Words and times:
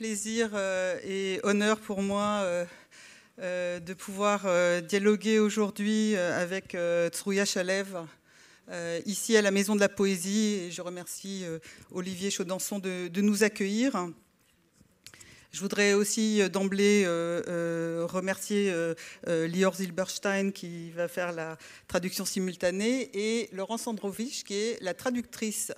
plaisir 0.00 0.52
euh, 0.54 0.98
et 1.04 1.40
honneur 1.42 1.78
pour 1.78 2.00
moi 2.00 2.40
euh, 2.40 2.64
euh, 3.42 3.80
de 3.80 3.92
pouvoir 3.92 4.46
dialoguer 4.80 5.38
aujourd'hui 5.38 6.16
avec 6.16 6.74
Tsuya 7.12 7.44
Chalev 7.44 8.06
ici 9.04 9.36
à 9.36 9.42
la 9.42 9.50
Maison 9.50 9.74
de 9.74 9.80
la 9.80 9.90
Poésie. 9.90 10.54
Et 10.54 10.70
je 10.70 10.80
remercie 10.80 11.44
Olivier 11.90 12.30
Chaudançon 12.30 12.78
de 12.78 13.20
nous 13.20 13.44
accueillir. 13.44 14.08
Je 15.52 15.60
voudrais 15.60 15.94
aussi 15.94 16.48
d'emblée 16.50 17.04
remercier 17.06 18.72
Lior 19.26 19.74
Zilberstein 19.74 20.52
qui 20.52 20.90
va 20.92 21.08
faire 21.08 21.32
la 21.32 21.58
traduction 21.88 22.24
simultanée 22.24 23.10
et 23.14 23.48
Laurence 23.52 23.86
Androvich 23.88 24.44
qui 24.44 24.54
est 24.54 24.80
la 24.80 24.94
traductrice 24.94 25.72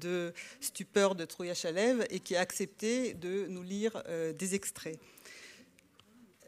de 0.00 0.32
Stupeur 0.60 1.16
de 1.16 1.24
Trouya 1.24 1.54
Chalev 1.54 2.06
et 2.10 2.20
qui 2.20 2.36
a 2.36 2.40
accepté 2.40 3.14
de 3.14 3.46
nous 3.48 3.62
lire 3.62 4.00
des 4.38 4.54
extraits. 4.54 4.98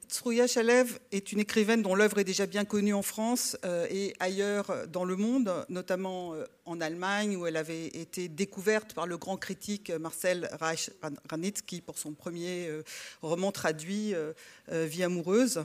Trouya 0.09 0.47
Chalev 0.47 0.99
est 1.13 1.33
une 1.33 1.41
écrivaine 1.41 1.83
dont 1.83 1.95
l'œuvre 1.95 2.19
est 2.19 2.25
déjà 2.25 2.47
bien 2.47 2.65
connue 2.65 2.95
en 2.95 3.03
France 3.03 3.57
et 3.91 4.15
ailleurs 4.21 4.87
dans 4.89 5.05
le 5.05 5.17
monde, 5.17 5.53
notamment 5.69 6.35
en 6.65 6.81
Allemagne 6.81 7.37
où 7.37 7.47
elle 7.47 7.57
avait 7.57 7.87
été 7.89 8.29
découverte 8.29 8.95
par 8.95 9.07
le 9.07 9.19
grand 9.19 9.37
critique 9.37 9.91
Marcel 9.91 10.49
Reich-Ranitzky 10.61 11.83
pour 11.83 11.99
son 11.99 12.13
premier 12.13 12.71
roman 13.23 13.53
traduit 13.53 14.15
Vie 14.69 15.03
amoureuse. 15.03 15.65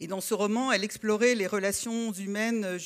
Et 0.00 0.06
dans 0.06 0.20
ce 0.20 0.34
roman, 0.34 0.72
elle 0.72 0.82
explorait 0.82 1.34
les 1.34 1.46
relations 1.46 2.12
humaines 2.12 2.76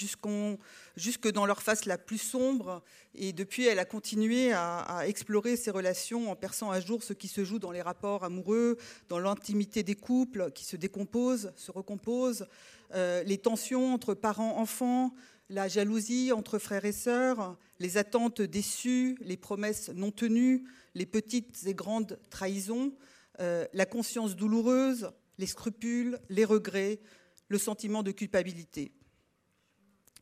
jusque 0.97 1.31
dans 1.31 1.47
leur 1.47 1.63
face 1.63 1.85
la 1.85 1.99
plus 1.99 2.19
sombre. 2.19 2.83
Et 3.15 3.33
depuis, 3.33 3.67
elle 3.67 3.79
a 3.79 3.85
continué 3.85 4.53
à, 4.53 5.03
explorer 5.07 5.57
ces 5.57 5.71
relations 5.71 6.31
en 6.31 6.37
perçant 6.37 6.71
à 6.71 6.81
jour 6.81 7.03
ce 7.03 7.13
qui 7.13 7.29
se 7.29 7.45
joue 7.45 7.59
dans 7.59 7.71
les 7.71 7.83
rapports 7.83 8.25
amoureux, 8.25 8.77
dans 9.09 9.19
l'intimité 9.19 9.83
des 9.83 9.95
couples 9.95 10.51
qui 10.53 10.65
se 10.65 10.77
décomposent, 10.77 11.53
se 11.57 11.71
recomposent, 11.71 12.47
euh, 12.95 13.23
les 13.25 13.39
tensions 13.39 13.93
entre 13.93 14.15
parents-enfants, 14.15 15.13
la 15.49 15.69
jalousie 15.69 16.33
entre 16.33 16.59
frères 16.59 16.85
et 16.85 16.93
sœurs, 16.93 17.57
les 17.79 17.99
attentes 17.99 18.43
déçues, 18.43 19.17
les 19.21 19.37
promesses 19.37 19.91
non 19.91 20.11
tenues, 20.11 20.65
les 20.95 21.07
petites 21.07 21.67
et 21.67 21.75
grandes 21.75 22.19
trahisons, 22.31 22.93
euh, 23.41 23.67
la 23.73 23.87
conscience 23.87 24.35
douloureuse, 24.35 25.11
les 25.39 25.47
scrupules, 25.47 26.19
les 26.29 26.45
regrets, 26.45 27.01
le 27.49 27.59
sentiment 27.59 28.03
de 28.03 28.11
culpabilité. 28.11 28.93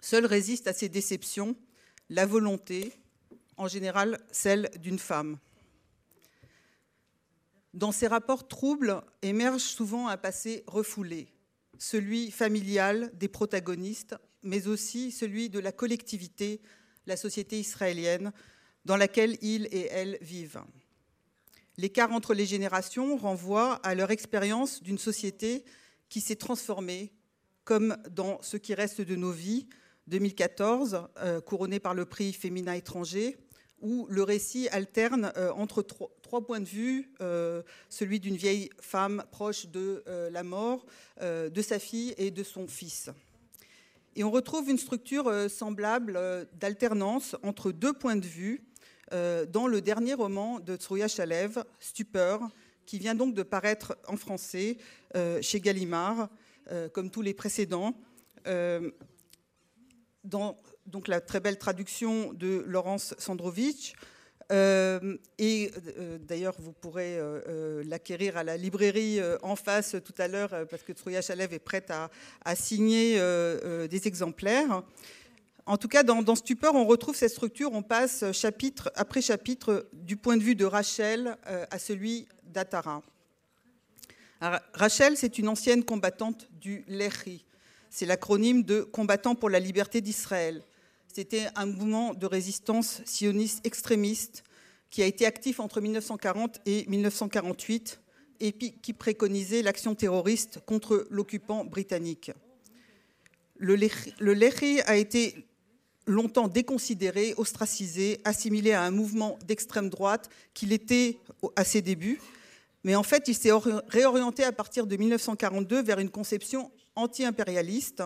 Seule 0.05 0.27
résiste 0.27 0.67
à 0.67 0.75
ces 0.75 0.91
déceptions 0.91 1.57
la 2.11 2.27
volonté, 2.27 2.93
en 3.57 3.69
général 3.69 4.21
celle 4.31 4.71
d'une 4.79 4.99
femme. 4.99 5.39
Dans 7.73 7.91
ces 7.91 8.07
rapports 8.07 8.47
troubles 8.47 9.03
émerge 9.23 9.63
souvent 9.63 10.09
un 10.09 10.19
passé 10.19 10.63
refoulé, 10.67 11.29
celui 11.79 12.31
familial 12.31 13.13
des 13.15 13.29
protagonistes, 13.29 14.15
mais 14.43 14.67
aussi 14.67 15.11
celui 15.11 15.49
de 15.49 15.59
la 15.59 15.73
collectivité, 15.73 16.61
la 17.07 17.17
société 17.17 17.59
israélienne, 17.59 18.35
dans 18.85 18.99
laquelle 18.99 19.39
ils 19.41 19.69
et 19.71 19.89
elles 19.91 20.19
vivent. 20.21 20.65
L'écart 21.79 22.13
entre 22.13 22.35
les 22.35 22.45
générations 22.45 23.17
renvoie 23.17 23.77
à 23.77 23.95
leur 23.95 24.11
expérience 24.11 24.83
d'une 24.83 24.99
société 24.99 25.65
qui 26.11 26.21
s'est 26.21 26.37
transformée, 26.37 27.11
comme 27.65 27.97
dans 28.11 28.39
Ce 28.43 28.59
qui 28.59 28.75
reste 28.75 29.01
de 29.01 29.17
nos 29.17 29.33
vies, 29.33 29.67
2014, 30.09 31.09
euh, 31.19 31.41
couronné 31.41 31.81
par 31.81 31.95
le 31.95 32.05
prix 32.05 32.33
Féminin 32.33 32.75
étranger, 32.75 33.37
où 33.81 34.07
le 34.09 34.23
récit 34.23 34.69
alterne 34.69 35.33
euh, 35.37 35.53
entre 35.53 35.83
trois, 35.83 36.11
points 36.47 36.61
de 36.61 36.67
vue, 36.67 37.13
euh, 37.21 37.63
celui 37.89 38.19
d'une 38.19 38.37
vieille 38.37 38.71
femme 38.81 39.25
proche 39.31 39.67
de 39.67 40.03
la 40.33 40.43
mort, 40.43 40.85
de 41.21 41.63
sa 41.63 41.79
fille 41.79 42.13
et 42.19 42.33
de 42.33 42.43
son 42.43 42.67
fils. 42.67 43.11
Et 44.17 44.25
on 44.25 44.33
retrouve 44.33 44.69
une 44.69 44.79
structure 44.79 45.33
semblable 45.49 46.19
d'alternance 46.55 47.37
entre 47.45 47.71
deux 47.71 47.93
points 47.93 48.17
de 48.17 48.27
vue 48.27 48.65
euh, 49.13 49.45
dans 49.47 49.67
le 49.67 49.81
dernier 49.81 50.15
roman 50.15 50.61
de 50.61 50.77
Tsuya 50.77 51.09
Chalev, 51.09 51.63
Stupeur, 51.79 52.41
qui 52.87 52.99
vient 52.99 53.15
donc 53.15 53.35
de 53.35 53.43
paraître 53.43 53.97
en 54.09 54.17
français 54.17 54.79
euh, 55.15 55.41
chez 55.43 55.61
Gallimard, 55.61 56.29
euh, 56.71 56.89
comme 56.89 57.11
tous 57.11 57.23
les 57.23 57.35
précédents. 57.35 57.95
Dans 60.25 60.59
donc 60.87 61.09
la 61.09 61.21
très 61.21 61.41
belle 61.41 61.59
traduction 61.59 62.33
de 62.33 62.65
Laurence 62.67 63.15
Sandrovitch. 63.19 63.95
et 64.51 65.71
d'ailleurs, 66.21 66.55
vous 66.59 66.73
pourrez 66.73 67.19
l'acquérir 67.85 68.37
à 68.37 68.45
la 68.45 68.57
librairie 68.57 69.19
en 69.43 69.57
face 69.57 69.97
tout 70.05 70.15
à 70.19 70.29
l'heure, 70.29 70.67
parce 70.69 70.83
que 70.83 70.93
Tsuya 70.93 71.23
Chalev 71.23 71.55
est 71.55 71.59
prête 71.59 71.91
à, 71.91 72.55
signer 72.55 73.19
des 73.89 74.07
exemplaires. 74.07 74.83
En 75.67 75.79
tout 75.79 75.89
cas, 75.89 76.03
dans, 76.03 76.35
Stupeur, 76.35 76.75
on 76.75 76.85
retrouve 76.85 77.17
cette 77.17 77.31
structure, 77.31 77.73
on 77.73 77.83
passe 77.83 78.33
chapitre 78.33 78.93
après 78.97 79.23
chapitre 79.23 79.89
du 79.95 80.17
point 80.17 80.37
de 80.37 80.43
vue 80.43 80.55
de 80.55 80.67
Rachel 80.67 81.39
euh, 81.47 81.65
à 81.71 81.79
celui 81.79 82.29
d'Atara. 82.45 83.03
Rachel, 84.75 85.17
c'est 85.17 85.39
une 85.39 85.49
ancienne 85.49 85.85
combattante 85.85 86.49
du 86.61 86.85
Lehi. 86.87 87.47
C'est 87.97 88.07
l'acronyme 88.07 88.65
de 88.65 88.83
Combattant 88.83 89.37
pour 89.37 89.49
la 89.49 89.61
liberté 89.61 90.01
d'Israël. 90.01 90.65
C'était 91.07 91.47
un 91.55 91.65
mouvement 91.65 92.13
de 92.13 92.27
résistance 92.27 93.01
sioniste 93.05 93.65
extrémiste 93.65 94.43
qui 94.91 95.01
a 95.01 95.07
été 95.07 95.27
actif 95.27 95.61
entre 95.61 95.81
1940 95.81 96.61
et 96.67 96.87
1948 96.89 98.01
et 98.41 98.51
qui 98.51 98.93
préconisait 98.95 99.63
l'action 99.63 99.95
terroriste 99.95 100.59
contre 100.67 101.07
l'occupant 101.09 101.65
britannique. 101.65 102.33
Le 103.59 103.77
Lehi 103.77 104.81
a 104.87 104.97
été 104.97 105.47
longtemps 106.09 106.49
déconsidéré, 106.49 107.35
ostracisé, 107.37 108.21
assimilé 108.25 108.73
à 108.73 108.83
un 108.83 108.91
mouvement 108.91 109.39
d'extrême 109.47 109.89
droite 109.89 110.31
qu'il 110.53 110.73
était 110.73 111.21
à 111.55 111.63
ses 111.63 111.81
débuts. 111.81 112.21
Mais 112.83 112.97
en 112.97 113.05
fait, 113.05 113.29
il 113.29 113.37
s'est 113.37 113.53
réorienté 113.87 114.43
à 114.43 114.51
partir 114.51 114.89
de 114.89 114.97
1942 114.97 115.81
vers 115.81 116.01
une 116.01 116.11
conception 116.11 116.73
anti-impérialiste 116.97 118.03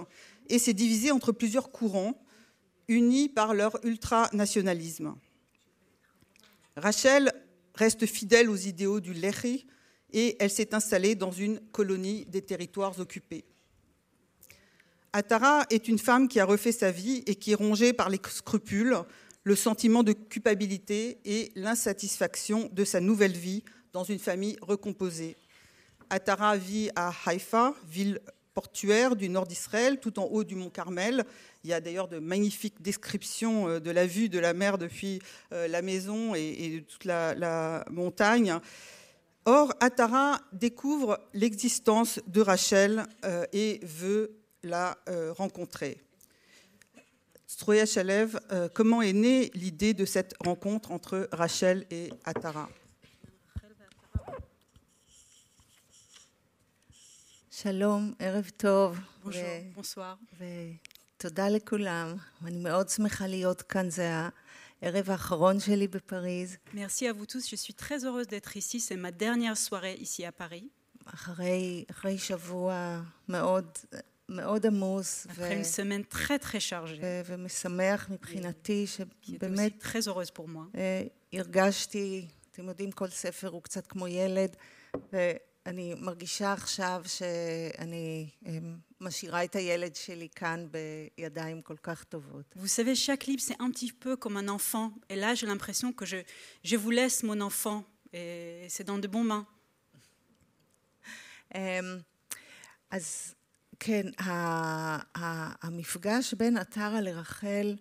et 0.48 0.58
s'est 0.58 0.74
divisé 0.74 1.10
entre 1.10 1.32
plusieurs 1.32 1.70
courants 1.70 2.20
unis 2.88 3.28
par 3.28 3.54
leur 3.54 3.84
ultranationalisme. 3.84 5.14
Rachel 6.76 7.32
reste 7.74 8.06
fidèle 8.06 8.48
aux 8.48 8.56
idéaux 8.56 9.00
du 9.00 9.12
Lehi 9.12 9.66
et 10.12 10.36
elle 10.40 10.50
s'est 10.50 10.74
installée 10.74 11.14
dans 11.14 11.32
une 11.32 11.60
colonie 11.70 12.24
des 12.26 12.42
territoires 12.42 12.98
occupés. 12.98 13.44
Atara 15.12 15.66
est 15.70 15.88
une 15.88 15.98
femme 15.98 16.28
qui 16.28 16.40
a 16.40 16.44
refait 16.44 16.72
sa 16.72 16.90
vie 16.90 17.22
et 17.26 17.34
qui 17.34 17.52
est 17.52 17.56
rongée 17.56 17.92
par 17.92 18.08
les 18.08 18.20
scrupules, 18.28 18.96
le 19.42 19.56
sentiment 19.56 20.02
de 20.02 20.12
culpabilité 20.12 21.18
et 21.24 21.50
l'insatisfaction 21.54 22.68
de 22.72 22.84
sa 22.84 23.00
nouvelle 23.00 23.36
vie 23.36 23.64
dans 23.92 24.04
une 24.04 24.18
famille 24.18 24.56
recomposée. 24.60 25.36
Atara 26.10 26.56
vit 26.56 26.90
à 26.94 27.12
Haïfa, 27.26 27.74
ville 27.86 28.20
portuaire 28.58 29.14
du 29.14 29.28
nord 29.28 29.46
d'Israël, 29.46 30.00
tout 30.00 30.18
en 30.18 30.24
haut 30.24 30.42
du 30.42 30.56
mont 30.56 30.68
Carmel. 30.68 31.24
Il 31.62 31.70
y 31.70 31.72
a 31.72 31.80
d'ailleurs 31.80 32.08
de 32.08 32.18
magnifiques 32.18 32.82
descriptions 32.82 33.68
euh, 33.68 33.78
de 33.78 33.92
la 33.92 34.04
vue 34.04 34.28
de 34.28 34.40
la 34.40 34.52
mer 34.52 34.78
depuis 34.78 35.20
euh, 35.52 35.68
la 35.68 35.80
maison 35.80 36.34
et 36.34 36.80
de 36.80 36.80
toute 36.80 37.04
la, 37.04 37.84
montagne. 37.88 38.58
Or, 39.44 39.72
Atara 39.78 40.40
découvre 40.50 41.20
l'existence 41.34 42.18
de 42.26 42.40
Rachel 42.40 43.04
euh, 43.24 43.46
et 43.52 43.78
veut 43.84 44.34
l'a 44.64 44.98
rencontré. 45.36 46.00
Stroya 47.46 47.86
Chalev, 47.86 48.40
comment 48.74 49.02
est 49.02 49.12
née 49.12 49.52
l'idée 49.54 49.94
de 49.94 50.04
cette 50.04 50.34
rencontre 50.44 50.90
entre 50.90 51.28
Rachel 51.30 51.86
et 51.92 52.10
Atara 52.24 52.68
Shalom, 57.62 58.14
erev 58.20 58.52
tov. 58.56 58.96
Bonjour, 59.24 59.42
bonsoir. 59.74 60.16
ותודה 61.16 61.48
לכולם. 61.48 62.16
אני 62.44 62.58
מאוד 62.58 62.88
שמחה 62.88 63.26
להיות 63.26 63.62
כאן, 63.62 63.90
זה 63.90 64.10
הערב 64.82 65.10
האחרון 65.10 65.60
שלי 65.60 65.88
בפריז. 65.88 66.56
Merci 66.74 67.08
à 67.08 67.12
vous 67.12 67.26
tous, 67.26 67.50
je 67.50 67.56
suis 67.56 67.74
très 67.74 68.04
heureuse 68.04 68.28
d'être 68.28 68.56
ici, 68.56 68.78
c'est 68.80 68.96
ma 68.96 69.10
dernière 69.10 69.56
soirée 69.56 69.94
ici 69.94 70.24
à 70.24 70.32
Paris. 70.32 70.68
אחרי, 71.06 71.84
אחרי 71.90 72.18
שבוע 72.18 73.02
מאוד 73.28 73.78
après 74.28 75.54
une 75.56 75.64
semaine 75.64 76.04
très 76.04 76.38
très 76.38 76.60
chargée. 76.60 77.00
qui 79.22 79.34
est 79.34 79.78
très 79.80 80.06
heureuse 80.06 80.30
pour 80.30 80.48
moi. 80.48 80.66
הרגשתי, 81.32 82.26
אתם 82.52 82.68
יודעים, 82.68 82.92
כל 82.92 83.08
ספר 83.08 83.48
הוא 83.48 83.62
קצת 83.62 83.86
כמו 83.86 84.06
ילד, 84.08 84.56
ואני 85.68 85.94
מרגישה 85.94 86.52
עכשיו 86.52 87.02
שאני 87.06 88.30
משאירה 89.00 89.44
את 89.44 89.56
הילד 89.56 89.96
שלי 89.96 90.28
כאן 90.34 90.66
בידיים 90.70 91.62
כל 91.62 91.76
כך 91.82 92.04
טובות. 92.04 92.54
Vous 92.56 92.68
savez, 92.68 92.94
chaque 92.94 93.26
livre, 93.26 93.42
c'est 93.48 93.60
un 93.60 93.70
petit 93.70 93.92
peu 93.92 94.16
comme 94.16 94.36
un 94.38 94.48
enfant. 94.48 94.88
Et 95.10 95.16
là, 95.16 95.34
j'ai 95.34 95.46
l'impression 95.46 95.92
que 95.92 96.06
je, 96.06 96.16
je 96.64 96.76
vous 96.76 96.90
laisse 96.90 97.22
mon 97.22 97.40
enfant 97.42 97.84
et 98.14 98.66
c'est 98.68 98.84
dans 98.84 98.98
de 98.98 99.08
bonnes 99.08 99.26
mains. 99.26 99.46
אמ, 101.54 101.98
אז 102.90 103.34
כן, 103.80 104.06
המפגש 105.62 106.34
בין 106.34 106.56
עטרה 106.56 107.00
לרחל 107.00 107.76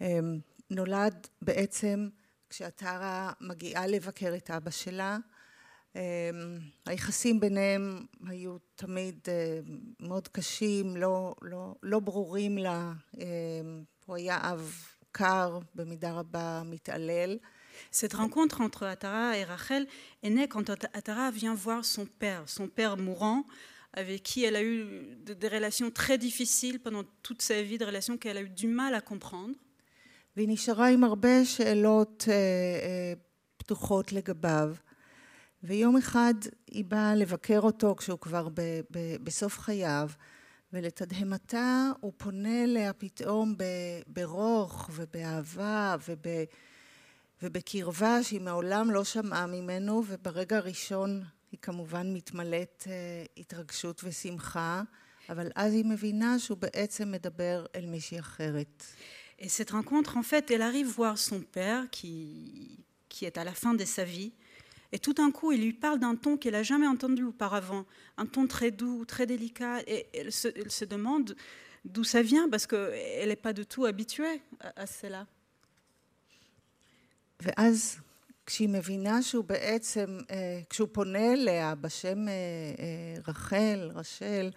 אמ, 0.00 0.38
נולד 0.70 1.26
בעצם 1.42 2.08
כשעטרה 2.50 3.32
מגיעה 3.40 3.86
לבקר 3.86 4.34
את 4.36 4.50
אבא 4.50 4.70
שלה. 4.70 5.18
אמ, 5.96 6.00
היחסים 6.86 7.40
ביניהם 7.40 8.06
היו 8.26 8.56
תמיד 8.76 9.18
אה, 9.28 9.60
מאוד 10.00 10.28
קשים, 10.28 10.96
לא, 10.96 11.34
לא, 11.42 11.74
לא 11.82 11.98
ברורים 12.00 12.58
לה. 12.58 12.92
אמ, 13.16 13.22
הוא 14.06 14.16
היה 14.16 14.38
אב 14.52 14.74
קר, 15.12 15.58
במידה 15.74 16.20
raba 16.20 16.64
מתעלל. 16.64 17.38
Cette 17.92 18.14
rencontre 18.14 18.60
entre 18.60 18.82
Atara 18.86 19.36
et 19.38 19.44
Rachel 19.44 19.86
est 20.24 20.30
née 20.30 20.48
quand 20.48 20.68
Atara 20.98 21.30
vient 21.30 21.54
voir 21.54 21.84
son 21.84 22.06
père, 22.06 22.42
son 22.46 22.66
père 22.68 22.96
mourant, 22.96 23.44
avec 23.94 24.22
qui 24.24 24.44
elle 24.44 24.56
a 24.56 24.62
eu 24.62 24.76
de- 25.26 25.34
des 25.34 25.48
relations 25.48 25.90
très 25.90 26.18
difficiles 26.18 26.78
pendant 26.80 27.04
toute 27.22 27.40
sa 27.40 27.62
vie, 27.62 27.78
des 27.78 27.84
relations 27.92 28.16
qu'elle 28.18 28.36
a 28.36 28.42
eu 28.42 28.48
du 28.48 28.66
mal 28.66 28.94
à 28.94 29.00
comprendre. 29.00 29.54
והיא 30.36 30.48
נשארה 30.48 30.88
עם 30.88 31.04
הרבה 31.04 31.44
שאלות 31.44 32.24
אה, 32.28 32.34
אה, 32.34 33.12
פתוחות 33.56 34.12
לגביו. 34.12 34.74
ויום 35.62 35.96
אחד 35.96 36.34
היא 36.66 36.84
באה 36.84 37.14
לבקר 37.14 37.60
אותו 37.60 37.94
כשהוא 37.96 38.18
כבר 38.18 38.48
ב, 38.48 38.60
ב, 38.90 39.16
בסוף 39.24 39.58
חייו, 39.58 40.10
ולתדהמתה 40.72 41.90
הוא 42.00 42.12
פונה 42.16 42.64
אליה 42.64 42.92
פתאום 42.92 43.56
ב, 43.56 43.64
ברוך 44.06 44.90
ובאהבה 44.92 45.96
וב, 46.08 46.26
ובקרבה 47.42 48.22
שהיא 48.22 48.40
מעולם 48.40 48.90
לא 48.90 49.04
שמעה 49.04 49.46
ממנו, 49.46 50.02
וברגע 50.06 50.56
הראשון 50.56 51.22
היא 51.52 51.58
כמובן 51.62 52.14
מתמלאת 52.14 52.84
אה, 52.86 53.24
התרגשות 53.36 54.00
ושמחה, 54.04 54.82
אבל 55.28 55.50
אז 55.54 55.72
היא 55.72 55.84
מבינה 55.84 56.38
שהוא 56.38 56.58
בעצם 56.58 57.12
מדבר 57.12 57.66
אל 57.74 57.86
מישהי 57.86 58.18
אחרת. 58.18 58.84
Et 59.40 59.48
cette 59.48 59.70
rencontre, 59.70 60.16
en 60.16 60.24
fait, 60.24 60.50
elle 60.50 60.62
arrive 60.62 60.88
voir 60.96 61.16
son 61.16 61.40
père 61.40 61.84
qui, 61.92 62.84
qui 63.08 63.24
est 63.24 63.38
à 63.38 63.44
la 63.44 63.54
fin 63.54 63.72
de 63.72 63.84
sa 63.84 64.02
vie. 64.02 64.32
Et 64.91 64.99
tout 64.99 65.13
d'un 65.13 65.31
coup, 65.31 65.51
il 65.51 65.61
lui 65.61 65.73
parle 65.73 65.99
d'un 65.99 66.15
ton 66.15 66.37
qu'elle 66.37 66.53
n'a 66.53 66.63
jamais 66.63 66.87
entendu 66.87 67.23
auparavant, 67.23 67.85
un 68.17 68.27
ton 68.27 68.45
très 68.47 68.69
doux, 68.69 69.05
très 69.05 69.25
délicat. 69.25 69.81
Et 69.87 70.05
elle 70.13 70.31
se, 70.31 70.47
elle 70.55 70.71
se 70.71 70.85
demande 70.85 71.35
d'où 71.83 72.03
ça 72.03 72.21
vient 72.21 72.47
parce 72.47 72.67
qu'elle 72.67 73.29
n'est 73.29 73.35
pas 73.35 73.53
du 73.53 73.65
tout 73.65 73.85
habituée 73.85 74.41
à, 74.59 74.81
à 74.83 74.85
cela. 74.85 75.25
ואז 77.41 77.99
כשהיא 78.45 78.69
מבינה 78.69 79.21
שהוא 79.21 79.43
בעצם, 79.43 80.19
אה, 80.31 80.61
כשהוא 80.69 80.87
פונה 80.91 81.33
אליה 81.33 81.75
בשם 81.75 82.27
אה, 82.27 82.33
אה, 82.33 83.21
רחל, 83.27 83.91
רשל, 83.95 84.51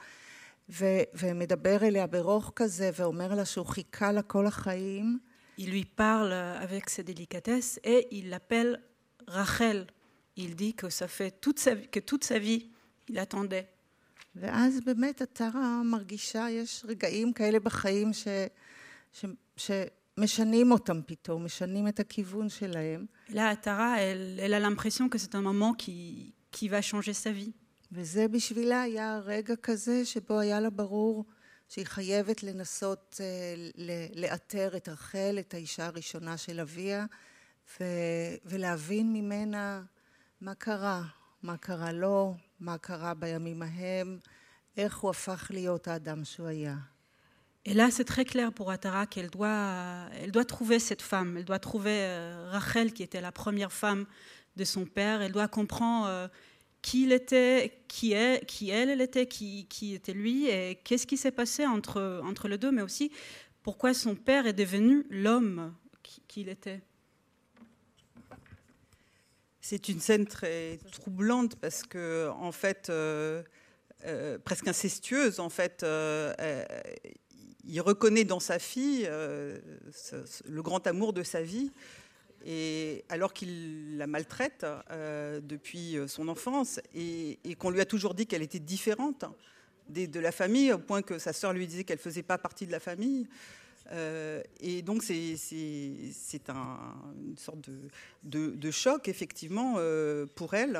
ו- 0.69 1.03
ומדבר 1.15 1.77
אליה 1.83 2.07
ברוך 2.07 2.53
כזה 2.57 2.91
ואומר 2.95 3.35
לה 3.35 3.45
שהוא 3.45 3.67
חיכה 3.67 4.13
לה 4.13 4.23
כל 4.23 4.47
החיים, 4.47 5.19
Il 5.59 5.71
lui 5.71 5.87
parle 5.87 6.33
avec 6.35 6.91
ses 6.91 7.03
délicatesses 7.03 7.81
et 7.83 8.09
il 8.11 8.29
l'appelle 8.29 8.79
Rachel. 9.27 9.87
Il 10.38 10.56
dit 10.56 10.74
que 10.74 10.90
ça 10.90 11.08
fait 11.08 11.32
toute 11.42 11.60
sa, 11.60 11.76
vie- 11.76 11.88
que 11.88 12.00
toute 12.00 12.24
sa 12.24 12.40
vie, 12.40 12.70
il 13.10 13.18
attendait. 13.20 13.68
ואז 14.36 14.80
באמת 14.86 15.22
עטרה 15.22 15.82
מרגישה, 15.84 16.50
יש 16.50 16.86
רגעים 16.88 17.34
כאלה 17.34 17.60
בחיים 17.60 18.14
ש, 18.14 18.28
ש, 19.14 19.26
שמשנים 19.58 20.72
אותם 20.72 21.02
פתאום, 21.06 21.46
משנים 21.46 21.88
את 21.88 22.00
הכיוון 22.00 22.50
שלהם. 22.50 23.06
Là, 23.30 23.56
Tara, 23.64 24.00
elle, 24.00 24.40
elle 24.40 24.54
a 24.54 24.60
l'impression 24.60 25.10
que 25.10 25.18
c'est 25.18 25.36
un 25.36 25.42
moment 25.42 25.74
qui, 25.74 26.34
qui 26.52 26.68
va 26.70 26.82
changer 26.82 27.14
sa 27.14 27.32
vie. 27.32 27.52
וזה 27.92 28.28
בשבילה 28.28 28.82
היה 28.82 29.20
רגע 29.26 29.56
כזה 29.56 30.06
שבו 30.06 30.40
היה 30.40 30.60
לה 30.60 30.70
ברור 30.70 31.26
שהיא 31.70 31.86
חייבת 31.86 32.44
לנסות 32.44 33.22
אה, 33.24 33.56
לאתר 34.16 34.78
את 34.78 34.90
רחל, 34.90 35.36
את 35.40 35.54
האישה 35.54 35.86
הראשונה 35.86 36.38
של 36.38 36.60
אביה, 36.60 37.06
ו- 37.80 37.84
ולהבין 38.46 39.14
ממנה 39.14 39.84
מה 40.41 40.55
קרה, 40.55 41.03
מה 41.43 41.57
קרה 41.57 41.93
לו, 41.93 42.35
מה 42.61 42.79
קרה 42.79 43.15
בימים 43.15 43.63
ההם, 43.63 44.19
איך 44.77 44.99
הוא 44.99 45.11
הפך 45.11 45.51
להיות 45.55 45.89
האדם 45.89 46.25
שהוא 46.25 46.47
היה. 46.47 46.77
Et 47.69 47.75
là, 47.75 47.91
c'est 47.91 48.05
très 48.05 48.25
clair 48.25 48.53
pour 48.53 48.71
Atara 48.71 49.07
qu'elle 49.07 49.29
doit, 49.29 50.07
elle 50.21 50.31
doit 50.31 50.45
trouver 50.45 50.79
cette 50.79 51.03
femme. 51.03 51.37
Elle 51.37 51.45
doit 51.45 51.59
trouver 51.59 51.99
euh, 51.99 52.49
Rachel, 52.53 52.93
qui 52.93 53.03
était 53.03 53.21
la 53.21 53.33
première 53.33 53.73
femme 53.73 54.07
de 54.57 54.65
son 54.65 54.85
père. 54.87 55.21
Elle 55.21 55.33
doit 55.33 55.49
comprendre 55.49 56.07
euh, 56.07 56.29
qui 56.81 57.03
il 57.03 57.13
était, 57.13 57.83
qui, 57.89 58.13
est, 58.13 58.47
qui 58.47 58.71
elle, 58.71 58.89
elle 58.91 59.01
était, 59.01 59.27
qui, 59.27 59.67
qui 59.69 59.95
était 59.95 60.13
lui, 60.13 60.47
et 60.49 60.77
qu'est-ce 60.85 61.09
qui 61.09 61.17
s'est 61.17 61.33
passé 61.33 61.67
entre, 61.67 62.21
entre 62.23 62.47
les 62.47 62.57
deux, 62.57 62.71
mais 62.71 62.83
aussi 62.83 63.11
pourquoi 63.65 63.93
son 63.95 64.15
père 64.15 64.47
est 64.47 64.53
devenu 64.53 65.05
l'homme 65.11 65.75
qui- 66.05 66.23
qu'il 66.29 66.49
était. 66.49 66.81
C'est 69.62 69.90
une 69.90 70.00
scène 70.00 70.26
très 70.26 70.80
troublante 70.92 71.56
parce 71.56 71.84
que, 71.84 72.30
en 72.30 72.52
fait, 72.52 72.90
euh, 72.90 73.44
euh, 74.06 74.40
presque 74.44 74.68
incestueuse, 74.68 75.40
en 75.40 75.50
fait, 75.50 75.84
euh, 75.84 76.34
il 77.64 77.80
reconnaît 77.80 78.24
dans 78.24 78.40
sa 78.40 78.58
fille 78.58 79.08
le 79.08 80.62
grand 80.64 80.88
amour 80.88 81.14
de 81.14 81.22
sa 81.22 81.44
vie, 81.44 81.72
et 82.44 83.06
alors 83.10 83.34
qu'il 83.34 83.98
la 83.98 84.08
maltraite 84.08 84.66
depuis 85.44 85.98
son 86.08 86.28
enfance 86.28 86.80
et, 86.96 87.38
qu'on 87.60 87.70
lui 87.70 87.82
a 87.82 87.86
toujours 87.86 88.16
dit 88.16 88.26
qu'elle 88.26 88.42
était 88.42 88.58
différente 88.60 89.26
des- 89.90 90.08
de 90.08 90.20
la 90.20 90.32
famille, 90.32 90.74
au 90.74 90.80
point 90.80 91.04
que 91.04 91.20
sa 91.20 91.34
sœur 91.34 91.54
lui 91.54 91.68
disait 91.68 91.84
qu'elle 91.84 92.00
faisait 92.00 92.24
pas 92.24 92.40
partie 92.40 92.66
de 92.66 92.72
la 92.72 92.80
famille. 92.80 93.28
Euh, 93.93 94.43
et 94.61 94.83
donc 94.83 95.03
c'est 95.05 95.37
c'est- 95.37 96.11
c'est 96.13 96.51
un- 96.51 96.95
une 97.29 97.37
sorte 97.39 97.61
de, 97.71 97.77
de- 98.25 98.51
de 98.65 98.71
choc 98.73 99.07
effectivement 99.09 99.75
euh, 99.79 100.27
pour 100.39 100.55
elle. 100.55 100.79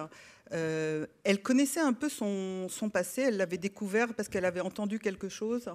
Euh, 0.53 1.07
elle 1.23 1.41
connaissait 1.41 1.81
un 1.81 1.93
peu 1.93 2.09
son, 2.09 2.69
son 2.69 2.89
passé, 2.91 3.23
elle 3.23 3.37
l'avait 3.37 3.59
découvert 3.59 4.13
parce 4.15 4.29
qu'elle 4.29 4.45
avait 4.45 4.61
entendu 4.71 4.99
quelque 4.99 5.29
chose. 5.29 5.71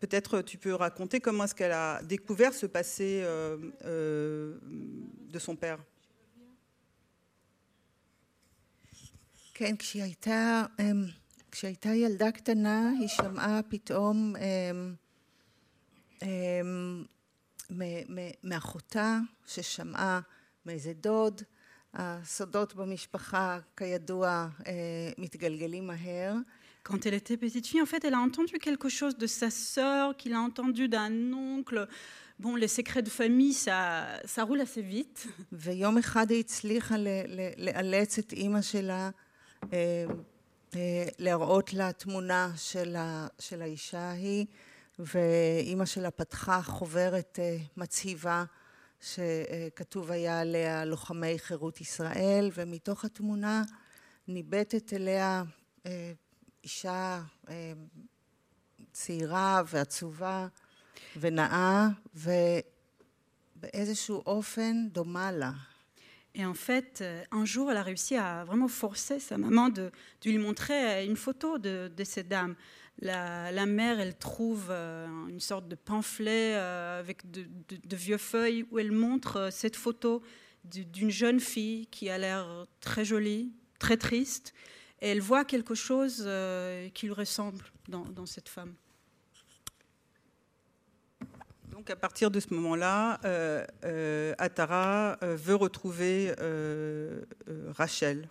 Peut-être 0.00 0.42
tu 0.42 0.58
peux 0.58 0.74
raconter 0.74 1.20
comment 1.20 1.44
est-ce 1.44 1.54
qu'elle 1.54 1.72
a 1.72 2.02
découvert 2.02 2.52
ce 2.52 2.66
passé 2.66 3.20
euh, 3.22 3.56
euh, 3.84 4.58
de 5.34 5.38
son 5.38 5.54
père. 5.56 5.78
כן, 9.54 9.76
כשהיא 9.76 10.02
הייתה, 10.02 10.64
אמ, 10.80 11.06
כשהייתה 11.50 11.88
ילדה 11.94 12.32
קטנה, 12.32 12.90
היא 13.00 13.08
שמעה 13.08 13.60
פתאום 13.68 14.36
אמ, 14.36 14.42
אמ, 14.42 14.44
מ- 14.44 14.90
מ- 14.90 14.94
מאחותה, 18.43 19.19
ששמעה 19.47 20.19
מאיזה 20.65 20.93
דוד. 20.93 21.41
הסודות 21.93 22.75
במשפחה, 22.75 23.59
כידוע, 23.77 24.47
אה, 24.67 24.73
מתגלגלים 25.17 25.87
מהר. 25.87 26.33
Quand 26.83 27.05
elle 27.05 27.13
était 27.13 27.37
petite 27.37 27.67
fille, 27.67 27.81
en 27.81 27.85
fait, 27.85 28.03
elle 28.05 28.15
a 28.15 28.19
entendu 28.19 28.57
quelque 28.57 28.89
chose 28.89 29.15
de 29.17 29.27
sa 29.27 29.49
sœur, 29.49 30.15
qu'il 30.17 30.33
a 30.33 30.39
entendu 30.39 30.87
d'un 30.87 31.33
oncle. 31.33 31.87
Bon, 32.39 32.55
les 32.55 32.67
secrets 32.67 33.03
de 33.03 33.09
famille, 33.09 33.53
ça, 33.53 33.79
ça 34.25 34.43
roule 34.43 34.61
assez 34.61 34.81
vite. 34.81 35.27
ויום 35.51 35.97
אחד 35.97 36.31
היא 36.31 36.39
הצליחה 36.39 36.95
לאלץ 37.57 38.17
את 38.17 38.33
אימא 38.33 38.61
שלה 38.61 39.09
אה, 39.73 40.05
אה, 40.75 41.05
להראות 41.19 41.73
לה 41.73 41.91
תמונה 41.93 42.51
של 43.39 43.61
האישה 43.61 43.99
ההיא, 43.99 44.45
ואימא 44.99 45.85
שלה 45.85 46.11
פתחה 46.11 46.61
חוברת 46.61 47.39
אה, 47.41 47.57
מצהיבה 47.77 48.43
שכתוב 49.01 50.11
היה 50.11 50.39
עליה 50.39 50.85
לוחמי 50.85 51.39
חירות 51.39 51.81
ישראל, 51.81 52.49
ומתוך 52.53 53.05
התמונה 53.05 53.63
ניבטת 54.27 54.93
אליה 54.93 55.43
אה, 55.85 56.13
אישה 56.63 57.21
אה, 57.49 57.73
צעירה 58.91 59.61
ועצובה 59.67 60.47
ונאה, 61.19 61.87
ובאיזשהו 63.55 64.23
אופן 64.25 64.87
דומה 64.91 65.31
לה. 65.31 65.51
Et 66.35 66.45
en 66.45 66.53
fait, 66.53 66.99
euh, 67.01 67.23
un 67.31 67.43
jour, 67.43 67.71
elle 67.71 67.77
a 67.77 67.83
réussi 67.83 68.15
à 68.15 68.43
vraiment 68.45 68.67
forcer 68.67 69.19
sa 69.19 69.37
maman 69.37 69.69
de, 69.69 69.91
lui 70.23 70.37
montrer 70.37 71.05
une 71.05 71.15
photo 71.17 71.57
de, 71.57 71.91
de 71.95 72.03
cette 72.03 72.27
dame. 72.27 72.55
La, 73.01 73.65
mère, 73.65 73.99
elle 73.99 74.17
trouve 74.17 74.67
euh, 74.69 75.07
une 75.27 75.39
sorte 75.39 75.67
de 75.67 75.75
pamphlet 75.75 76.53
euh, 76.55 76.99
avec 76.99 77.29
de, 77.31 77.45
de- 77.69 77.95
vieux 77.95 78.17
feuilles 78.17 78.65
où 78.71 78.79
elle 78.79 78.91
montre 78.91 79.37
euh, 79.37 79.51
cette 79.51 79.77
photo 79.77 80.21
du- 80.65 80.85
d'une 80.85 81.09
jeune 81.09 81.39
fille 81.39 81.87
qui 81.87 82.09
a 82.09 82.17
l'air 82.17 82.65
très 82.81 83.05
jolie, 83.05 83.53
très 83.79 83.95
triste. 83.97 84.53
Et 85.01 85.07
elle 85.07 85.21
voit 85.21 85.45
quelque 85.45 85.75
chose 85.75 86.23
euh, 86.27 86.89
qui 86.89 87.05
lui 87.05 87.13
ressemble 87.13 87.63
dans 87.87 88.25
cette 88.25 88.49
femme. 88.49 88.75
Donc 91.79 91.89
à 91.89 91.95
partir 91.95 92.29
de 92.29 92.41
ce 92.41 92.53
moment-là, 92.53 93.19
euh, 93.23 93.65
euh, 93.85 94.33
Atara 94.37 95.15
euh, 95.23 95.37
veut 95.37 95.55
retrouver 95.55 96.33
Rachel. 97.77 98.27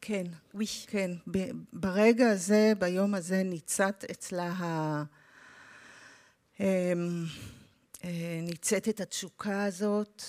כן. 0.00 0.24
Oui. 0.54 0.66
כן. 0.86 1.10
ברגע 1.72 2.30
הזה, 2.30 2.72
ביום 2.78 3.14
הזה, 3.14 3.42
ניצת 3.42 4.04
אצלה 4.10 4.52
ה... 4.52 5.04
ניצת 8.42 8.88
את 8.88 9.00
התשוקה 9.00 9.64
הזאת, 9.64 10.22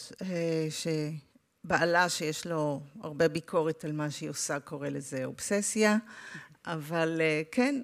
שבעלה 0.69 2.09
שיש 2.09 2.47
לו 2.47 2.81
הרבה 3.01 3.27
ביקורת 3.27 3.85
על 3.85 3.91
מה 3.91 4.11
שהיא 4.11 4.29
עושה 4.29 4.59
קורא 4.59 4.89
לזה 4.89 5.25
אובססיה, 5.25 5.97
אבל 6.65 7.21
כן, 7.51 7.81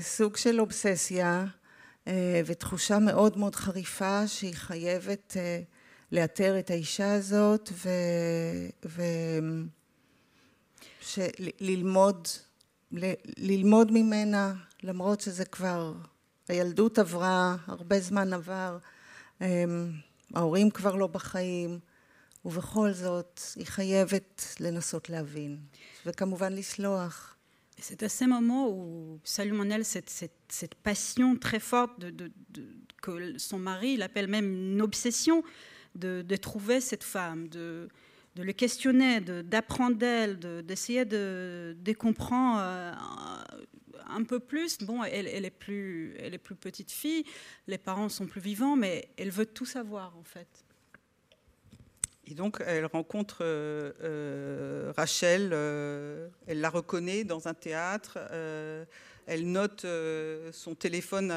סוג 0.00 0.36
של 0.36 0.60
אובססיה 0.60 1.46
ותחושה 2.46 2.98
מאוד 2.98 3.38
מאוד 3.38 3.54
חריפה 3.54 4.28
שהיא 4.28 4.54
חייבת 4.54 5.36
לאתר 6.12 6.58
את 6.58 6.70
האישה 6.70 7.14
הזאת 7.14 7.70
ו... 7.72 7.88
ו... 8.86 9.02
ללמוד, 11.60 12.28
ללמוד 13.36 13.92
ממנה, 13.92 14.54
למרות 14.82 15.20
שזה 15.20 15.44
כבר, 15.44 15.94
הילדות 16.48 16.98
עברה, 16.98 17.56
הרבה 17.66 18.00
זמן 18.00 18.32
עבר, 18.32 18.78
ההורים 20.34 20.70
כבר 20.70 20.94
לא 20.94 21.06
בחיים, 21.06 21.78
ובכל 22.44 22.92
זאת 22.92 23.40
היא 23.56 23.66
חייבת 23.66 24.44
לנסות 24.60 25.10
להבין, 25.10 25.58
וכמובן 26.06 26.52
לסלוח. 26.52 27.33
C'est 27.78 28.02
à 28.02 28.08
ces 28.08 28.26
moments 28.26 28.68
où 28.70 29.20
Salomon 29.24 29.68
cette, 29.82 30.08
cette, 30.08 30.32
cette, 30.48 30.74
passion 30.74 31.36
très 31.36 31.60
forte 31.60 31.92
que 33.02 33.38
son 33.38 33.58
mari, 33.58 33.94
il 33.94 34.02
appelle 34.02 34.28
même 34.28 34.72
une 34.72 34.80
obsession, 34.80 35.42
de, 35.94 36.36
trouver 36.36 36.80
cette 36.80 37.04
femme, 37.04 37.48
de, 37.48 37.88
le 38.36 38.52
questionner, 38.52 39.20
d'apprendre 39.20 39.96
d'elle, 39.96 40.38
d'essayer 40.64 41.04
de, 41.04 41.76
comprendre 41.98 42.58
euh, 42.60 42.92
un 44.08 44.24
peu 44.24 44.40
plus. 44.40 44.78
Bon, 44.78 45.04
elle, 45.04 45.26
elle, 45.26 45.44
est 45.44 45.50
plus, 45.50 46.14
elle 46.18 46.34
est 46.34 46.38
plus 46.38 46.56
petite 46.56 46.90
fille, 46.90 47.24
les 47.66 47.78
parents 47.78 48.08
sont 48.08 48.26
plus 48.26 48.40
vivants, 48.40 48.76
mais 48.76 49.08
elle 49.16 49.30
veut 49.30 49.46
tout 49.46 49.66
savoir 49.66 50.16
en 50.16 50.24
fait. 50.24 50.63
Et 52.26 52.34
donc, 52.34 52.62
elle 52.66 52.86
rencontre 52.86 53.38
euh, 53.42 53.92
euh, 54.02 54.92
Rachel, 54.96 55.50
euh, 55.52 56.28
elle 56.46 56.60
la 56.60 56.70
reconnaît 56.70 57.22
dans 57.24 57.48
un 57.48 57.54
théâtre, 57.54 58.18
elle 59.26 59.50
note 59.50 59.86
son 60.52 60.74
téléphone 60.74 61.32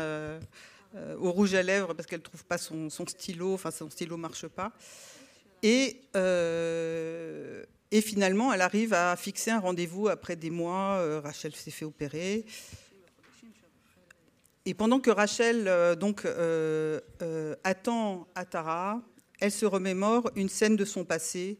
au 1.19 1.31
rouge 1.31 1.55
à 1.55 1.63
lèvres 1.63 1.93
parce 1.93 2.07
qu'elle 2.07 2.19
ne 2.19 2.23
trouve 2.23 2.45
pas 2.45 2.57
son, 2.57 2.89
stylo, 2.89 3.53
enfin 3.53 3.71
son 3.71 3.89
stylo 3.89 4.15
ne 4.15 4.21
marche 4.21 4.47
pas. 4.47 4.71
Et, 5.63 6.01
et, 7.91 8.01
finalement, 8.01 8.53
elle 8.53 8.61
arrive 8.61 8.93
à 8.93 9.15
fixer 9.15 9.51
un 9.51 9.59
rendez-vous 9.59 10.07
après 10.07 10.35
des 10.35 10.49
mois. 10.49 11.21
Rachel 11.21 11.53
s'est 11.55 11.71
fait 11.71 11.85
opérer. 11.85 12.45
Et 14.65 14.73
pendant 14.73 14.99
que 14.99 15.09
Rachel 15.09 15.95
donc, 15.97 16.25
attend 17.63 18.27
Atara, 18.35 19.01
elle 19.40 19.52
se 19.52 19.66
remémore 19.66 20.30
une 20.36 20.48
scène 20.48 20.76
de 20.76 20.84
son 20.84 21.04
passé. 21.04 21.58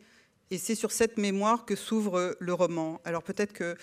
Et 0.50 0.58
c'est 0.58 0.74
sur 0.74 0.92
cette 0.92 1.18
mémoire 1.18 1.64
que 1.64 1.76
s'ouvre 1.76 2.36
le 2.38 2.52
roman. 2.52 3.00
Alors 3.04 3.22
peut-être 3.22 3.52
que 3.52 3.76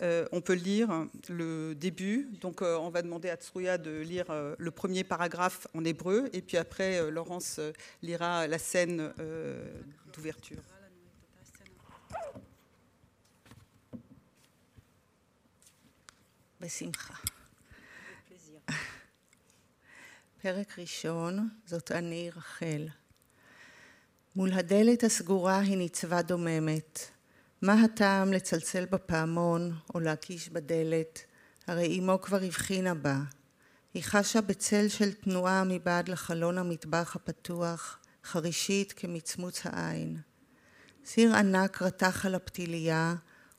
euh, 0.00 0.26
on 0.32 0.40
peut 0.40 0.54
lire 0.54 1.06
le 1.28 1.74
début. 1.74 2.28
Donc, 2.40 2.62
euh, 2.62 2.76
on 2.76 2.90
va 2.90 3.02
demander 3.02 3.28
à 3.30 3.36
Tsuya 3.36 3.78
de 3.78 4.00
lire 4.00 4.26
euh, 4.30 4.54
le 4.58 4.70
premier 4.70 5.04
paragraphe 5.04 5.66
en 5.74 5.84
hébreu, 5.84 6.28
et 6.32 6.42
puis 6.42 6.56
après, 6.56 7.10
Laurence 7.10 7.60
lira 8.02 8.46
la 8.46 8.58
scène 8.58 9.12
d'ouverture. 10.12 10.62
בשמחה. 16.60 17.14
פרק 20.42 20.78
ראשון, 20.78 21.48
זאת 21.66 21.92
אני 21.92 22.30
רחל. 22.36 22.88
מול 24.37 24.53
הדלת 24.53 25.03
הסגורה 25.03 25.59
היא 25.59 25.77
ניצבה 25.77 26.21
דוממת. 26.21 26.99
מה 27.61 27.83
הטעם 27.83 28.33
לצלצל 28.33 28.85
בפעמון 28.85 29.73
או 29.95 29.99
להקיש 29.99 30.49
בדלת? 30.49 31.19
הרי 31.67 31.99
אמו 31.99 32.21
כבר 32.21 32.43
הבחינה 32.43 32.93
בה. 32.93 33.19
היא 33.93 34.03
חשה 34.03 34.41
בצל 34.41 34.87
של 34.87 35.13
תנועה 35.13 35.63
מבעד 35.63 36.09
לחלון 36.09 36.57
המטבח 36.57 37.15
הפתוח, 37.15 37.99
חרישית 38.23 38.93
כמצמוץ 38.95 39.61
העין. 39.65 40.17
סיר 41.05 41.35
ענק 41.35 41.81
רתח 41.81 42.25
על 42.25 42.35
הפתיליה, 42.35 43.15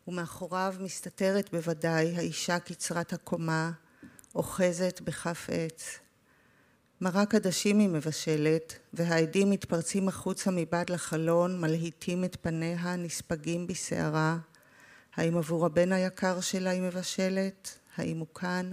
ומאחוריו 0.09 0.75
מסתתרת 0.81 1.51
בוודאי 1.53 2.17
האישה 2.17 2.59
קצרת 2.59 3.13
הקומה, 3.13 3.71
אוחזת 4.35 5.01
בכף 5.01 5.47
עץ. 5.53 5.99
מרק 7.00 7.35
עדשים 7.35 7.78
היא 7.78 7.88
מבשלת, 7.88 8.78
והעדים 8.93 9.50
מתפרצים 9.50 10.09
החוצה 10.09 10.50
מבעד 10.50 10.90
לחלון, 10.90 11.61
מלהיטים 11.61 12.25
את 12.25 12.37
פניה, 12.40 12.97
נספגים 12.97 13.67
בסערה. 13.67 14.38
האם 15.14 15.37
עבור 15.37 15.67
הבן 15.67 15.93
היקר 15.93 16.40
שלה 16.40 16.71
היא 16.71 16.83
מבשלת? 16.83 17.78
האם 17.97 18.19
הוא 18.19 18.26
כאן? 18.35 18.71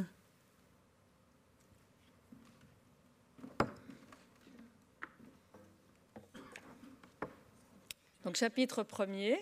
Donc 8.26 8.38
chapitre 8.38 8.82
premier, 8.82 9.38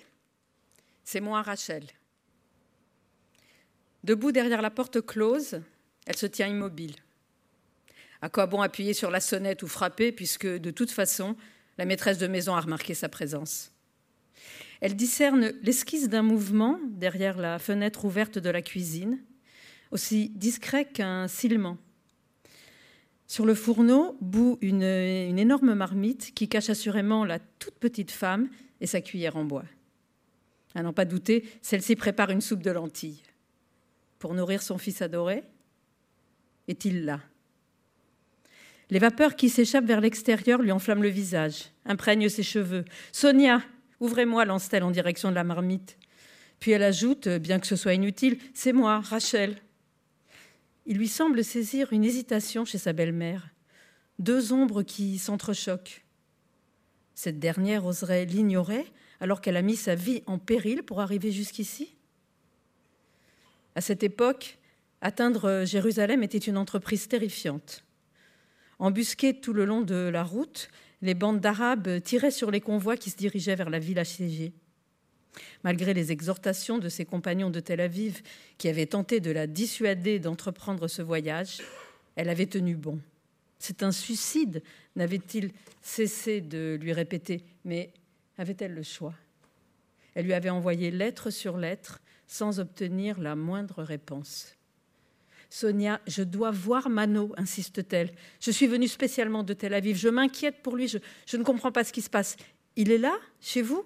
c'est 1.05 1.21
moi 1.21 1.41
Rachel. 1.41 1.85
Debout 4.03 4.33
derrière 4.33 4.61
la 4.61 4.69
porte 4.69 4.99
close, 4.99 5.61
elle 6.05 6.17
se 6.17 6.25
tient 6.25 6.47
immobile. 6.47 7.02
À 8.23 8.29
quoi 8.29 8.45
bon 8.45 8.61
appuyer 8.61 8.93
sur 8.93 9.11
la 9.11 9.19
sonnette 9.19 9.63
ou 9.63 9.67
frapper, 9.67 10.13
puisque 10.13 10.47
de 10.47 10.71
toute 10.71 10.91
façon, 10.91 11.35
la 11.77 11.83
maîtresse 11.83 12.19
de 12.19 12.27
maison 12.27 12.55
a 12.55 12.61
remarqué 12.61 12.93
sa 12.93 13.09
présence. 13.09 13.73
Elle 14.79 14.95
discerne 14.95 15.51
l'esquisse 15.61 16.07
d'un 16.07 16.21
mouvement 16.21 16.79
derrière 16.87 17.37
la 17.37 17.59
fenêtre 17.59 18.05
ouverte 18.05 18.39
de 18.39 18.49
la 18.49 18.61
cuisine, 18.61 19.19
aussi 19.91 20.29
discret 20.29 20.85
qu'un 20.85 21.27
silement. 21.27 21.77
Sur 23.27 23.45
le 23.45 23.55
fourneau 23.55 24.15
bout 24.21 24.57
une, 24.61 24.83
une, 24.83 25.37
énorme 25.37 25.73
marmite 25.73 26.33
qui 26.33 26.47
cache 26.47 26.69
assurément 26.69 27.25
la 27.25 27.39
toute 27.39 27.75
petite 27.75 28.11
femme 28.11 28.47
et 28.79 28.87
sa 28.87 29.01
cuillère 29.01 29.35
en 29.35 29.43
bois. 29.43 29.65
À 30.75 30.81
n'en 30.81 30.93
pas 30.93 31.03
douter, 31.03 31.43
celle-ci 31.61 31.97
prépare 31.97 32.29
une 32.29 32.39
soupe 32.39 32.63
de 32.63 32.71
lentilles. 32.71 33.21
Pour 34.17 34.33
nourrir 34.33 34.61
son 34.61 34.77
fils 34.77 35.01
adoré 35.01 35.43
Est-il 36.69 37.03
là? 37.03 37.19
Les 38.93 38.99
vapeurs 38.99 39.35
qui 39.35 39.49
s'échappent 39.49 39.87
vers 39.87 40.01
l'extérieur 40.01 40.61
lui 40.61 40.71
enflamment 40.71 41.01
le 41.01 41.09
visage, 41.09 41.71
imprègnent 41.83 42.29
ses 42.29 42.43
cheveux. 42.43 42.85
Sonia, 43.11 43.63
ouvrez-moi, 43.99 44.45
lance-t-elle 44.45 44.83
en 44.83 44.91
direction 44.91 45.31
de 45.31 45.35
la 45.35 45.43
marmite. 45.43 45.97
Puis 46.59 46.73
elle 46.73 46.83
ajoute, 46.83 47.27
bien 47.27 47.59
que 47.59 47.65
ce 47.65 47.75
soit 47.75 47.95
inutile, 47.95 48.37
c'est 48.53 48.71
moi, 48.71 48.99
Rachel. 48.99 49.57
Il 50.85 50.97
lui 50.97 51.07
semble 51.07 51.43
saisir 51.43 51.91
une 51.91 52.03
hésitation 52.03 52.65
chez 52.65 52.77
sa 52.77 52.93
belle-mère, 52.93 53.49
deux 54.19 54.53
ombres 54.53 54.83
qui 54.83 55.17
s'entrechoquent. 55.17 56.05
Cette 57.15 57.39
dernière 57.39 57.87
oserait 57.87 58.25
l'ignorer 58.25 58.85
alors 59.19 59.41
qu'elle 59.41 59.57
a 59.57 59.63
mis 59.63 59.75
sa 59.75 59.95
vie 59.95 60.21
en 60.27 60.37
péril 60.37 60.83
pour 60.83 61.01
arriver 61.01 61.31
jusqu'ici 61.31 61.95
À 63.73 63.81
cette 63.81 64.03
époque, 64.03 64.59
atteindre 65.01 65.63
Jérusalem 65.65 66.21
était 66.21 66.37
une 66.37 66.57
entreprise 66.57 67.07
terrifiante. 67.07 67.83
Embusqués 68.79 69.39
tout 69.39 69.53
le 69.53 69.65
long 69.65 69.81
de 69.81 69.95
la 69.95 70.23
route, 70.23 70.69
les 71.01 71.13
bandes 71.13 71.39
d'Arabes 71.39 72.01
tiraient 72.01 72.31
sur 72.31 72.51
les 72.51 72.61
convois 72.61 72.97
qui 72.97 73.09
se 73.09 73.17
dirigeaient 73.17 73.55
vers 73.55 73.69
la 73.69 73.79
ville 73.79 73.99
assiégée. 73.99 74.53
Malgré 75.63 75.93
les 75.93 76.11
exhortations 76.11 76.77
de 76.77 76.89
ses 76.89 77.05
compagnons 77.05 77.49
de 77.49 77.59
Tel 77.59 77.81
Aviv, 77.81 78.21
qui 78.57 78.67
avaient 78.67 78.85
tenté 78.85 79.19
de 79.19 79.31
la 79.31 79.47
dissuader 79.47 80.19
d'entreprendre 80.19 80.87
ce 80.87 81.01
voyage, 81.01 81.61
elle 82.15 82.29
avait 82.29 82.45
tenu 82.45 82.75
bon. 82.75 82.99
C'est 83.59 83.83
un 83.83 83.91
suicide, 83.91 84.61
n'avait-il 84.95 85.51
cessé 85.81 86.41
de 86.41 86.77
lui 86.81 86.93
répéter, 86.93 87.43
mais 87.65 87.93
avait-elle 88.37 88.73
le 88.73 88.83
choix? 88.83 89.13
Elle 90.15 90.25
lui 90.25 90.33
avait 90.33 90.49
envoyé 90.49 90.91
lettre 90.91 91.29
sur 91.29 91.57
lettre 91.57 92.01
sans 92.27 92.59
obtenir 92.59 93.19
la 93.19 93.35
moindre 93.35 93.83
réponse. 93.83 94.55
Sonia, 95.53 96.01
je 96.07 96.23
dois 96.23 96.49
voir 96.49 96.89
Mano, 96.89 97.31
insiste-t-elle. 97.37 98.11
Je 98.39 98.49
suis 98.49 98.65
venue 98.65 98.87
spécialement 98.87 99.43
de 99.43 99.53
Tel 99.53 99.75
Aviv. 99.75 99.95
Je 99.95 100.09
m'inquiète 100.09 100.63
pour 100.63 100.75
lui. 100.75 100.87
Je, 100.87 101.37
ne 101.37 101.43
comprends 101.43 101.71
pas 101.71 101.83
ce 101.83 101.93
qui 101.93 102.01
se 102.01 102.09
passe. 102.09 102.37
Il 102.75 102.91
est 102.91 102.97
là, 102.97 103.15
chez 103.39 103.61
vous? 103.61 103.85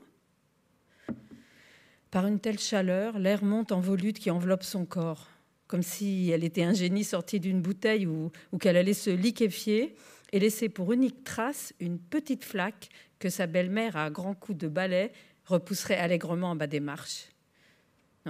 Par 2.10 2.26
une 2.26 2.40
telle 2.40 2.58
chaleur, 2.58 3.20
l'air 3.20 3.44
monte 3.44 3.74
en 3.74 3.82
volute 3.82 4.18
qui 4.18 4.32
enveloppe 4.32 4.64
son 4.64 4.86
corps. 4.86 5.28
comme 5.68 5.84
si 5.84 6.32
elle 6.32 6.46
était 6.46 6.64
un 6.64 6.74
génie 6.74 7.04
sorti 7.04 7.42
d'une 7.42 7.62
bouteille 7.62 8.08
ou, 8.08 8.32
ou 8.54 8.58
qu'elle 8.58 8.78
allait 8.78 8.94
se 8.94 9.10
liquéfier 9.10 9.94
et 10.32 10.40
laisser 10.40 10.70
pour 10.70 10.94
unique 10.94 11.26
trace 11.26 11.74
une 11.82 12.00
petite 12.00 12.46
flaque 12.46 12.88
que 13.20 13.28
sa 13.28 13.46
belle-mère, 13.46 13.98
à 13.98 14.10
grands 14.10 14.36
coups 14.36 14.58
de 14.58 14.70
balai, 14.70 15.12
repousserait 15.44 15.98
allègrement 15.98 16.52
en 16.52 16.56
bas 16.56 16.68
des 16.68 16.80
marches. 16.80 17.28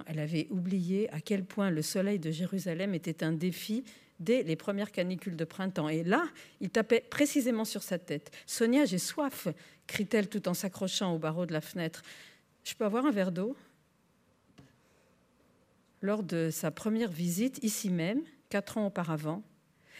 Elle 0.08 0.20
avait 0.20 0.48
oublié 0.50 1.12
à 1.14 1.20
quel 1.20 1.44
point 1.44 1.70
le 1.70 1.82
soleil 1.82 2.20
de 2.20 2.32
Jérusalem 2.32 2.94
était 2.94 3.24
un 3.24 3.32
défi 3.32 3.84
dès 4.20 4.44
les 4.44 4.56
premières 4.56 4.92
canicules 4.92 5.36
de 5.36 5.46
printemps. 5.46 5.90
Et 5.90 6.04
là, 6.04 6.28
il 6.60 6.70
tapait 6.70 7.02
précisément 7.02 7.66
sur 7.66 7.84
sa 7.84 7.98
tête. 8.00 8.32
Sonia, 8.46 8.86
j'ai 8.86 8.98
soif, 8.98 9.48
crie-t-elle 9.86 10.30
tout 10.30 10.48
en 10.48 10.54
s'accrochant 10.54 11.14
au 11.14 11.20
barreau 11.20 11.46
de 11.46 11.54
la 11.54 11.62
fenêtre. 11.62 12.02
Je 12.64 12.74
peux 12.74 12.86
avoir 12.86 13.06
un 13.06 13.12
verre 13.12 13.32
d'eau? 13.32 13.56
Lors 16.02 16.24
de 16.24 16.50
sa 16.52 16.70
première 16.72 17.12
visite, 17.12 17.60
ici 17.64 17.90
même, 17.90 18.22
quatre 18.50 18.78
ans 18.78 18.88
auparavant, 18.88 19.44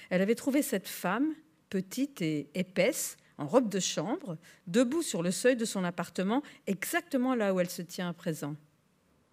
elle 0.10 0.22
avait 0.22 0.36
trouvé 0.36 0.62
cette 0.62 0.88
femme, 0.88 1.34
petite 1.70 2.22
et 2.22 2.50
épaisse, 2.54 3.18
en 3.38 3.46
robe 3.46 3.70
de 3.70 3.80
chambre, 3.80 4.38
debout 4.66 5.02
sur 5.02 5.22
le 5.22 5.32
seuil 5.32 5.56
de 5.56 5.66
son 5.66 5.84
appartement, 5.84 6.44
exactement 6.66 7.36
là 7.36 7.54
où 7.54 7.60
elle 7.60 7.70
se 7.70 7.82
tient 7.82 8.10
à 8.10 8.14
présent. 8.14 8.56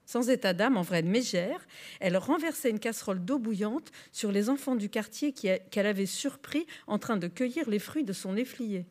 Sans 0.07 0.29
état 0.29 0.53
d'âme, 0.53 0.77
en 0.77 0.83
vraie 0.83 1.03
mégère, 1.03 1.67
elle 2.01 2.17
renversait 2.17 2.71
une 2.71 2.79
casserole 2.79 3.25
d'eau 3.25 3.39
bouillante 3.39 3.91
sur 4.13 4.31
les 4.31 4.51
enfants 4.51 4.77
du 4.77 4.91
quartier 4.91 5.33
qu'elle 5.33 5.87
avait 5.87 6.07
surpris 6.07 6.67
en 6.87 6.99
train 6.99 7.17
de 7.17 7.29
cueillir 7.29 7.69
les 7.71 7.79
fruits 7.79 8.05
de 8.05 8.13
son 8.13 8.37
efflié. 8.37 8.87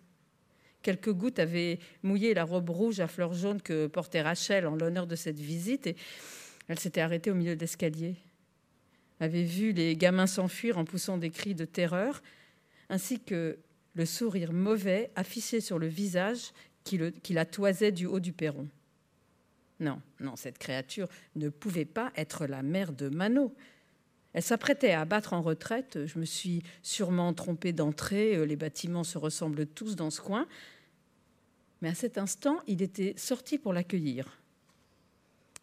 Quelques 0.82 1.14
gouttes 1.14 1.40
avaient 1.40 1.80
mouillé 2.02 2.34
la 2.34 2.44
robe 2.44 2.70
rouge 2.70 3.00
à 3.00 3.08
fleurs 3.08 3.34
jaunes 3.34 3.62
que 3.62 3.88
portait 3.88 4.22
Rachel 4.22 4.68
en 4.68 4.76
l'honneur 4.76 5.08
de 5.08 5.16
cette 5.16 5.40
visite 5.40 5.88
et 5.88 5.96
elle 6.68 6.80
s'était 6.80 7.02
arrêtée 7.02 7.32
au 7.32 7.36
milieu 7.36 7.56
de 7.56 7.62
l'escalier. 7.62 8.16
avait 9.20 9.44
vu 9.44 9.72
les 9.72 9.96
gamins 9.96 10.28
s'enfuir 10.28 10.78
en 10.78 10.84
poussant 10.84 11.18
des 11.18 11.30
cris 11.30 11.56
de 11.56 11.66
terreur, 11.66 12.22
ainsi 12.90 13.22
que 13.22 13.60
le 13.94 14.06
sourire 14.06 14.52
mauvais 14.52 15.12
affiché 15.16 15.62
sur 15.62 15.80
le 15.80 15.88
visage 15.88 16.52
qui 16.84 17.34
la 17.34 17.46
toisait 17.46 17.94
du 17.94 18.06
haut 18.06 18.20
du 18.20 18.34
perron. 18.34 18.68
Non, 19.84 20.02
non, 20.22 20.38
cette 20.38 20.58
créature 20.58 21.10
ne 21.36 21.50
pouvait 21.50 21.84
pas 21.84 22.14
être 22.16 22.48
la 22.48 22.64
mère 22.64 22.94
de 22.94 23.10
Mano. 23.10 23.54
Elle 24.32 24.42
s'apprêtait 24.42 24.94
à 24.94 25.04
battre 25.04 25.34
en 25.34 25.42
retraite. 25.42 26.06
Je 26.06 26.18
me 26.20 26.26
suis 26.26 26.64
sûrement 26.82 27.34
trompée 27.34 27.74
d'entrée. 27.74 28.38
Euh, 28.38 28.46
les 28.46 28.56
bâtiments 28.56 29.04
se 29.04 29.18
ressemblent 29.18 29.68
tous 29.68 29.98
dans 29.98 30.10
ce 30.10 30.22
coin. 30.22 30.48
Mais 31.82 31.90
à 31.90 31.96
cet 31.96 32.18
instant, 32.18 32.60
il 32.66 32.82
était 32.82 33.14
sorti 33.18 33.58
pour 33.58 33.74
l'accueillir. 33.74 34.40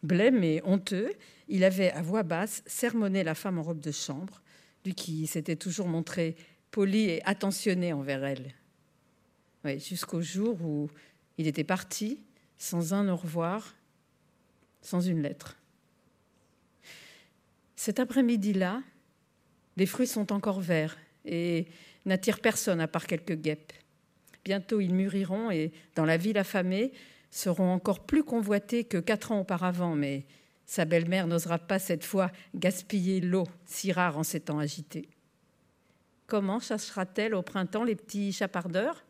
Blême 0.03 0.43
et 0.43 0.61
honteux, 0.65 1.11
il 1.47 1.63
avait 1.63 1.91
à 1.91 2.03
voix 2.03 2.21
basse 2.23 2.61
sermonné 2.67 3.23
la 3.23 3.33
femme 3.33 3.57
en 3.57 3.63
robe 3.63 3.79
de 3.79 3.91
chambre, 3.91 4.41
lui 4.85 4.93
qui 4.93 5.25
s'était 5.25 5.55
toujours 5.55 5.87
montré 5.87 6.35
poli 6.69 7.09
et 7.09 7.25
attentionné 7.25 7.91
envers 7.91 8.23
elle. 8.23 8.53
Jusqu'au 9.79 10.21
jour 10.21 10.61
où 10.63 10.89
il 11.37 11.47
était 11.47 11.63
parti, 11.63 12.23
sans 12.57 12.93
un 12.93 13.09
au 13.09 13.15
revoir, 13.15 13.75
sans 14.81 15.01
une 15.01 15.21
lettre. 15.21 15.57
Cet 17.75 17.99
après-midi-là, 17.99 18.81
les 19.77 19.85
fruits 19.85 20.07
sont 20.07 20.31
encore 20.31 20.59
verts 20.59 20.97
et 21.25 21.67
n'attirent 22.05 22.41
personne 22.41 22.81
à 22.81 22.87
part 22.87 23.07
quelques 23.07 23.35
guêpes. 23.35 23.73
Bientôt 24.43 24.79
ils 24.79 24.93
mûriront 24.93 25.51
et, 25.51 25.71
dans 25.95 26.05
la 26.05 26.17
ville 26.17 26.37
affamée, 26.37 26.91
seront 27.29 27.71
encore 27.71 28.05
plus 28.05 28.23
convoités 28.23 28.83
que 28.83 28.97
quatre 28.97 29.31
ans 29.31 29.39
auparavant, 29.41 29.95
mais 29.95 30.25
sa 30.65 30.85
belle-mère 30.85 31.27
n'osera 31.27 31.59
pas 31.59 31.79
cette 31.79 32.03
fois 32.03 32.31
gaspiller 32.55 33.21
l'eau 33.21 33.47
si 33.65 33.91
rare 33.91 34.17
en 34.17 34.23
ces 34.23 34.39
temps 34.39 34.59
agités. 34.59 35.09
Comment 36.27 36.59
chassera-t-elle 36.59 37.35
au 37.35 37.41
printemps 37.41 37.83
les 37.83 37.95
petits 37.95 38.31
chapardeurs 38.31 39.03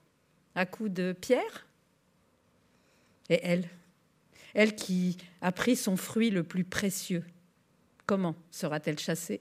À 0.55 0.65
coups 0.65 0.91
de 0.91 1.13
pierre? 1.13 1.67
Et 3.29 3.39
elle? 3.43 3.69
Elle 4.53 4.75
qui 4.75 5.17
a 5.41 5.51
pris 5.51 5.75
son 5.75 5.95
fruit 5.97 6.29
le 6.29 6.43
plus 6.43 6.63
précieux, 6.63 7.23
comment 8.05 8.35
sera-t-elle 8.51 8.99
chassée? 8.99 9.39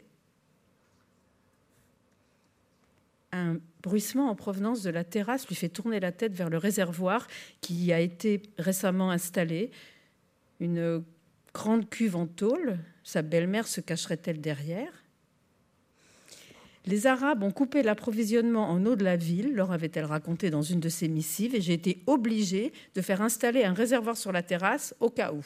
Un 3.33 3.59
bruissement 3.83 4.29
en 4.29 4.35
provenance 4.35 4.83
de 4.83 4.91
la 4.91 5.05
terrasse 5.05 5.47
lui 5.47 5.55
fait 5.55 5.69
tourner 5.69 6.01
la 6.01 6.13
tête 6.13 6.35
vers 6.35 6.51
le 6.51 6.59
réservoir 6.59 7.27
qui 7.61 7.93
a 7.93 8.01
été 8.01 8.43
récemment 8.59 9.11
installé. 9.11 9.71
Une 10.59 11.05
grande 11.55 11.89
cuve 11.89 12.17
en 12.17 12.27
tôle, 12.27 12.79
sa 13.05 13.23
belle-mère 13.23 13.69
se 13.69 13.81
cacherait-elle 13.81 14.41
derrière? 14.41 15.05
Les 16.87 17.07
Arabes 17.07 17.43
ont 17.43 17.51
coupé 17.51 17.83
l'approvisionnement 17.83 18.71
en 18.71 18.85
eau 18.87 18.97
de 18.97 19.05
la 19.05 19.17
ville, 19.17 19.55
leur 19.55 19.73
avait-elle 19.73 20.07
raconté 20.07 20.51
dans 20.51 20.63
une 20.63 20.81
de 20.81 20.89
ses 20.89 21.09
missives, 21.09 21.55
et 21.55 21.61
j'ai 21.61 21.75
été 21.75 22.03
obligée 22.07 22.73
de 22.95 23.03
faire 23.03 23.23
installer 23.23 23.65
un 23.65 23.75
réservoir 23.75 24.17
sur 24.17 24.33
la 24.33 24.43
terrasse 24.43 24.95
au 25.01 25.11
cas 25.11 25.33
où. 25.33 25.45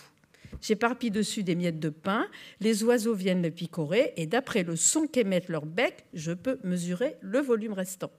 J'éparpille 0.61 1.11
dessus 1.11 1.43
des 1.43 1.57
miettes 1.57 1.81
de 1.81 1.89
pain, 1.89 2.27
les 2.61 2.85
oiseaux 2.85 3.15
viennent 3.15 3.43
le 3.43 3.51
picorer, 3.51 4.13
et 4.17 4.27
d'après 4.27 4.63
le 4.63 4.77
son 4.77 5.07
qu'émettent 5.07 5.49
leurs 5.49 5.67
becs, 5.67 6.05
je 6.15 6.33
peux 6.33 6.59
mesurer 6.63 7.17
le 7.21 7.41
volume 7.41 7.73
restant. 7.73 8.13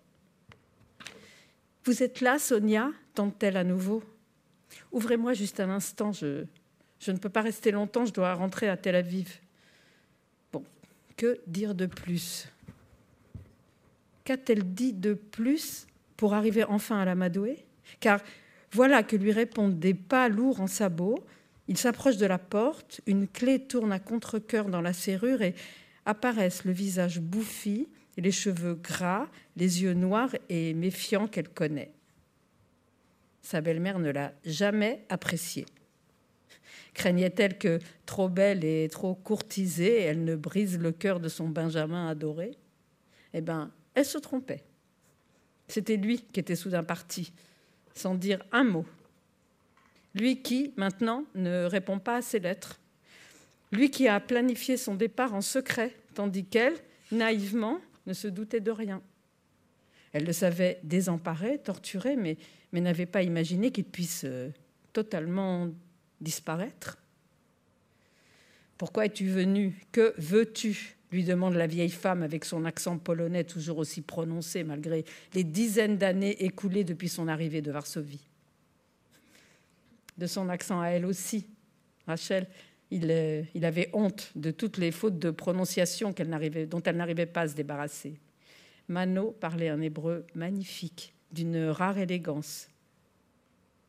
Vous 1.85 2.03
êtes 2.03 2.19
là, 2.21 2.37
Sonia 2.39 2.91
tente-t-elle 3.13 3.57
à 3.57 3.63
nouveau. 3.63 4.03
Ouvrez-moi 4.91 5.33
juste 5.33 5.59
un 5.59 5.69
instant, 5.69 6.11
je, 6.11 6.43
je 6.99 7.11
ne 7.11 7.17
peux 7.17 7.29
pas 7.29 7.41
rester 7.41 7.71
longtemps, 7.71 8.05
je 8.05 8.13
dois 8.13 8.33
rentrer 8.33 8.67
à 8.67 8.75
Tel 8.75 8.95
Aviv. 8.95 9.39
Bon, 10.51 10.63
que 11.15 11.39
dire 11.47 11.75
de 11.75 11.85
plus? 11.85 12.47
Qu'a-t-elle 14.25 14.73
dit 14.73 14.93
de 14.93 15.13
plus 15.13 15.87
pour 16.17 16.33
arriver 16.33 16.63
enfin 16.65 16.99
à 16.99 17.05
la 17.05 17.15
Madoué 17.15 17.65
Car 17.99 18.21
voilà 18.71 19.03
que 19.03 19.15
lui 19.15 19.31
répondent 19.31 19.79
des 19.79 19.93
pas 19.93 20.27
lourds 20.27 20.59
en 20.59 20.67
sabots. 20.67 21.23
Il 21.67 21.77
s'approche 21.77 22.17
de 22.17 22.25
la 22.25 22.37
porte, 22.37 23.01
une 23.05 23.27
clé 23.27 23.59
tourne 23.59 23.91
à 23.91 23.99
contre-coeur 23.99 24.65
dans 24.69 24.81
la 24.81 24.93
serrure 24.93 25.41
et 25.41 25.55
apparaissent 26.05 26.65
le 26.65 26.71
visage 26.71 27.19
bouffi, 27.19 27.87
les 28.17 28.31
cheveux 28.31 28.75
gras, 28.75 29.27
les 29.55 29.83
yeux 29.83 29.93
noirs 29.93 30.35
et 30.49 30.73
méfiants 30.73 31.27
qu'elle 31.27 31.49
connaît. 31.49 31.91
Sa 33.41 33.61
belle-mère 33.61 33.99
ne 33.99 34.09
l'a 34.09 34.33
jamais 34.43 35.05
appréciée. 35.09 35.65
Craignait-elle 36.93 37.57
que, 37.57 37.79
trop 38.05 38.29
belle 38.29 38.63
et 38.63 38.87
trop 38.89 39.13
courtisée, 39.13 40.01
elle 40.01 40.23
ne 40.23 40.35
brise 40.35 40.79
le 40.79 40.91
cœur 40.91 41.19
de 41.19 41.29
son 41.29 41.47
Benjamin 41.49 42.07
adoré? 42.07 42.51
Eh 43.33 43.41
bien, 43.41 43.71
elle 43.95 44.05
se 44.05 44.17
trompait. 44.17 44.63
C'était 45.67 45.97
lui 45.97 46.21
qui 46.21 46.39
était 46.39 46.55
soudain 46.55 46.83
parti, 46.83 47.33
sans 47.93 48.15
dire 48.15 48.43
un 48.51 48.63
mot. 48.63 48.85
Lui 50.13 50.41
qui, 50.41 50.73
maintenant, 50.77 51.25
ne 51.33 51.65
répond 51.65 51.99
pas 51.99 52.17
à 52.17 52.21
ses 52.21 52.39
lettres. 52.39 52.79
Lui 53.71 53.89
qui 53.89 54.07
a 54.07 54.19
planifié 54.19 54.77
son 54.77 54.95
départ 54.95 55.33
en 55.33 55.41
secret, 55.41 55.93
tandis 56.13 56.45
qu'elle, 56.45 56.75
naïvement, 57.11 57.81
ne 58.05 58.13
se 58.13 58.27
doutait 58.27 58.61
de 58.61 58.71
rien. 58.71 59.01
Elle 60.13 60.25
le 60.25 60.33
savait 60.33 60.79
désemparé, 60.83 61.57
torturé, 61.57 62.15
mais, 62.15 62.37
n'avait 62.71 63.05
pas 63.05 63.23
imaginé 63.23 63.71
qu'il 63.71 63.85
puisse 63.85 64.23
euh, 64.25 64.49
totalement 64.93 65.69
disparaître. 66.21 66.97
Pourquoi 68.77 69.05
es-tu 69.05 69.27
venu 69.27 69.81
Que 69.91 70.13
veux-tu? 70.17 70.97
Lui 71.11 71.23
demande 71.23 71.55
la 71.55 71.67
vieille 71.67 71.89
femme 71.89 72.23
avec 72.23 72.45
son 72.45 72.65
accent 72.65 72.97
polonais 72.97 73.43
toujours 73.43 73.77
aussi 73.77 74.01
prononcé 74.01 74.63
malgré 74.63 75.05
les 75.33 75.43
dizaines 75.43 75.97
d'années 75.97 76.43
écoulées 76.43 76.83
depuis 76.83 77.09
son 77.09 77.27
arrivée 77.27 77.61
de 77.61 77.71
Varsovie. 77.71 78.27
De 80.17 80.27
son 80.27 80.49
accent 80.49 80.81
à 80.81 80.87
elle 80.87 81.05
aussi, 81.05 81.47
Rachel, 82.07 82.47
il, 82.91 83.09
euh, 83.09 83.43
avait 83.61 83.89
honte 83.93 84.31
de 84.35 84.51
toutes 84.51 84.77
les 84.77 84.91
fautes 84.91 85.19
de 85.19 85.31
prononciation 85.31 86.13
dont 86.13 86.81
elle 86.83 86.97
n'arrivait 86.97 87.25
pas 87.25 87.41
à 87.41 87.47
se 87.47 87.55
débarrasser. 87.55 88.19
Mano 88.87 89.31
parlait 89.31 89.69
un 89.69 89.81
hébreu 89.81 90.25
magnifique, 90.35 91.13
d'une 91.31 91.65
rare 91.67 91.97
élégance. 91.97 92.69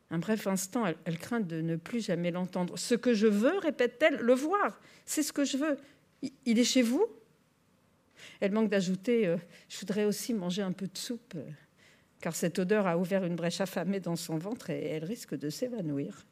Un 0.09 0.19
bref 0.19 0.47
instant, 0.47 0.85
elle, 0.85 0.97
elle 1.05 1.17
craint 1.17 1.39
de 1.39 1.61
ne 1.61 1.75
plus 1.75 2.05
jamais 2.05 2.31
l'entendre. 2.31 2.77
Ce 2.77 2.95
que 2.95 3.13
je 3.13 3.27
veux, 3.27 3.57
répète-t-elle, 3.59 4.17
le 4.17 4.33
voir, 4.33 4.79
c'est 5.05 5.23
ce 5.23 5.31
que 5.31 5.45
je 5.45 5.57
veux. 5.57 5.77
Il 6.21 6.59
est 6.59 6.63
chez 6.63 6.81
vous? 6.81 7.05
Elle 8.39 8.51
manque 8.51 8.69
d'ajouter 8.69 9.27
euh, 9.27 9.37
Je 9.69 9.79
voudrais 9.79 10.05
aussi 10.05 10.33
manger 10.33 10.61
un 10.61 10.71
peu 10.71 10.87
de 10.87 10.97
soupe, 10.97 11.33
euh, 11.35 11.49
car 12.21 12.35
cette 12.35 12.59
odeur 12.59 12.87
a 12.87 12.97
ouvert 12.97 13.23
une 13.23 13.35
brèche 13.35 13.61
affamée 13.61 13.99
dans 13.99 14.15
son 14.15 14.37
ventre 14.37 14.69
et 14.69 14.85
elle 14.85 15.05
risque 15.05 15.35
de 15.35 15.49
s'évanouir. 15.49 16.25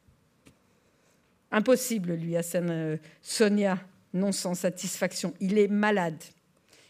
Impossible, 1.50 2.14
lui 2.14 2.36
assène 2.36 2.70
euh, 2.70 2.96
Sonia, 3.22 3.78
non 4.12 4.32
sans 4.32 4.54
satisfaction. 4.54 5.34
Il 5.40 5.58
est 5.58 5.68
malade. 5.68 6.22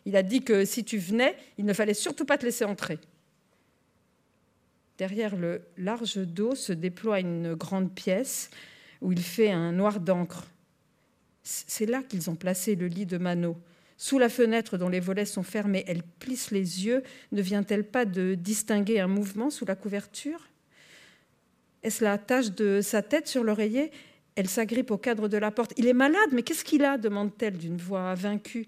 Il 0.05 0.17
a 0.17 0.23
dit 0.23 0.43
que 0.43 0.65
si 0.65 0.85
tu 0.85 0.99
venais, 0.99 1.37
il 1.59 1.65
ne 1.65 1.73
fallait 1.73 1.95
surtout 1.95 2.25
pas 2.25 2.39
te 2.39 2.45
laisser 2.45 2.65
entrer. 2.65 2.99
Derrière 4.99 5.37
le 5.37 5.63
large 5.77 6.17
dos 6.17 6.55
se 6.55 6.73
déploie 6.73 7.21
une 7.21 7.55
grande 7.55 7.95
pièce 7.95 8.51
où 9.03 9.13
il 9.13 9.21
fait 9.21 9.51
un 9.51 9.73
noir 9.73 10.01
d'encre 10.01 10.47
c'est 11.47 11.87
là 11.87 12.03
qu'ils 12.03 12.29
ont 12.29 12.35
placé 12.35 12.75
le 12.75 12.89
lit 12.89 13.07
de 13.07 13.19
Mano, 13.19 13.57
Sous 13.97 14.19
la 14.19 14.29
fenêtre 14.29 14.77
dont 14.77 14.89
les 14.89 15.01
volets 15.01 15.25
sont 15.25 15.45
fermés, 15.45 15.85
elle 15.87 16.03
plisse 16.03 16.51
les 16.51 16.85
yeux. 16.85 17.03
Ne 17.33 17.41
vient-elle 17.41 17.85
pas 17.85 18.05
de 18.05 18.35
distinguer 18.35 19.01
un 19.01 19.07
mouvement 19.07 19.49
sous 19.49 19.65
la 19.65 19.77
couverture? 19.77 20.49
Est-ce 21.83 22.03
la 22.03 22.19
tache 22.19 22.51
de 22.51 22.81
sa 22.83 23.01
tête 23.01 23.29
sur 23.29 23.45
l'oreiller? 23.45 23.93
Elle 24.35 24.49
s'agrippe 24.49 24.91
au 24.91 24.99
cadre 24.99 25.29
de 25.29 25.39
la 25.39 25.51
porte. 25.51 25.73
Il 25.77 25.87
est 25.87 25.95
malade, 25.95 26.31
mais 26.33 26.43
qu'est-ce 26.43 26.65
qu'il 26.65 26.85
a? 26.85 26.99
demande-t-elle 26.99 27.57
d'une 27.57 27.77
voix 27.77 28.15
vaincue. 28.15 28.67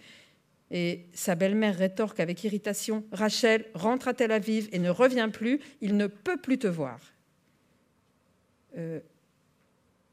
Et 0.71 1.07
sa 1.13 1.35
belle-mère 1.35 1.77
rétorque 1.77 2.21
avec 2.21 2.45
irritation 2.45 3.05
Rachel, 3.11 3.65
rentre 3.75 4.07
à 4.09 4.15
Tel 4.15 4.31
Aviv 4.31 4.69
et 4.71 4.79
ne 4.79 4.91
revient 4.91 5.31
plus, 5.33 5.61
il 5.81 5.97
ne 5.97 6.07
peut 6.07 6.37
plus 6.37 6.59
te 6.59 6.69
voir. 6.69 7.01
Euh, 8.77 9.01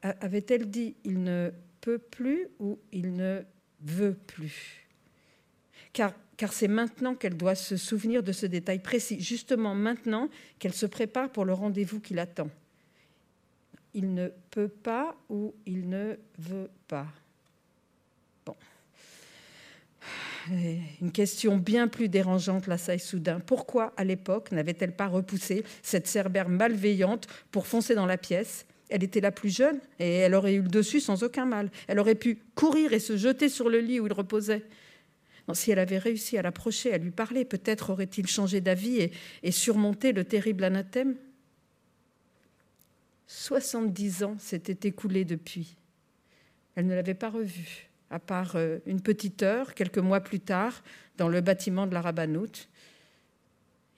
avait-elle 0.02 0.68
dit 0.68 0.94
il 1.04 1.22
ne 1.22 1.52
peut 1.86 1.98
plus 1.98 2.48
ou 2.58 2.80
il 2.90 3.14
ne 3.14 3.42
veut 3.80 4.14
plus 4.26 4.88
Car, 5.92 6.12
car 6.36 6.52
c'est 6.52 6.66
maintenant 6.66 7.14
qu'elle 7.14 7.36
doit 7.36 7.54
se 7.54 7.76
souvenir 7.76 8.24
de 8.24 8.32
ce 8.32 8.44
détail 8.44 8.80
précis, 8.80 9.20
justement 9.20 9.72
maintenant 9.72 10.28
qu'elle 10.58 10.72
se 10.72 10.86
prépare 10.86 11.30
pour 11.30 11.44
le 11.44 11.52
rendez-vous 11.52 12.00
qui 12.00 12.12
l'attend. 12.12 12.50
Il 13.94 14.14
ne 14.14 14.30
peut 14.50 14.66
pas 14.66 15.16
ou 15.28 15.54
il 15.64 15.88
ne 15.88 16.16
veut 16.40 16.70
pas. 16.88 17.06
Bon. 18.44 18.56
Une 20.50 21.12
question 21.12 21.56
bien 21.56 21.86
plus 21.86 22.08
dérangeante 22.08 22.66
l'assaille 22.66 22.98
soudain. 22.98 23.38
Pourquoi, 23.38 23.92
à 23.96 24.02
l'époque, 24.02 24.50
n'avait-elle 24.50 24.96
pas 24.96 25.06
repoussé 25.06 25.64
cette 25.82 26.08
cerbère 26.08 26.48
malveillante 26.48 27.28
pour 27.52 27.68
foncer 27.68 27.94
dans 27.94 28.06
la 28.06 28.18
pièce 28.18 28.66
Elle 28.88 29.02
était 29.02 29.20
la 29.20 29.32
plus 29.32 29.54
jeune 29.54 29.80
et 29.98 30.16
elle 30.18 30.34
aurait 30.34 30.54
eu 30.54 30.62
le 30.62 30.68
dessus 30.68 31.00
sans 31.00 31.22
aucun 31.22 31.44
mal. 31.44 31.70
Elle 31.88 31.98
aurait 31.98 32.14
pu 32.14 32.38
courir 32.54 32.92
et 32.92 33.00
se 33.00 33.16
jeter 33.16 33.48
sur 33.48 33.68
le 33.68 33.80
lit 33.80 33.98
où 33.98 34.06
il 34.06 34.12
reposait. 34.12 34.64
si 35.52 35.70
elle 35.70 35.78
avait 35.78 35.98
réussi 35.98 36.38
à 36.38 36.42
l'approcher, 36.42 36.92
à 36.92 36.98
lui 36.98 37.10
parler, 37.10 37.44
peut-être 37.44 37.90
aurait-il 37.90 38.26
changé 38.26 38.60
d'avis 38.60 39.10
et, 39.42 39.50
surmonté 39.50 40.12
le 40.12 40.24
terrible 40.24 40.64
anathème. 40.64 41.16
70 43.26 44.22
ans 44.22 44.36
s'étaient 44.38 44.88
écoulés 44.88 45.24
depuis. 45.24 45.76
Elle 46.76 46.86
ne 46.86 46.94
l'avait 46.94 47.14
pas 47.14 47.30
revu 47.30 47.88
à 48.10 48.18
part 48.18 48.56
euh, 48.56 48.78
une 48.86 49.00
petite 49.00 49.42
heure, 49.42 49.74
quelques 49.74 49.98
mois 49.98 50.20
plus 50.20 50.40
tard, 50.40 50.82
dans 51.16 51.28
le 51.28 51.40
bâtiment 51.40 51.86
de 51.86 51.94
la 51.94 52.00
Rabbanout. 52.00 52.68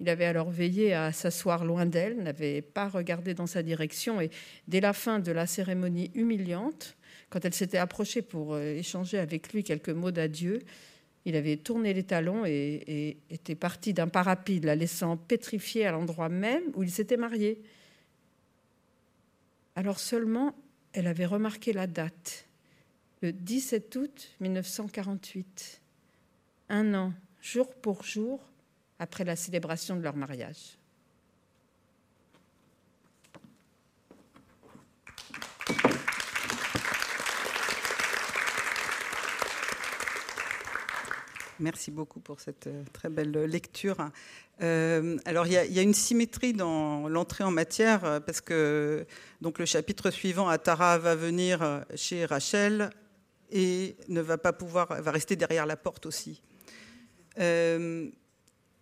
Il 0.00 0.08
avait 0.08 0.26
alors 0.26 0.50
veillé 0.50 0.94
à 0.94 1.12
s'asseoir 1.12 1.64
loin 1.64 1.86
d'elle, 1.86 2.22
n'avait 2.22 2.62
pas 2.62 2.88
regardé 2.88 3.34
dans 3.34 3.46
sa 3.46 3.62
direction, 3.62 4.20
et 4.20 4.30
dès 4.68 4.80
la 4.80 4.92
fin 4.92 5.18
de 5.18 5.32
la 5.32 5.46
cérémonie 5.46 6.10
humiliante, 6.14 6.96
quand 7.30 7.44
elle 7.44 7.54
s'était 7.54 7.78
approchée 7.78 8.22
pour 8.22 8.54
euh, 8.54 8.76
échanger 8.76 9.18
avec 9.18 9.52
lui 9.52 9.64
quelques 9.64 9.90
mots 9.90 10.10
d'adieu, 10.10 10.60
il 11.24 11.36
avait 11.36 11.58
tourné 11.58 11.92
les 11.92 12.04
talons 12.04 12.44
et, 12.46 13.18
était 13.28 13.54
parti 13.54 13.92
d'un 13.92 14.08
pas 14.08 14.22
rapide, 14.22 14.64
la 14.64 14.76
laissant 14.76 15.16
pétrifiée 15.16 15.84
à 15.84 15.92
l'endroit 15.92 16.30
même 16.30 16.62
où 16.74 16.82
il 16.82 16.90
s'était 16.90 17.18
marié. 17.18 17.60
Alors 19.76 19.98
seulement, 19.98 20.54
elle 20.94 21.06
avait 21.06 21.26
remarqué 21.26 21.74
la 21.74 21.86
date 21.86 22.46
le 23.20 23.32
17 23.32 23.96
août 23.96 24.30
1948, 24.40 25.82
un 26.70 26.94
an, 26.94 27.12
jour 27.42 27.74
pour 27.74 28.04
jour, 28.04 28.40
après 28.98 29.24
la 29.24 29.36
célébration 29.36 29.96
de 29.96 30.02
leur 30.02 30.16
mariage. 30.16 30.78
Merci 41.60 41.90
beaucoup 41.90 42.20
pour 42.20 42.38
cette 42.38 42.68
euh, 42.68 42.84
très 42.92 43.08
belle 43.08 43.32
lecture. 43.32 43.96
Euh, 44.62 45.18
alors, 45.24 45.48
il 45.48 45.52
y, 45.52 45.78
a 45.78 45.82
une 45.82 45.94
symétrie 45.94 46.52
dans 46.52 47.08
l'entrée 47.08 47.42
en 47.42 47.50
matière, 47.50 48.04
euh, 48.04 48.20
parce 48.20 48.40
que 48.40 49.04
donc, 49.40 49.58
le 49.58 49.66
chapitre 49.66 50.10
suivant, 50.12 50.48
Atara 50.48 50.98
va 50.98 51.16
venir 51.16 51.84
chez 51.96 52.26
Rachel, 52.26 52.90
et 53.50 53.96
ne 54.08 54.20
va 54.20 54.38
pas 54.38 54.52
pouvoir, 54.52 55.00
va 55.00 55.10
rester 55.10 55.36
derrière 55.36 55.66
la 55.66 55.76
porte 55.76 56.06
aussi. 56.06 56.42
Euh, 57.38 58.08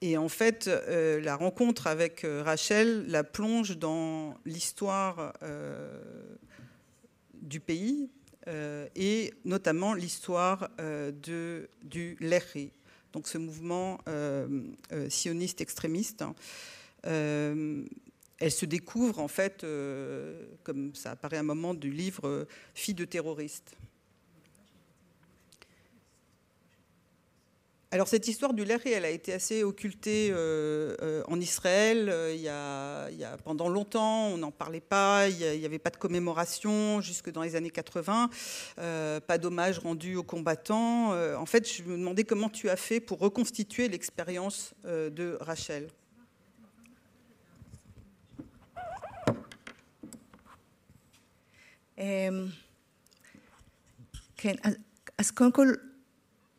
et 0.07 0.17
en 0.17 0.29
fait, 0.29 0.69
euh, 0.69 1.21
la 1.21 1.35
rencontre 1.35 1.89
avec 1.89 2.25
euh, 2.25 2.43
Rachel 2.43 3.07
la 3.09 3.25
plonge 3.25 3.77
dans 3.77 4.35
l'histoire 4.45 5.33
du 7.35 7.61
pays 7.61 8.09
et 8.95 9.35
notamment 9.45 9.93
l'histoire 9.95 10.71
du 11.23 12.17
Lehi, 12.21 12.71
donc 13.13 13.27
ce 13.27 13.39
mouvement 13.39 13.99
sioniste 15.09 15.61
extrémiste. 15.61 16.25
elle 17.03 17.87
se 18.51 18.67
découvre 18.67 19.19
en 19.19 19.29
fait, 19.29 19.67
comme 20.63 20.95
ça 20.95 21.13
apparaît 21.13 21.39
à 21.39 21.41
un 21.41 21.45
moment 21.45 21.75
du 21.75 21.91
livre, 21.91 22.47
fille 22.75 22.95
de 22.95 23.05
terroriste. 23.05 23.77
Alors 27.97 28.09
cette 28.09 28.29
histoire 28.29 28.53
du 28.53 28.67
Leri, 28.67 28.91
elle 28.91 29.07
a 29.07 29.11
été 29.11 29.33
assez 29.33 29.65
occultée 29.65 30.29
euh, 30.31 30.95
euh, 31.01 31.23
en 31.29 31.41
Israël. 31.41 32.11
Euh, 32.11 32.35
il 32.35 32.43
y, 32.43 32.49
a, 32.51 33.09
pendant 33.43 33.71
longtemps, 33.71 34.27
on 34.27 34.37
n'en 34.37 34.51
parlait 34.51 34.83
pas. 34.83 35.31
Il 35.31 35.59
n'y 35.59 35.65
avait 35.65 35.79
pas 35.79 35.89
de 35.89 35.97
commémoration 35.97 37.01
jusque 37.01 37.33
dans 37.33 37.41
les 37.41 37.57
années 37.57 37.71
80. 37.71 38.29
pas 38.77 39.39
d'hommage 39.39 39.79
rendu 39.79 40.15
aux 40.15 40.23
combattants. 40.23 41.15
en 41.41 41.47
fait, 41.47 41.67
je 41.73 41.85
me 41.85 41.97
demandais 41.97 42.25
comment 42.25 42.51
tu 42.51 42.69
as 42.69 42.77
fait 42.77 43.01
pour 43.01 43.19
reconstituer 43.19 43.89
l'expérience 43.89 44.75
de 44.85 45.39
Rachel. 45.41 45.89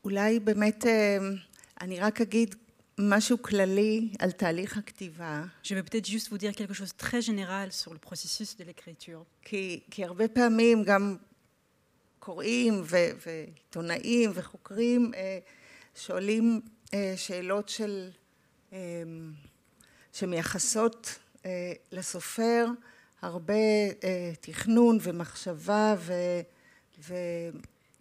אולי 0.08 0.40
באמת 0.40 0.86
אני 1.82 2.00
רק 2.00 2.22
אגיד 2.22 2.56
משהו 2.98 3.42
כללי 3.42 4.10
על 4.20 4.32
תהליך 4.32 4.78
הכתיבה. 4.78 5.44
Je 5.64 5.68
vais 5.76 5.84
peut-être 5.84 6.06
juste 6.06 6.30
vous 6.30 6.38
dire 6.38 6.54
quelque 6.56 6.74
chose 6.74 6.94
très 6.98 7.22
général 7.22 7.72
sur 7.72 7.94
le 7.94 8.00
processus 8.00 8.56
de 8.58 8.64
l'écriture. 8.64 9.24
כי, 9.42 9.80
כי 9.92 10.06
הרבה 10.06 10.28
פעמים 10.28 10.84
גם 10.84 11.18
קוראים 12.20 12.82
ו, 12.84 12.98
ועיתונאים 13.26 14.32
וחוקרים 14.34 15.12
שואלים 15.96 16.62
שאלות 17.16 17.70
של, 17.70 18.10
שמייחסות 20.14 21.20
לסופר 21.92 22.68
הרבה 23.22 23.54
תכנון 24.42 24.98
ומחשבה 25.02 25.96
ו... 25.98 26.14
ו 27.00 27.14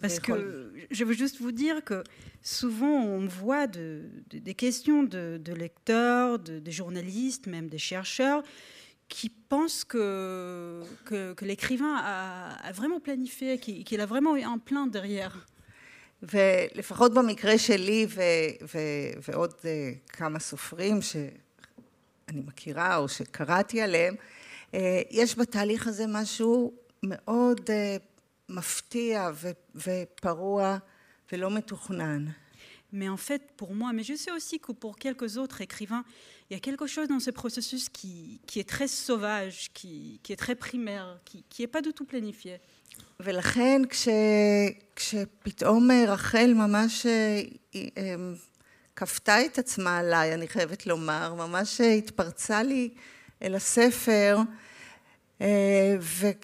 Parce 0.01 0.19
que 0.19 0.73
je 0.89 1.03
veux 1.03 1.13
juste 1.13 1.39
vous 1.39 1.51
dire 1.51 1.84
que 1.84 2.03
souvent 2.41 3.03
on 3.03 3.27
voit 3.27 3.67
de, 3.67 4.10
de, 4.31 4.39
des 4.39 4.55
questions 4.55 5.03
de, 5.03 5.39
de 5.43 5.53
lecteurs, 5.53 6.39
de, 6.39 6.60
de, 6.60 6.71
journalistes, 6.71 7.45
même 7.45 7.67
des 7.67 7.77
chercheurs, 7.77 8.41
qui 9.07 9.29
pensent 9.29 9.84
que, 9.84 10.81
que, 11.05 11.34
que 11.34 11.45
l'écrivain 11.45 11.95
a, 11.97 12.67
a, 12.67 12.71
vraiment 12.71 12.99
planifié, 12.99 13.60
qu'il 13.60 14.01
a 14.01 14.05
vraiment 14.07 14.36
eu 14.36 14.43
un 14.43 14.57
plan 14.57 14.88
derrière. 14.88 15.45
ולפחות 16.23 17.13
במקרה 17.13 17.57
שלי 17.57 18.05
ו, 18.10 18.21
ו, 18.62 18.77
ועוד 19.27 19.53
כמה 20.07 20.39
סופרים 20.39 21.01
שאני 21.01 22.41
מכירה 22.45 22.97
או 22.97 23.10
שקראתי 23.10 23.81
עליהם, 23.81 24.15
יש 25.10 25.38
בתהליך 25.38 25.88
הזה 25.88 26.05
משהו 26.07 26.73
מאוד 27.03 27.69
מפתיע 28.48 29.30
ופרוע 29.74 30.78
ולא 31.32 31.50
מתוכנן. 31.50 32.26
Mais 32.92 33.09
en 33.09 33.16
fait, 33.16 33.42
pour 33.56 33.74
moi, 33.74 33.92
mais 33.92 34.04
je 34.04 34.14
sais 34.14 34.30
aussi 34.30 34.61
que 34.61 34.72
pour 34.72 34.96
quelques 34.96 35.37
autres 35.37 35.61
écrivains, 35.61 36.04
il 36.48 36.54
y 36.54 36.56
a 36.56 36.61
quelque 36.61 36.87
chose 36.87 37.09
dans 37.09 37.18
ce 37.18 37.32
processus 37.32 37.88
qui, 37.88 38.40
qui 38.46 38.61
est 38.61 38.68
très 38.68 38.88
sauvage, 38.88 39.70
qui, 39.74 40.20
qui 40.22 40.32
est 40.32 40.37
très 40.37 40.54
primaire, 40.54 41.18
qui 41.24 41.44
n'est 41.59 41.66
pas 41.66 41.82
du 41.82 41.92
tout 41.92 42.04
planifié. 42.04 42.61
ולכן 43.20 43.82
כש, 43.90 44.09
כשפתאום 44.96 45.90
רחל 46.09 46.54
ממש 46.54 47.06
כפתה 48.96 49.44
את 49.44 49.59
עצמה 49.59 49.98
עליי, 49.98 50.35
אני 50.35 50.48
חייבת 50.48 50.87
לומר, 50.87 51.35
ממש 51.35 51.80
התפרצה 51.80 52.62
לי 52.62 52.90
אל 53.42 53.54
הספר, 53.54 54.38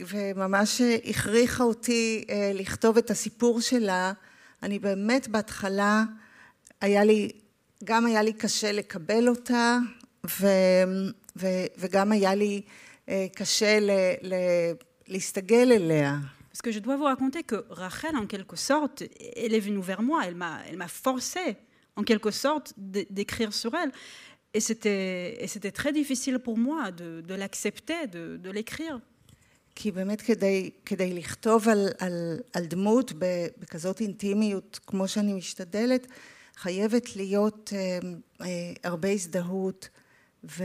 וממש 0.09 0.81
הכריחה 0.81 1.65
אותי 1.65 2.25
לכתוב 2.55 2.99
את 2.99 3.11
הסיפור 3.11 3.61
שלה. 3.61 4.13
אני 4.63 4.79
באמת 4.79 5.29
בהתחלה, 5.29 6.05
היה 6.81 7.05
לי, 7.05 7.31
גם 7.85 8.07
היה 8.07 8.23
לי 8.23 8.33
קשה 8.33 8.73
לקבל 8.73 9.29
אותה, 9.29 9.79
ו, 10.41 10.47
ו, 11.37 11.47
וגם 11.79 12.13
היה 12.13 12.35
לי 12.35 12.63
קשה 13.37 13.81
ל, 13.81 13.91
ל, 14.23 14.35
להסתגל 15.09 15.73
אליה. 15.73 16.17
Parce 16.53 16.61
que 16.61 16.71
je 16.71 16.81
dois 16.81 16.97
vous 16.99 17.05
raconter 17.05 17.43
que 17.43 17.65
Rachel, 17.71 18.15
en 18.15 18.27
quelque 18.27 18.57
sorte, 18.57 19.03
elle 19.37 19.55
est 19.55 19.65
venue 19.69 19.81
vers 19.81 20.03
moi, 20.03 20.21
elle 20.27 20.37
m'a 20.77 20.89
forcé, 20.89 21.57
en 21.97 22.03
quelque 22.03 22.31
sorte, 22.31 22.75
d'écrire 22.77 23.55
sur 23.55 23.75
elle. 23.75 23.91
Et 24.55 24.61
c'était, 24.61 25.71
très 25.73 25.93
difficile 25.93 26.39
pour 26.39 26.59
moi 26.59 26.91
de, 26.91 27.23
de 27.27 27.35
l'accepter, 27.35 28.07
de, 28.07 28.37
de 28.37 28.51
l'écrire. 28.51 29.01
כי 29.75 29.91
באמת 29.91 30.21
כדי, 30.23 30.71
כדי 30.87 31.13
לכתוב 31.13 31.69
על, 31.69 31.89
על, 31.99 32.41
על 32.53 32.67
דמות 32.67 33.13
בכזאת 33.59 34.01
אינטימיות 34.01 34.81
כמו 34.87 35.09
שאני 35.09 35.33
משתדלת, 35.33 36.07
חייבת 36.57 37.17
להיות 37.17 37.73
אה, 37.75 37.99
אה, 38.41 38.73
הרבה 38.85 39.09
הזדהות 39.09 39.89
ו... 40.45 40.65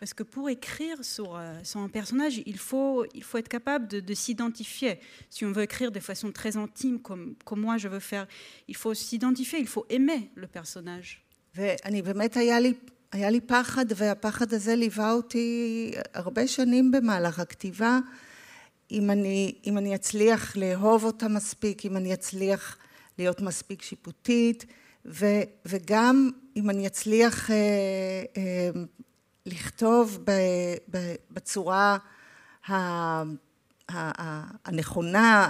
Parce 0.00 0.14
que 0.14 0.22
pour 0.22 0.48
écrire 0.48 1.04
sur, 1.04 1.36
euh, 1.36 1.58
sur, 1.62 1.80
un 1.80 1.88
personnage, 1.88 2.40
il 2.46 2.58
faut, 2.58 3.04
il 3.14 3.22
faut 3.22 3.38
être 3.38 3.48
capable 3.48 3.86
de, 3.88 4.00
de 4.00 4.14
s'identifier. 4.14 5.00
Si 5.28 5.44
on 5.44 5.52
veut 5.52 5.64
écrire 5.64 5.92
de 5.92 6.00
façon 6.00 6.32
très 6.32 6.56
intime, 6.56 6.98
comme, 7.00 7.34
comme 7.44 7.60
moi 7.60 7.76
je 7.76 7.88
veux 7.88 8.00
faire, 8.00 8.26
il 8.66 8.76
faut 8.76 8.94
s'identifier, 8.94 9.58
il 9.58 9.66
faut 9.66 9.86
aimer 9.90 10.30
le 10.34 10.46
personnage. 10.46 11.20
ואני 11.54 12.02
באמת 12.02 12.36
היה 12.36 12.60
לי, 12.60 12.74
היה 13.12 13.30
לי 13.30 13.40
פחד, 13.40 13.86
והפחד 13.96 14.54
הזה 14.54 14.76
ליווה 14.76 15.12
אותי 15.12 15.92
הרבה 16.14 16.46
שנים 16.46 16.90
במהלך 16.90 17.38
הכתיבה. 17.38 17.98
אם 18.90 19.10
אני, 19.10 19.54
אם 19.66 19.78
אני 19.78 19.94
אצליח 19.94 20.56
לאהוב 20.56 21.04
אותה 21.04 21.28
מספיק, 21.28 21.86
אם 21.86 21.96
אני 21.96 22.14
אצליח 22.14 22.76
להיות 23.18 23.40
מספיק 23.40 23.82
שיפוטית, 23.82 24.64
ו, 25.09 25.25
וגם 25.65 26.29
אם 26.55 26.69
אני 26.69 26.87
אצליח 26.87 27.49
לכתוב 29.45 30.25
בצורה 31.31 31.97
הנכונה, 34.65 35.47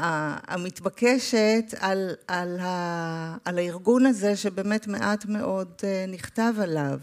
המתבקשת, 0.47 1.73
על, 1.79 2.15
על, 2.27 2.59
על 3.45 3.57
הארגון 3.57 4.05
הזה 4.05 4.35
שבאמת 4.35 4.87
מעט 4.87 5.25
מאוד 5.25 5.81
נכתב 6.07 6.53
עליו. 6.61 6.99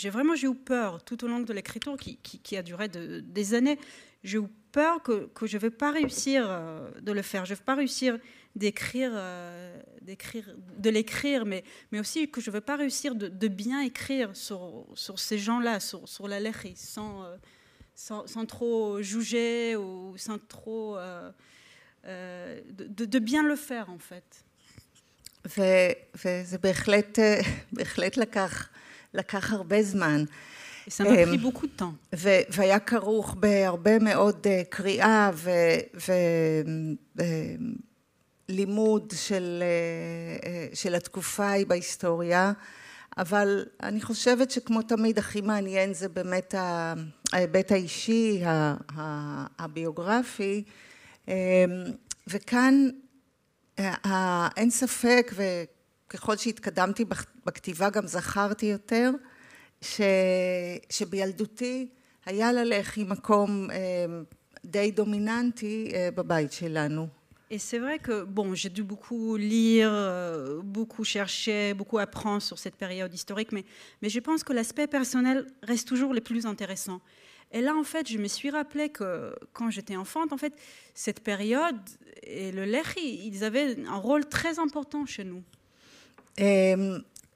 J'ai 0.00 0.08
vraiment 0.08 0.34
eu 0.42 0.54
peur 0.54 1.02
tout 1.04 1.22
au 1.22 1.28
long 1.28 1.40
de 1.40 1.52
l'écriture 1.52 1.98
qui, 1.98 2.16
qui, 2.22 2.38
qui, 2.38 2.56
a 2.56 2.62
duré 2.62 2.88
de, 2.88 3.20
des 3.20 3.52
années. 3.52 3.78
J'ai 4.24 4.38
eu 4.38 4.48
peur 4.72 5.02
que, 5.02 5.26
que 5.34 5.46
je 5.46 5.58
ne 5.58 5.60
vais 5.60 5.70
pas 5.70 5.90
réussir 5.90 6.40
de 7.02 7.12
le 7.12 7.20
faire. 7.20 7.44
Je 7.44 7.52
ne 7.52 7.58
vais 7.58 7.64
pas 7.64 7.74
réussir 7.74 8.18
d'écrire, 8.57 9.11
euh, 9.13 9.81
d'écrire, 10.01 10.55
de 10.77 10.89
l'écrire, 10.89 11.45
mais, 11.45 11.63
mais 11.91 11.99
aussi 11.99 12.29
que 12.29 12.39
je 12.39 12.49
ne 12.49 12.55
veux 12.55 12.61
pas 12.61 12.75
réussir 12.75 13.15
de, 13.15 13.27
de, 13.27 13.47
bien 13.47 13.81
écrire 13.81 14.35
sur, 14.35 14.85
sur 14.93 15.19
ces 15.19 15.37
gens-là, 15.37 15.79
sur, 15.79 16.07
sur 16.07 16.27
la 16.27 16.39
lechi, 16.39 16.73
sans, 16.75 17.23
euh, 17.23 17.35
sans, 17.95 18.27
sans, 18.27 18.45
trop 18.45 19.01
juger 19.01 19.75
ou 19.75 20.15
sans 20.17 20.37
trop... 20.39 20.97
Euh, 22.05 22.59
de, 22.69 23.05
de, 23.05 23.19
bien 23.19 23.43
le 23.43 23.55
faire, 23.55 23.89
en 23.89 23.97
fait. 23.97 24.43
וזה 25.55 26.57
בהחלט, 26.57 27.19
בהחלט 27.71 28.17
לקח, 28.17 28.69
לקח 29.13 29.53
הרבה 29.53 29.83
זמן. 29.83 30.25
Ça 30.89 31.05
m'a 31.05 31.25
pris 31.25 31.37
beaucoup 31.37 31.67
de 31.67 31.71
temps. 31.71 31.95
והיה 32.49 32.79
כרוך 32.79 33.35
בהרבה 33.39 33.99
מאוד 33.99 34.47
קריאה 34.69 35.31
ו... 35.33 35.51
ו 35.95 36.11
לימוד 38.48 39.12
של, 39.16 39.62
של 40.74 40.94
התקופה 40.94 41.44
ההיא 41.44 41.66
בהיסטוריה, 41.66 42.52
אבל 43.18 43.64
אני 43.82 44.00
חושבת 44.00 44.50
שכמו 44.50 44.82
תמיד 44.82 45.18
הכי 45.18 45.40
מעניין 45.40 45.94
זה 45.94 46.08
באמת 46.08 46.54
ההיבט 47.32 47.72
האישי, 47.72 48.42
הביוגרפי, 49.58 50.64
וכאן 52.26 52.88
אין 54.56 54.70
ספק, 54.70 55.32
וככל 55.34 56.36
שהתקדמתי 56.36 57.04
בכתיבה 57.46 57.90
גם 57.90 58.06
זכרתי 58.06 58.66
יותר, 58.66 59.10
ש, 59.80 60.00
שבילדותי 60.90 61.88
היה 62.26 62.52
ללכי 62.52 63.04
מקום 63.04 63.68
די 64.64 64.90
דומיננטי 64.90 65.92
בבית 66.14 66.52
שלנו. 66.52 67.17
Et 67.49 67.59
c'est 67.59 67.77
vrai 67.77 67.99
que 67.99 68.23
bon, 68.23 68.55
j'ai 68.55 68.69
dû 68.69 68.83
beaucoup 68.83 69.35
lire, 69.37 69.91
euh, 69.91 70.61
beaucoup 70.63 71.03
chercher, 71.03 71.73
beaucoup 71.73 71.99
apprendre 71.99 72.41
sur 72.41 72.57
cette 72.57 72.75
période 72.75 73.13
historique, 73.13 73.51
mais, 73.51 73.63
mais 74.01 74.09
je 74.09 74.19
pense 74.19 74.43
que 74.43 74.53
l'aspect 74.53 74.87
personnel 74.87 75.45
reste 75.61 75.87
toujours 75.87 76.13
le 76.13 76.21
plus 76.21 76.45
intéressant. 76.45 76.99
Et 77.51 77.61
là, 77.61 77.75
en 77.75 77.83
fait, 77.83 78.09
je 78.09 78.17
me 78.17 78.27
suis 78.27 78.49
rappelé 78.49 78.89
que 78.89 79.35
quand 79.53 79.69
j'étais 79.69 79.95
enfante, 79.95 80.33
en 80.33 80.37
fait, 80.37 80.53
cette 80.95 81.19
période 81.19 81.77
et 82.23 82.51
le 82.51 82.65
lehi, 82.65 83.21
ils 83.27 83.43
avaient 83.43 83.77
un 83.85 83.97
rôle 83.97 84.25
très 84.25 84.57
important 84.59 85.05
chez 85.05 85.23
nous. 85.23 85.43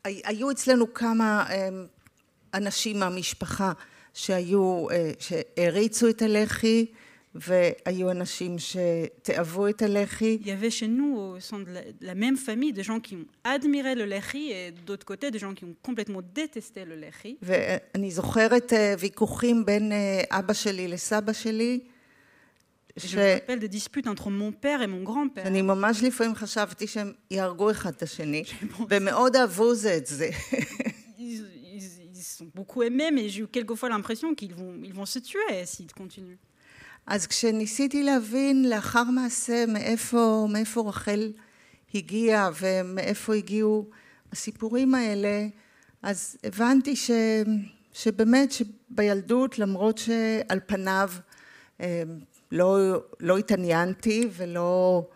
היו 0.03 0.51
אצלנו 0.51 0.93
כמה 0.93 1.45
אנשים 2.53 2.99
מהמשפחה 2.99 3.71
שהיו, 4.13 4.87
שהריצו 5.19 6.09
את 6.09 6.21
הלח"י 6.21 6.85
והיו 7.35 8.11
אנשים 8.11 8.55
שתאהבו 8.59 9.67
את 9.67 9.81
הלח"י. 9.81 10.39
Il 10.41 10.47
y 10.47 10.51
avait 10.51 10.69
chez 10.69 10.87
nous, 10.87 11.17
au 11.17 11.39
sein 11.39 11.59
de 11.59 11.71
la, 11.71 11.81
la 12.01 12.15
même 12.15 12.37
famille, 12.37 12.73
des 12.73 12.83
gens 12.83 12.99
qui 12.99 13.15
ont 13.15 13.25
admiré 13.43 13.95
le 13.95 14.05
lehi 14.05 14.51
et 14.51 14.71
d'autre 14.85 15.05
côté, 15.05 15.29
des 15.29 15.39
gens 15.39 15.53
qui 15.53 15.65
ont 15.65 15.75
complètement 15.83 16.21
détesté 16.33 16.85
le 16.85 16.95
lehi. 16.95 17.37
ואני 17.41 18.11
זוכרת 18.11 18.73
ויכוחים 18.99 19.65
בין 19.65 19.91
אבא 20.31 20.53
שלי 20.53 20.87
לסבא 20.87 21.33
שלי. 21.33 21.79
Je 22.97 23.15
me 23.15 23.33
rappelle 23.35 23.59
des 23.59 23.69
disputes 23.69 24.07
entre 24.07 24.31
mon 24.31 24.51
père 24.51 24.81
et 24.81 24.87
mon 24.87 25.03
grand-père. 25.03 25.45
אני 25.45 25.61
ממש 25.61 26.03
לפעמים 26.03 26.35
חשבתי 26.35 26.87
שהם 26.87 27.11
יהרגו 27.31 27.71
אחד 27.71 27.91
את 27.93 28.03
השני, 28.03 28.43
ומאוד 28.89 29.35
אהבו 29.35 29.75
זה 29.75 29.97
את 29.97 30.07
זה. 30.07 30.29
Ils 31.19 32.23
sont 32.37 32.49
beaucoup 32.55 32.81
aimés, 32.81 33.11
mais 33.11 33.29
j'ai 33.29 33.41
eu 33.41 33.47
quelquefois 33.47 33.89
l'impression 33.89 34.33
qu'ils 34.33 34.55
vont, 34.55 34.73
ils 34.83 34.93
vont 34.93 35.05
se 35.05 35.19
tuer 35.19 35.65
s'ils 35.65 35.93
continuent. 36.01 36.39
אז 37.06 37.26
כשניסיתי 37.26 38.02
להבין 38.02 38.70
לאחר 38.70 39.04
מעשה 39.04 39.66
מאיפה, 39.66 40.46
מאיפה 40.50 40.88
רחל 40.88 41.32
הגיעה 41.94 42.50
ומאיפה 42.60 43.34
הגיעו 43.34 43.90
הסיפורים 44.32 44.94
האלה, 44.94 45.46
אז 46.02 46.36
הבנתי 46.44 46.96
ש, 46.96 47.10
שבאמת 47.92 48.52
שבילדות, 48.52 49.58
למרות 49.58 49.98
שעל 49.98 50.60
פניו 50.66 51.10
לא, 52.52 52.76
לא 53.20 53.38
התעניינתי 53.38 54.28
ולא, 54.32 55.08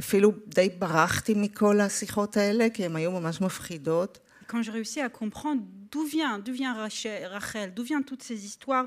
אפילו 0.00 0.32
די 0.46 0.68
ברחתי 0.78 1.34
מכל 1.36 1.80
השיחות 1.80 2.36
האלה, 2.36 2.70
כי 2.74 2.84
הן 2.84 2.96
היו 2.96 3.10
ממש 3.10 3.40
מפחידות. 3.40 4.18
Quand 4.48 4.62
j'ai 4.62 4.70
réussi 4.70 5.00
à 5.00 5.08
comprendre 5.08 5.62
d'où 5.90 6.04
vient, 6.14 6.38
d'où 6.38 6.52
vient 6.52 6.74
Rachel, 6.74 7.72
d'où 7.74 7.84
histoires, 8.30 8.86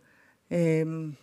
Il 0.50 1.14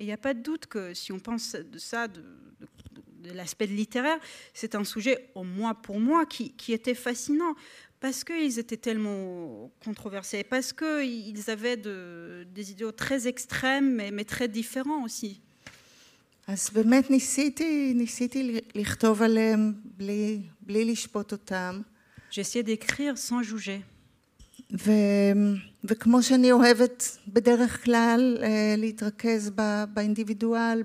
n'y 0.00 0.12
a 0.12 0.16
pas 0.16 0.34
de 0.34 0.40
doute 0.40 0.66
que 0.66 0.92
si 0.92 1.12
on 1.12 1.20
pense 1.20 1.54
de 1.54 1.78
ça, 1.78 2.08
de, 2.08 2.20
de, 2.20 3.28
de 3.28 3.32
l'aspect 3.32 3.66
littéraire, 3.66 4.18
c'est 4.52 4.74
un 4.74 4.84
sujet, 4.84 5.30
au 5.34 5.44
moins 5.44 5.74
pour 5.74 6.00
moi, 6.00 6.26
qui, 6.26 6.52
qui 6.52 6.72
était 6.72 6.94
fascinant, 6.94 7.54
parce 8.00 8.24
qu'ils 8.24 8.58
étaient 8.58 8.76
tellement 8.76 9.70
controversés, 9.84 10.44
parce 10.44 10.72
qu'ils 10.72 11.50
avaient 11.50 11.76
de, 11.76 12.46
des 12.52 12.72
idéaux 12.72 12.92
très 12.92 13.26
extrêmes, 13.28 13.94
mais, 13.94 14.10
mais 14.10 14.24
très 14.24 14.48
différents 14.48 15.04
aussi. 15.04 15.40
אז 16.48 16.70
באמת 16.72 17.10
ניסיתי, 17.10 17.92
ניסיתי 17.94 18.60
לכתוב 18.74 19.22
עליהם 19.22 19.72
בלי, 19.84 20.42
בלי 20.60 20.84
לשפוט 20.84 21.32
אותם. 21.32 21.80
J'ai 22.30 22.40
essayé 22.42 22.62
d'écrire 22.62 23.18
sans 23.18 23.42
juger. 23.42 23.82
ו, 24.72 24.90
וכמו 25.84 26.22
שאני 26.22 26.52
אוהבת 26.52 27.18
בדרך 27.28 27.84
כלל 27.84 28.36
להתרכז 28.76 29.50
באינדיבידואל, 29.94 30.82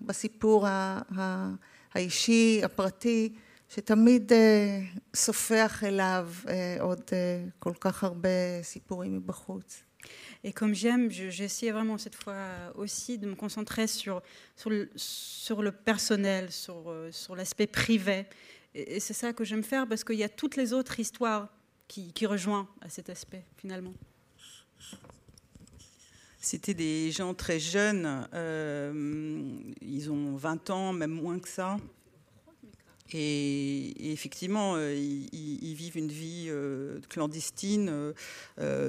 בסיפור 0.00 0.66
האישי, 1.94 2.60
הפרטי, 2.64 3.32
שתמיד 3.68 4.32
סופח 5.14 5.84
אליו 5.84 6.28
עוד 6.80 7.00
כל 7.58 7.72
כך 7.80 8.04
הרבה 8.04 8.28
סיפורים 8.62 9.16
מבחוץ. 9.16 9.82
Et 10.44 10.52
comme 10.52 10.74
j'aime, 10.74 11.10
j'ai 11.10 11.44
essayé 11.44 11.72
vraiment 11.72 11.98
cette 11.98 12.14
fois 12.14 12.36
aussi 12.76 13.18
de 13.18 13.26
me 13.26 13.34
concentrer 13.34 13.86
sur, 13.86 14.22
sur, 14.54 14.70
le, 14.70 14.88
sur 14.94 15.62
le 15.62 15.72
personnel, 15.72 16.52
sur, 16.52 16.84
euh, 16.86 17.10
sur 17.10 17.34
l'aspect 17.34 17.66
privé. 17.66 18.26
Et, 18.74 19.00
c'est 19.00 19.12
ça 19.12 19.32
que 19.32 19.44
j'aime 19.44 19.64
faire 19.64 19.88
parce 19.88 20.04
qu'il 20.04 20.16
y 20.16 20.24
a 20.24 20.28
toutes 20.28 20.56
les 20.56 20.72
autres 20.72 21.00
histoires 21.00 21.48
qui, 21.91 22.25
rejoignent 22.25 22.67
à 22.81 22.89
cet 22.89 23.09
aspect 23.09 23.43
finalement. 23.57 23.93
C'était 26.39 26.73
des 26.73 27.11
gens 27.11 27.33
très 27.33 27.59
jeunes, 27.59 28.27
euh, 28.33 29.51
ils 29.81 30.09
ont 30.09 30.35
20 30.35 30.69
ans, 30.71 30.93
même 30.93 31.11
moins 31.11 31.39
que 31.39 31.49
ça. 31.49 31.77
Et, 33.13 34.11
effectivement, 34.11 34.75
euh, 34.75 34.95
ils, 34.95 35.75
vivent 35.75 35.97
une 35.97 36.11
vie 36.11 36.47
euh, 36.49 36.99
clandestine, 37.09 38.13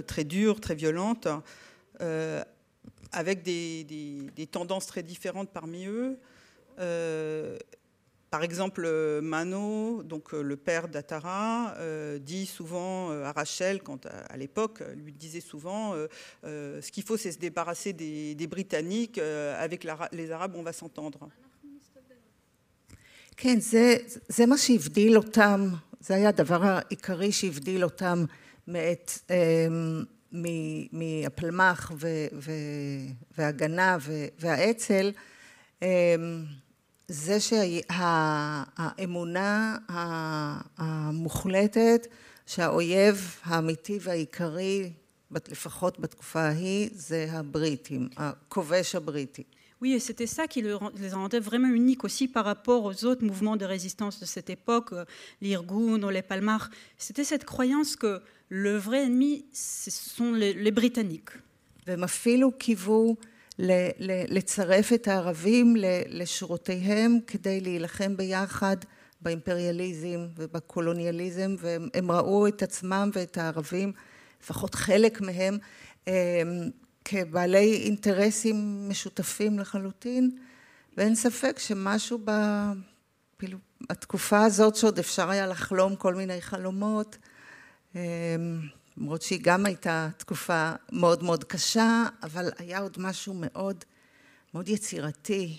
très 0.07 0.25
dure, 0.25 0.61
très 0.61 0.77
violente, 0.77 1.29
avec 3.11 3.43
des, 3.43 4.49
tendances 4.51 4.87
très 4.87 5.03
différentes 5.03 5.51
parmi 5.51 5.87
eux. 5.87 6.19
Par 8.32 8.44
exemple, 8.44 8.84
euh, 8.86 9.22
Mano, 9.22 10.04
donc 10.04 10.34
euh, 10.34 10.42
le 10.42 10.58
père 10.58 10.90
d'Atara, 10.90 11.74
euh, 11.78 12.20
dit 12.20 12.46
souvent 12.46 13.12
à 13.12 13.32
Rachel, 13.32 13.82
quand 13.82 14.06
à, 14.06 14.36
l'époque, 14.36 14.84
lui 14.98 15.14
disait 15.14 15.40
souvent, 15.40 15.96
ce 16.44 16.92
qu'il 16.92 17.04
faut, 17.04 17.16
c'est 17.16 17.32
se 17.32 17.40
débarrasser 17.40 17.94
des, 17.94 18.48
Britanniques. 18.48 19.18
avec 19.18 19.88
les 20.12 20.32
Arabes, 20.32 20.56
on 20.56 20.64
va 20.64 20.74
s'entendre. 20.74 21.30
כן, 23.40 23.60
זה, 23.60 23.98
זה 24.30 24.46
מה 24.46 24.58
שהבדיל 24.58 25.18
אותם, 25.18 25.70
זה 26.00 26.16
היה 26.16 26.30
הדבר 26.30 26.64
העיקרי 26.64 27.32
שהבדיל 27.32 27.84
אותם 27.84 28.26
מאת, 28.68 29.12
מהפלמ"ח 30.92 31.92
והגנה 33.38 33.98
והאצ"ל. 34.40 35.12
זה 37.12 37.40
שהאמונה 38.60 39.78
המוחלטת 40.78 42.08
שהאויב 42.46 43.36
האמיתי 43.44 44.00
והעיקרי, 44.02 44.92
לפחות 45.32 46.00
בתקופה 46.00 46.40
ההיא, 46.40 46.90
זה 46.94 47.28
הבריטים, 47.32 48.10
הכובש 48.18 48.96
הבריטי. 48.96 49.44
Oui, 49.80 49.94
et 49.94 50.00
c'était 50.00 50.26
ça 50.26 50.48
qui 50.48 50.64
les 50.64 50.74
rendait 51.14 51.40
vraiment 51.40 51.68
uniques 51.68 52.04
aussi 52.04 52.28
par 52.28 52.46
rapport 52.46 52.84
aux 52.84 53.06
autres 53.06 53.24
mouvements 53.24 53.58
de 53.58 53.66
résistance 53.66 54.20
de 54.20 54.26
cette 54.26 54.50
époque, 54.50 54.92
l'Irgun 55.40 56.02
ou 56.02 56.10
les 56.10 56.24
Palmars. 56.24 56.72
C'était 56.98 57.24
cette 57.24 57.46
croyance 57.46 57.96
que 57.96 58.20
le 58.50 58.76
vrai 58.78 59.04
ennemi, 59.04 59.46
ce 59.54 59.92
sont 59.92 60.32
les, 60.32 60.54
les 60.54 60.72
Britanniques. 60.72 61.30
והם 61.88 62.04
אפילו 62.04 62.52
קיוו 62.52 63.16
לצרף 64.29 64.93
את 64.93 65.09
הערבים 65.09 65.75
לשורותיהם 66.09 67.19
כדי 67.27 67.61
להילחם 67.61 68.17
ביחד 68.17 68.77
באימפריאליזם 69.21 70.27
ובקולוניאליזם 70.37 71.55
והם 71.59 72.11
ראו 72.11 72.47
את 72.47 72.63
עצמם 72.63 73.11
ואת 73.13 73.39
הערבים, 73.39 73.93
לפחות 74.43 74.75
חלק 74.75 75.21
מהם, 75.21 75.59
כבעלי 77.05 77.83
אינטרסים 77.85 78.89
משותפים 78.89 79.59
לחלוטין 79.59 80.31
ואין 80.97 81.15
ספק 81.15 81.59
שמשהו 81.59 82.19
בתקופה 83.91 84.45
הזאת 84.45 84.77
שעוד 84.77 84.99
אפשר 84.99 85.31
היה 85.31 85.47
לחלום 85.47 85.97
כל 85.97 86.15
מיני 86.15 86.41
חלומות 86.41 87.17
למרות 88.97 89.23
שהיא 89.23 89.41
גם 89.43 89.67
הייתה 89.67 90.09
תקופה 90.17 90.73
מאוד 90.93 91.23
מאוד 91.23 91.45
קשה, 91.45 92.05
אבל 92.23 92.51
היה 92.59 92.79
עוד 92.79 92.97
משהו 92.99 93.35
מאוד, 93.37 93.85
מאוד 94.55 94.69
יצירתי 94.69 95.59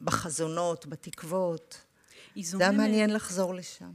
בחזונות, 0.00 0.86
בתקוות. 0.86 1.85
זה 2.41 2.63
היה 2.63 2.71
מעניין 2.71 3.09
לחזור 3.09 3.53
לשם. 3.53 3.91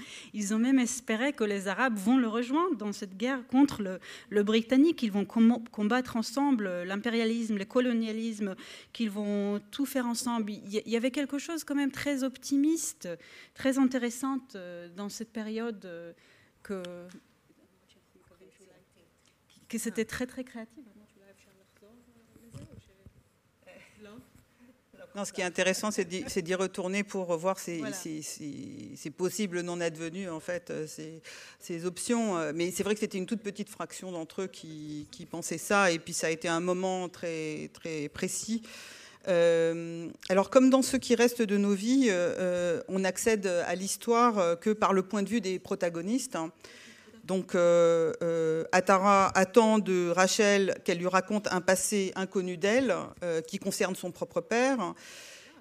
Ils 0.33 0.53
ont 0.53 0.59
même 0.59 0.79
espéré 0.79 1.31
que 1.33 1.43
les 1.43 1.67
Arabes 1.67 1.97
vont 1.97 2.17
le 2.17 2.27
rejoindre 2.27 2.75
dans 2.75 2.91
cette 2.91 3.15
guerre 3.15 3.45
contre 3.47 3.81
le, 3.81 3.99
le 4.29 4.43
Britannique. 4.43 5.01
Ils 5.03 5.11
vont 5.11 5.25
combattre 5.25 6.17
ensemble 6.17 6.83
l'impérialisme, 6.83 7.57
le 7.57 7.65
colonialisme, 7.65 8.55
qu'ils 8.91 9.09
vont 9.09 9.61
tout 9.71 9.85
faire 9.85 10.05
ensemble. 10.05 10.51
Il 10.51 10.89
y 10.89 10.97
avait 10.97 11.11
quelque 11.11 11.39
chose 11.39 11.63
quand 11.63 11.75
même 11.75 11.91
très 11.91 12.23
optimiste, 12.23 13.07
très 13.53 13.77
intéressante 13.77 14.55
euh, 14.55 14.89
dans 14.89 15.09
cette 15.09 15.31
période 15.31 15.85
euh, 15.85 16.11
que, 16.61 16.83
que 19.69 19.77
c'était 19.77 20.05
très 20.05 20.27
très 20.27 20.43
créatif. 20.43 20.83
Non, 25.16 25.24
ce 25.24 25.32
qui 25.32 25.40
est 25.40 25.44
intéressant, 25.44 25.90
c'est 25.90 26.04
d'y 26.04 26.54
retourner 26.54 27.02
pour 27.02 27.36
voir 27.36 27.58
ces, 27.58 27.82
possibles 29.16 29.60
non 29.62 29.80
advenus, 29.80 30.30
en 30.30 30.38
fait, 30.38 30.70
euh, 30.70 30.86
ces, 31.58 31.84
options. 31.84 32.38
Euh, 32.38 32.52
mais 32.54 32.70
c'est 32.70 32.84
vrai 32.84 32.94
que 32.94 33.00
c'était 33.00 33.18
une 33.18 33.26
toute 33.26 33.42
petite 33.42 33.68
fraction 33.68 34.12
d'entre 34.12 34.42
eux 34.42 34.46
qui, 34.46 35.06
pensaient 35.30 35.58
ça, 35.58 35.90
et 35.90 35.98
puis 35.98 36.12
ça 36.12 36.28
a 36.28 36.30
été 36.30 36.46
un 36.46 36.60
moment 36.60 37.08
très, 37.08 37.70
très 37.72 38.08
précis. 38.08 38.62
Euh, 39.28 40.08
alors, 40.28 40.48
comme 40.48 40.70
dans 40.70 40.82
ce 40.82 40.96
qui 40.96 41.16
reste 41.16 41.42
de 41.42 41.56
nos 41.56 41.74
vies, 41.74 42.10
on 42.88 43.02
accède 43.02 43.46
à 43.46 43.74
l'histoire 43.74 44.60
que 44.60 44.70
par 44.70 44.92
le 44.92 45.02
point 45.02 45.24
de 45.24 45.28
vue 45.28 45.40
des 45.40 45.58
protagonistes. 45.58 46.36
Hein. 46.36 46.52
Donc, 47.30 47.54
euh, 47.54 48.12
euh, 48.24 48.64
Atara 48.72 49.30
attend 49.38 49.78
de 49.78 50.10
Rachel 50.10 50.74
qu'elle 50.84 50.98
lui 50.98 51.06
raconte 51.06 51.46
un 51.52 51.60
passé 51.60 52.10
inconnu 52.16 52.56
d'elle, 52.56 52.92
euh, 53.22 53.40
qui 53.40 53.60
concerne 53.60 53.94
son 53.94 54.10
propre 54.10 54.40
père. 54.40 54.94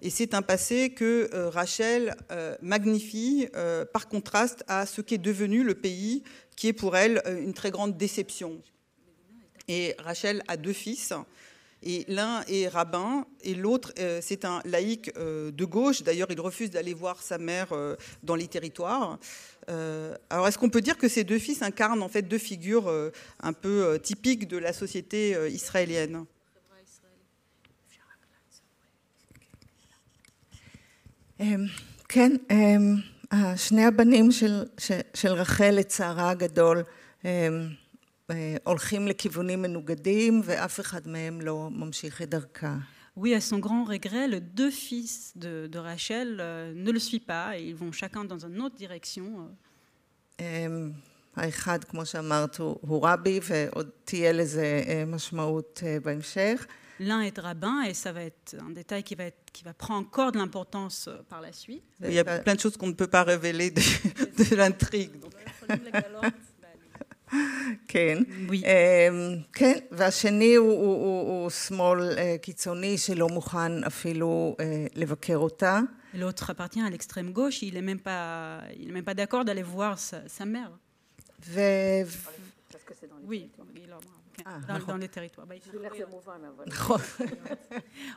Et 0.01 0.09
c'est 0.09 0.33
un 0.33 0.41
passé 0.41 0.89
que 0.89 1.29
Rachel 1.49 2.15
magnifie 2.63 3.47
par 3.93 4.07
contraste 4.07 4.63
à 4.67 4.87
ce 4.87 5.01
qu'est 5.01 5.19
devenu 5.19 5.63
le 5.63 5.75
pays, 5.75 6.23
qui 6.55 6.69
est 6.69 6.73
pour 6.73 6.97
elle 6.97 7.21
une 7.27 7.53
très 7.53 7.69
grande 7.69 7.97
déception. 7.97 8.59
Et 9.67 9.93
Rachel 9.99 10.41
a 10.47 10.57
deux 10.57 10.73
fils. 10.73 11.13
Et 11.86 12.06
l'un 12.08 12.42
est 12.48 12.66
rabbin 12.68 13.26
et 13.42 13.54
l'autre, 13.54 13.92
c'est 14.22 14.46
un 14.46 14.62
laïc 14.64 15.14
de 15.14 15.64
gauche. 15.66 16.02
D'ailleurs, 16.02 16.28
il 16.30 16.40
refuse 16.40 16.70
d'aller 16.70 16.94
voir 16.94 17.22
sa 17.22 17.36
mère 17.36 17.74
dans 18.22 18.36
les 18.36 18.48
territoires. 18.48 19.18
Euh, 19.70 20.14
alors, 20.30 20.48
est-ce 20.48 20.58
qu'on 20.58 20.70
peut 20.70 20.80
dire 20.80 20.98
que 20.98 21.08
ces 21.08 21.24
deux 21.24 21.38
fils 21.38 21.62
incarnent 21.62 22.02
en 22.02 22.08
fait 22.08 22.22
deux 22.22 22.38
figures 22.38 22.88
euh, 22.88 23.10
un 23.40 23.52
peu 23.52 23.84
euh, 23.84 23.98
typiques 23.98 24.48
de 24.48 24.58
la 24.58 24.72
société 24.72 25.36
israélienne 25.50 26.24
כן, 32.08 32.32
שני 33.56 33.84
הבנים 33.84 34.30
של, 34.30 34.64
של 35.14 35.32
רחל 35.32 35.70
לצערה 35.70 36.30
הגדול 36.30 36.82
הולכים 38.64 39.08
לכיוונים 39.08 39.62
מנוגדים 39.62 40.40
ואף 40.44 40.80
אחד 40.80 41.08
מהם 41.08 41.40
לא 41.40 41.68
ממשיך 41.70 42.22
את 42.22 42.30
דרכה. 42.30 42.76
Oui, 43.16 43.32
à 43.32 43.40
son 43.40 43.60
grand 43.60 43.84
regret, 43.84 44.26
les 44.26 44.40
deux 44.40 44.72
fils 44.72 45.32
de, 45.36 45.68
de 45.70 45.78
Rachel 45.78 46.38
euh, 46.40 46.72
ne 46.74 46.90
le 46.90 46.98
suivent 46.98 47.28
pas 47.36 47.56
et 47.56 47.62
ils 47.62 47.76
vont 47.76 47.92
chacun 47.92 48.24
dans 48.24 48.44
une 48.44 48.60
autre 48.60 48.76
direction. 48.76 49.22
האחד, 51.36 51.84
כמו 51.84 52.06
שאמרת, 52.06 52.56
הוא 52.58 53.06
רבי, 53.08 53.40
ועוד 53.42 53.90
תהיה 54.04 54.32
לזה 54.32 54.82
משמעות 55.06 55.82
בהמשך. 56.04 56.66
L'un 57.00 57.22
est 57.22 57.38
rabbin 57.38 57.82
et 57.82 57.92
ça 57.92 58.12
va 58.12 58.22
être 58.22 58.54
un 58.60 58.70
détail 58.70 59.02
qui 59.02 59.16
va, 59.16 59.24
être, 59.24 59.50
qui 59.52 59.64
va 59.64 59.74
prendre 59.74 60.06
encore 60.06 60.30
de 60.30 60.38
l'importance 60.38 61.08
par 61.28 61.40
la 61.40 61.52
suite. 61.52 61.82
Il 62.00 62.12
y 62.12 62.20
a 62.20 62.24
plein 62.24 62.54
de 62.54 62.60
choses 62.60 62.76
qu'on 62.76 62.86
ne 62.86 62.92
peut 62.92 63.08
pas 63.08 63.24
révéler 63.24 63.72
de, 63.72 63.82
de 64.44 64.54
l'intrigue. 64.54 65.10
כן. 67.88 68.18
כן, 69.52 69.78
והשני 69.90 70.54
הוא, 70.54 70.72
הוא, 70.72 70.80
הוא, 70.80 71.42
הוא 71.42 71.50
שמאל 71.50 72.16
קיצוני 72.42 72.98
שלא 72.98 73.28
מוכן 73.28 73.84
אפילו 73.84 74.56
לבקר 74.94 75.36
אותה. 75.36 75.80
L'autre 76.16 76.50
appartient 76.50 76.80
à 76.80 76.90
l'extrême 76.90 77.32
gauche, 77.32 77.62
il 77.62 77.74
n'est 77.74 77.82
même 77.82 77.98
pas, 77.98 78.62
il 78.78 78.88
est 78.88 78.92
même 78.92 79.04
pas 79.04 79.14
d'accord 79.14 79.44
d'aller 79.44 79.64
voir 79.64 79.98
sa, 79.98 80.28
sa 80.28 80.44
mère. 80.44 80.70
ו... 81.46 81.58
Parce 82.70 82.84
que 82.84 82.94
c'est 82.94 83.08
dans 83.08 83.18
les 83.18 83.26
oui, 83.26 83.50
ah, 84.44 84.58
dans, 84.68 84.78
dans, 84.86 84.96
les 84.96 85.08
territoires. 85.08 85.46
Bah, 85.46 85.54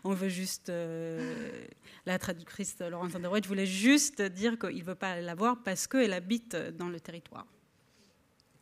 On 0.04 0.14
veut 0.14 0.30
juste, 0.30 0.70
euh, 0.70 1.66
la 2.06 2.18
traductrice 2.18 2.76
Laurence 2.80 3.16
Underwood 3.16 3.46
voulait 3.46 3.66
juste 3.66 4.22
dire 4.22 4.58
qu'il 4.58 4.80
ne 4.80 4.84
veut 4.84 4.96
pas 4.96 5.22
la 5.22 5.36
voir 5.36 5.58
parce 5.64 5.88
qu'elle 5.88 6.14
habite 6.14 6.56
dans 6.56 6.90
le 6.90 7.00
territoire. 7.00 7.46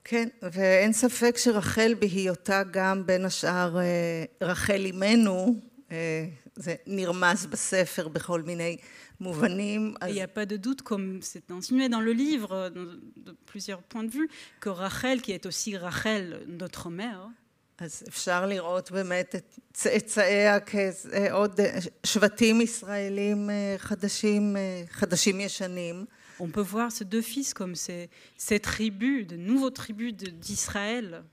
כן, 0.05 0.28
ואין 0.42 0.92
ספק 0.92 1.38
שרחל 1.38 1.94
בהיותה 1.98 2.62
גם 2.70 3.07
בין 3.07 3.24
השאר 3.24 3.76
רחל 4.40 4.84
אימנו, 4.84 5.57
זה 6.57 6.74
נרמז 6.86 7.46
בספר 7.46 8.09
בכל 8.09 8.42
מיני 8.42 8.76
מובנים. 9.20 9.94
Il 10.03 10.14
n'y 10.14 10.22
a 10.22 10.26
pas 10.26 10.46
de 10.46 10.57
doute, 10.57 10.82
comme 10.82 11.20
c'est 11.22 11.51
insinué 11.51 11.88
dans 11.88 12.01
le 12.01 12.12
livre, 12.12 12.70
de 13.26 13.32
plusieurs 13.46 13.82
points 13.82 14.05
de 14.05 14.11
vue, 14.11 14.28
que 14.61 14.70
Rachel, 14.70 15.20
qui 15.20 15.32
est 15.32 15.46
aussi 15.46 15.76
Rachel, 15.76 16.40
notre 16.46 16.88
mère, 16.90 17.28
אז 17.78 18.03
אפשר 18.09 18.46
לראות 18.46 18.90
באמת 18.90 19.34
את 19.34 19.59
צאצאיה 19.72 20.61
כעוד 20.61 21.61
שבטים 22.07 22.61
ישראלים 22.61 23.51
חדשים, 23.78 24.57
חדשים 24.90 25.40
ישנים. 25.40 26.05
On 26.39 26.49
peut 26.49 26.61
voir 26.61 26.91
ces 26.91 27.05
deux 27.05 27.21
fils 27.21 27.53
comme 27.53 27.75
ces, 27.75 28.09
ces 28.38 28.59
tribus, 28.59 29.27
de 29.27 29.38
nouveaux 29.38 29.69
tribus 29.69 30.13
d'Israël. 30.13 31.23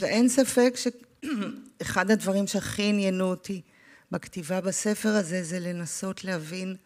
ואין 0.00 0.28
ספק 0.28 0.74
שאחד 0.76 2.10
הדברים 2.10 2.46
שהכי 2.46 2.82
עניינו 2.82 3.24
אותי 3.24 3.62
בכתיבה 4.10 4.60
בספר 4.60 5.08
הזה 5.08 5.42
זה 5.42 5.58
לנסות 5.60 6.24
להבין 6.24 6.76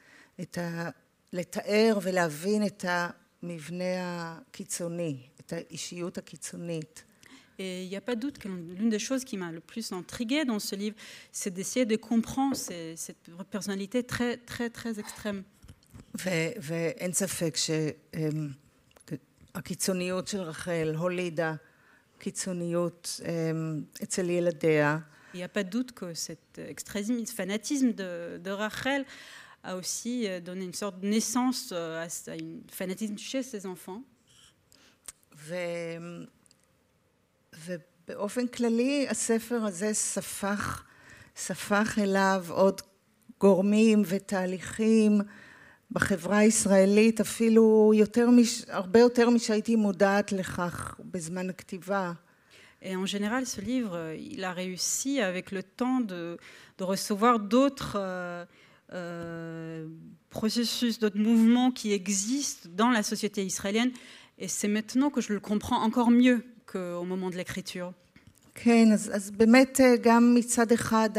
את 0.41 0.59
ה... 0.59 0.91
לתאר 1.33 1.99
ולהבין 2.03 2.67
את 2.67 2.85
המבנה 2.89 3.85
הקיצוני, 3.99 5.17
את 5.41 5.53
האישיות 5.53 6.19
הקיצונית. 6.19 7.05
Et 7.59 7.85
il 7.85 7.89
n'y 7.89 7.97
a 7.97 8.01
pas 8.01 8.17
de 8.17 8.21
doute 8.21 8.39
que 8.39 8.49
l'une 8.49 8.91
des 8.91 8.99
choses 8.99 9.25
qui 9.25 9.37
m'a 9.37 9.53
le 9.53 9.61
plus 9.61 9.93
intriguée 9.93 10.45
dans 10.45 10.59
ce 10.59 10.75
livre, 10.75 10.97
c'est 11.31 11.55
d'essayer 11.55 11.87
de 11.87 11.95
comprendre 11.95 12.57
ces, 12.57 12.97
cette 12.97 13.31
personnalité 13.49 14.03
très, 14.03 14.39
très, 14.39 14.71
très 14.71 14.99
extrême. 14.99 15.45
ואין 16.62 17.14
ספק 17.14 17.56
שהקיצוניות 19.56 20.28
של 20.28 20.42
רחל 20.42 20.94
הולידה 20.98 21.56
קיצוניות 22.20 23.20
אצל 24.04 24.30
ילדיה. 24.30 25.00
Il 25.34 25.38
n'y 25.38 25.44
a 25.44 25.48
pas 25.48 25.64
de 25.64 25.70
doute 25.70 25.92
que 25.92 26.16
cet 26.16 26.58
extrémisme, 26.58 27.24
ce 27.24 27.34
fanatisme 27.34 27.92
de, 27.94 28.40
de 28.44 28.50
Rachel 28.50 29.06
a 29.64 29.76
aussi 29.76 30.28
donné 30.42 30.66
une 30.66 30.74
sorte 30.74 31.00
de 31.00 31.08
naissance 31.08 31.72
à, 31.72 32.02
à 32.02 32.06
un 32.06 32.62
fanatisme 32.72 33.18
chez 33.18 33.44
ses 33.44 33.68
enfants. 33.68 34.02
ו... 35.36 35.56
ובאופן 37.66 38.48
כללי 38.48 39.08
הספר 39.10 39.56
הזה 39.56 39.94
ספח, 39.94 40.84
ספח 41.36 42.00
אליו 42.00 42.46
עוד 42.50 42.82
גורמים 43.40 44.02
ותהליכים 44.06 45.22
בחברה 45.91 46.39
הישראלית, 46.39 47.21
אפילו 47.21 47.93
יותר, 47.95 48.29
הרבה 48.69 48.99
יותר 49.01 49.31
משהייתי 49.31 49.77
מודעת 49.77 50.33
לכך 50.33 51.01
בזמן 51.05 51.51
הכתיבה. 51.51 52.13
Et 52.83 52.97
en 52.97 53.07
général, 53.07 53.47
ce 53.47 53.63
livre, 53.63 54.13
il 54.19 54.45
a 54.45 54.53
réussi 54.53 55.19
avec 55.19 55.53
le 55.53 55.63
temps 55.63 56.01
de, 56.01 56.37
de 56.79 56.85
recevoir 56.85 57.41
d'autres 57.41 57.97
euh, 57.97 58.45
euh, 58.93 59.87
processus, 60.29 60.99
d'autres 60.99 61.19
mouvements 61.19 61.71
qui 61.71 61.93
existent 61.93 62.69
dans 62.73 62.91
la 62.91 63.03
société 63.03 63.43
israélienne. 63.43 63.91
Et 64.39 64.49
c'est 64.49 64.69
maintenant 64.69 65.09
que 65.09 65.23
je 65.23 65.33
le 65.33 65.41
comprends 65.41 65.81
encore 65.83 66.11
mieux 66.11 66.45
qu'au 66.71 67.05
moment 67.05 67.31
de 67.31 67.37
l'écriture. 67.37 67.93
כן, 68.55 68.93
אז, 68.93 69.11
אז 69.15 69.31
באמת 69.31 69.81
גם 70.03 70.35
מצד 70.35 70.73
אחד 70.73 71.11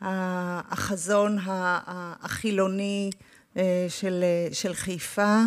החזון 0.00 1.38
החילוני 2.22 3.10
של, 3.89 4.23
של 4.51 4.73
חיפה. 4.73 5.43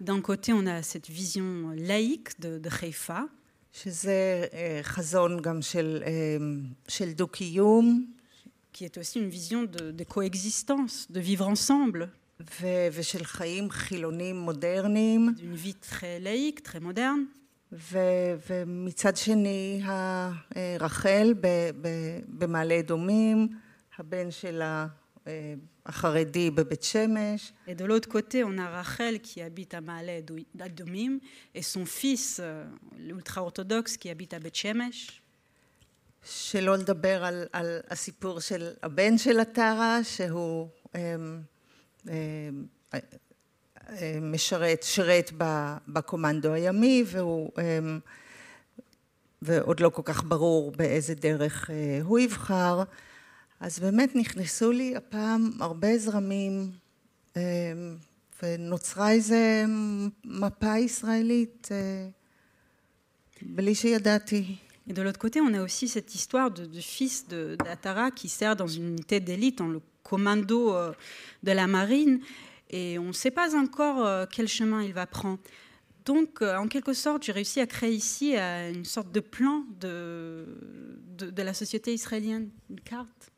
D'un 0.00 0.20
côté, 0.20 0.52
on 0.52 0.66
a 0.66 0.82
cette 0.82 1.08
vision 1.08 1.70
laïque 1.76 2.40
de, 2.40 2.58
de 2.58 2.68
חיפה. 2.68 3.20
שזה 3.72 4.46
חזון 4.82 5.40
גם 5.42 5.62
של, 5.62 6.02
של 6.88 7.12
דו-קיום. 7.12 8.06
Qui 8.72 8.84
est 8.84 8.96
aussi 8.96 9.18
une 9.18 9.28
vision 9.28 9.64
de, 9.64 9.90
de 9.90 10.04
coexistence, 10.04 11.06
de 11.10 11.20
vivre 11.20 11.46
ensemble. 11.46 12.08
ו, 12.60 12.66
ושל 12.92 13.24
חיים 13.24 13.70
חילוניים 13.70 14.36
מודרניים. 14.36 15.34
D'une 15.36 15.54
vie 15.54 15.74
très 15.74 16.18
laïque, 16.20 16.62
très 16.62 16.80
moderne. 16.80 17.26
ו, 17.72 17.98
ומצד 18.50 19.16
שני, 19.16 19.82
רחל 20.80 21.34
במעלה 22.28 22.78
אדומים, 22.78 23.48
הבן 23.98 24.30
שלה 24.30 24.86
החרדי 25.86 26.50
בבית 26.50 26.82
שמש. 26.82 27.52
Et 27.68 27.74
de 27.74 27.84
l'autre 27.84 28.08
côté, 28.08 28.44
on 28.44 28.56
a 28.58 28.68
Rachel 28.68 29.20
qui 29.20 29.42
habite 29.42 29.74
à 29.74 29.80
Ma'ale 29.80 30.22
Adomim 30.60 31.18
et 31.54 31.62
son 31.62 31.84
fils, 31.84 32.40
l'ultra-orthodoxe, 32.98 33.96
qui 33.96 34.10
habite 34.10 34.34
à 34.34 34.38
בית 34.38 34.54
שמש. 34.54 35.20
שלא 36.24 36.76
לדבר 36.76 37.24
על, 37.24 37.46
על 37.52 37.80
הסיפור 37.90 38.40
של 38.40 38.70
הבן 38.82 39.18
של 39.18 39.40
הטרה, 39.40 40.04
שהוא 40.04 40.68
משרת, 44.22 44.82
שירת 44.82 45.32
בקומנדו 45.88 46.52
הימי, 46.52 47.04
והוא, 47.06 47.50
ועוד 49.42 49.80
לא 49.80 49.88
כל 49.88 50.02
כך 50.04 50.24
ברור 50.24 50.72
באיזה 50.72 51.14
דרך 51.14 51.70
הוא 52.02 52.18
יבחר. 52.18 52.82
אז 53.61 53.79
באמת 53.79 54.15
נכנסו 54.15 54.71
לי 54.71 54.95
הפעם 54.95 55.51
הרבה 55.59 55.97
זרמים 55.97 56.71
ונוצרה 58.43 59.11
איזה 59.11 59.65
מפה 60.25 60.77
ישראלית 60.77 61.67
בלי 63.41 63.75
שידעתי. 63.75 64.55
Et 64.89 64.93
de 64.93 65.01
l'autre 65.01 65.19
côté, 65.19 65.41
on 65.41 65.53
a 65.53 65.61
aussi 65.61 65.89
cette 65.89 66.15
histoire 66.15 66.49
de, 66.49 66.65
de 66.65 66.79
fils 66.79 67.27
d'Atara 67.27 68.09
qui 68.09 68.29
sert 68.29 68.55
dans 68.55 68.67
une 68.67 68.87
unité 68.87 69.19
d'élite, 69.19 69.57
dans 69.57 69.67
le 69.67 69.81
commando 70.01 70.73
de 71.43 71.51
la 71.51 71.67
marine, 71.67 72.21
et 72.69 72.97
on 72.97 73.07
ne 73.07 73.11
sait 73.11 73.31
pas 73.31 73.53
encore 73.57 74.29
quel 74.29 74.47
chemin 74.47 74.81
il 74.81 74.93
va 74.93 75.05
prendre. 75.05 75.39
Donc, 76.05 76.41
en 76.41 76.69
quelque 76.69 76.93
sorte, 76.93 77.23
j'ai 77.23 77.33
réussi 77.33 77.59
à 77.59 77.67
créer 77.67 77.91
ici 77.91 78.37
une 78.37 78.85
sorte 78.85 79.11
de 79.11 79.19
plan 79.19 79.65
de, 79.81 80.45
de, 81.17 81.31
de 81.31 81.41
la 81.41 81.53
société 81.53 81.93
israélienne, 81.93 82.49
une 82.69 82.79
carte. 82.79 83.31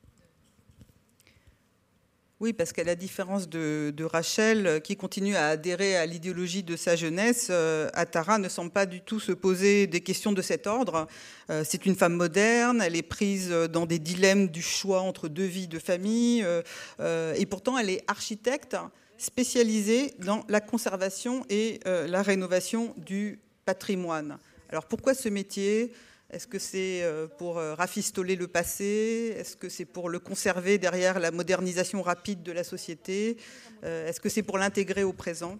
Oui, 2.45 2.53
parce 2.53 2.75
qu'à 2.75 2.85
la 2.85 2.95
différence 2.95 3.49
de, 3.49 4.05
Rachel, 4.05 4.83
qui 4.85 4.99
continue 4.99 5.35
à 5.35 5.47
adhérer 5.49 5.97
à 5.97 6.05
l'idéologie 6.05 6.63
de 6.63 6.77
sa 6.77 6.95
jeunesse, 6.95 7.47
euh, 7.49 7.89
Atara 7.95 8.37
ne 8.37 8.51
semble 8.51 8.71
pas 8.71 8.85
du 8.85 9.01
tout 9.01 9.19
se 9.19 9.33
poser 9.33 9.87
des 9.87 10.03
questions 10.03 10.31
de 10.31 10.43
cet 10.43 10.67
ordre. 10.67 11.09
Euh, 11.49 11.65
c'est 11.65 11.87
une 11.87 11.97
femme 11.97 12.13
moderne, 12.13 12.83
elle 12.83 12.97
est 12.97 13.03
prise 13.03 13.49
dans 13.49 13.87
des 13.87 13.99
dilemmes 13.99 14.49
du 14.49 14.61
choix 14.61 15.01
entre 15.01 15.29
deux 15.29 15.47
vies 15.47 15.69
de 15.69 15.79
famille, 15.79 16.45
euh, 16.45 17.33
et 17.35 17.47
pourtant 17.47 17.79
elle 17.79 17.89
est 17.89 18.05
architecte 18.09 18.77
spécialisée 19.17 20.13
dans 20.19 20.45
la 20.51 20.61
conservation 20.61 21.47
et 21.49 21.81
la 21.87 22.21
rénovation 22.21 22.93
du 22.99 23.39
patrimoine. 23.65 24.37
Alors 24.69 24.85
pourquoi 24.85 25.15
ce 25.15 25.31
métier? 25.31 25.95
Est-ce 26.34 26.48
que 26.48 26.60
c'est 26.60 27.04
pour 27.40 27.56
rafistoler 27.56 28.36
le 28.36 28.48
passé 28.48 29.36
Est-ce 29.36 29.58
que 29.58 29.68
c'est 29.68 29.86
pour 29.86 30.10
le 30.10 30.20
conserver 30.20 30.78
derrière 30.78 31.20
la 31.20 31.32
modernisation 31.32 32.04
rapide 32.04 32.44
de 32.44 32.52
la 32.52 32.64
société 32.64 33.38
Est-ce 33.82 34.20
que 34.20 34.30
c'est 34.30 34.44
pour 34.44 34.60
l'intégrer 34.60 35.04
au 35.04 35.14
présent 35.14 35.58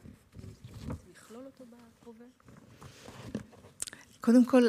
קודם 4.22 4.46
כל, 4.46 4.64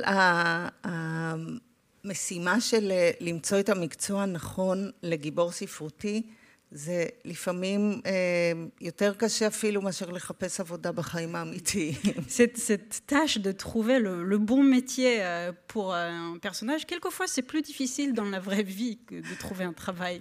המשימה 2.04 2.60
של 2.60 2.92
למצוא 3.20 3.60
את 3.60 3.68
המקצוע 3.68 4.22
הנכון 4.22 4.90
לגיבור 5.02 5.52
ספרותי 5.52 6.22
זה 6.72 7.06
לפעמים 7.24 8.00
יותר 8.80 9.14
קשה 9.14 9.46
אפילו 9.46 9.82
מאשר 9.82 10.10
לחפש 10.10 10.60
עבודה 10.60 10.92
בחיים 10.92 11.36
האמיתיים. 11.36 11.94
Cette, 12.28 12.56
cette 12.56 13.00
tâche 13.06 13.38
de 13.38 13.52
trouver 13.52 13.98
le, 13.98 14.24
le 14.24 14.38
bon 14.38 14.62
métier 14.62 15.20
pour 15.66 15.94
un 15.94 16.38
personnage, 16.40 16.86
quelquefois 16.86 17.26
c'est 17.26 17.42
plus 17.42 17.62
difficile 17.62 18.12
dans 18.14 18.28
la 18.36 18.38
vraie 18.38 18.62
vie 18.62 18.98
que 19.06 19.14
de 19.14 19.34
trouver 19.38 19.64
un 19.64 19.72
travail. 19.72 20.20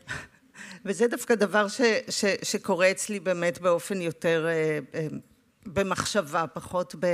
וזה 0.86 1.08
דווקא 1.08 1.36
דבר 1.36 1.68
ש, 1.68 1.82
ש, 2.10 2.26
שקורה 2.44 2.92
אצלי 2.92 3.20
באמת 3.20 3.62
באופן 3.62 4.02
יותר 4.02 4.48
במחשבה, 5.66 6.46
פחות, 6.54 6.96
ב, 7.00 7.06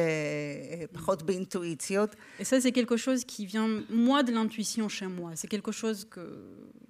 פחות 0.92 1.24
באינטואיציות. 1.24 2.16
Et 2.40 2.44
ça 2.44 2.62
c'est 2.62 2.72
quelque 2.72 2.98
chose 2.98 3.24
qui 3.26 3.46
vient 3.46 3.84
moi 3.90 4.24
de 4.24 4.32
l'intuition 4.32 4.88
chez 4.90 5.08
moi, 5.08 5.32
c'est 5.36 5.48
quelque 5.48 5.72
chose 5.72 6.06
que, 6.10 6.26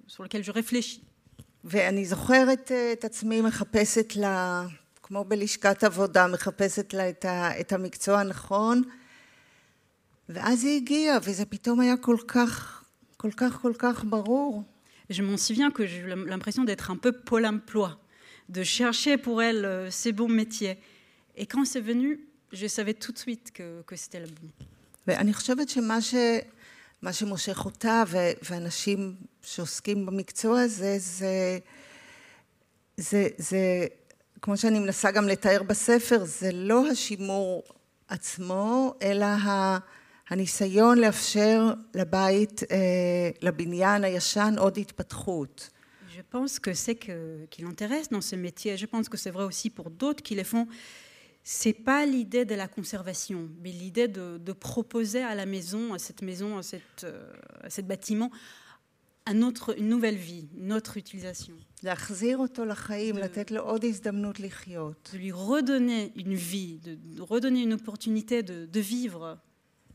sur 0.06 0.22
lequel 0.22 0.44
je 0.44 0.52
réfléchis. 0.52 1.02
ואני 1.63 2.05
זוכרת 2.05 2.71
את 2.93 3.05
עצמי 3.05 3.41
מחפשת 3.41 4.15
לה, 4.15 4.65
כמו 5.03 5.23
בלשכת 5.23 5.83
עבודה, 5.83 6.27
מחפשת 6.27 6.93
לה 6.93 7.09
את, 7.09 7.25
ה, 7.25 7.59
את 7.59 7.71
המקצוע 7.71 8.19
הנכון, 8.19 8.83
ואז 10.29 10.63
היא 10.63 10.77
הגיעה, 10.77 11.17
וזה 11.23 11.45
פתאום 11.45 11.79
היה 11.79 11.97
כל 11.97 12.17
כך, 12.27 12.83
כל 13.17 13.31
כך, 13.37 13.59
כל 13.61 13.73
כך 13.77 14.03
ברור. 14.03 14.63
Je 15.09 15.21
m'en 15.21 15.35
souviens 15.35 15.71
que 15.71 15.85
j'ai 15.85 15.99
eu 16.05 16.07
l'impression 16.31 16.63
d'être 16.63 16.89
un 16.89 16.95
peu 16.95 17.11
pôle 17.11 17.45
emploi, 17.45 17.89
de 18.47 18.63
chercher 18.63 19.17
pour 19.17 19.41
elle 19.41 19.87
ces 19.89 20.13
bons 20.13 20.33
métiers. 20.41 20.77
Et 21.35 21.45
quand 21.45 21.65
c'est 21.65 21.81
venu, 21.81 22.09
je 22.53 22.67
savais 22.67 22.93
tout 22.93 23.11
de 23.11 23.17
suite 23.17 23.51
que, 23.51 23.81
que 23.81 23.95
c'était 23.95 24.21
le 24.21 24.27
bon. 24.27 24.49
ואני 25.07 25.33
חושבת 25.33 25.69
שמה 25.69 26.01
ש... 26.01 26.13
מה 27.01 27.13
שמושך 27.13 27.65
אותה 27.65 28.03
ואנשים 28.49 29.15
שעוסקים 29.41 30.05
במקצוע 30.05 30.61
הזה, 30.61 30.95
זה 30.99 31.59
זה, 32.97 33.27
זה, 33.37 33.85
כמו 34.41 34.57
שאני 34.57 34.79
מנסה 34.79 35.11
גם 35.11 35.27
לתאר 35.27 35.63
בספר, 35.63 36.25
זה 36.25 36.51
לא 36.53 36.87
השימור 36.87 37.63
עצמו, 38.07 38.93
אלא 39.01 39.25
הניסיון 40.29 40.97
לאפשר 40.97 41.73
לבית, 41.95 42.61
לבניין 43.41 44.03
הישן 44.03 44.53
עוד 44.57 44.77
התפתחות. 44.77 45.69
Je 46.17 46.35
pense 46.35 46.59
que 46.59 46.73
c'est 46.73 46.95
que, 46.95 47.45
qui 47.49 47.61
l'intéresse 47.61 48.09
dans 48.09 48.21
ce 48.21 48.35
métier, 48.35 48.77
je 48.77 48.85
pense 48.85 49.07
que 49.09 49.17
c'est 49.17 49.31
vrai 49.31 49.45
aussi 49.45 49.69
pour 49.69 49.89
d'autres 49.89 50.21
qui 50.21 50.35
les 50.35 50.43
font, 50.43 50.67
c'est 51.42 51.72
pas 51.72 52.06
l'idée 52.06 52.44
de 52.44 52.54
la 52.54 52.66
conservation, 52.66 53.48
mais 53.62 53.70
l'idée 53.70 54.08
de, 54.08 54.38
de, 54.38 54.52
proposer 54.52 55.22
à 55.22 55.36
la 55.36 55.46
maison, 55.46 55.94
à 55.94 55.98
cette 55.98 56.22
maison, 56.22 56.58
à, 56.58 56.62
cette, 56.62 57.06
à 57.62 57.70
cet 57.70 57.86
bâtiment, 57.86 58.32
un 59.26 59.42
autre, 59.42 59.78
une 59.78 59.88
nouvelle 59.88 60.16
vie, 60.16 60.48
une 60.56 60.72
autre 60.72 60.96
utilisation. 60.96 61.54
De, 61.82 61.88
de 65.12 65.18
lui 65.18 65.32
redonner 65.32 66.12
une 66.16 66.34
vie, 66.34 66.78
de, 66.78 66.94
de 66.94 67.22
redonner 67.22 67.62
une 67.62 67.74
opportunité 67.74 68.42
de, 68.42 68.66
de 68.66 68.80
vivre. 68.80 69.38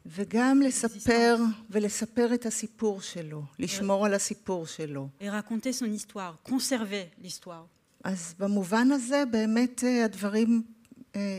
וגם 0.06 0.62
לספר 0.62 1.38
ולספר 1.70 2.34
את 2.34 2.46
הסיפור 2.46 3.02
שלו, 3.02 3.44
לשמור 3.60 4.06
על 4.06 4.14
הסיפור 4.14 4.68
שלו. 4.68 5.10
Et 5.22 5.30
raconter 5.30 5.74
son 5.74 5.86
histoire, 5.86 6.38
conserver 6.44 7.24
l'histoire. 7.24 7.68
אז 8.04 8.36
במובן 8.40 8.92
הזה 8.92 9.24
באמת 9.32 9.84
הדברים, 10.06 10.64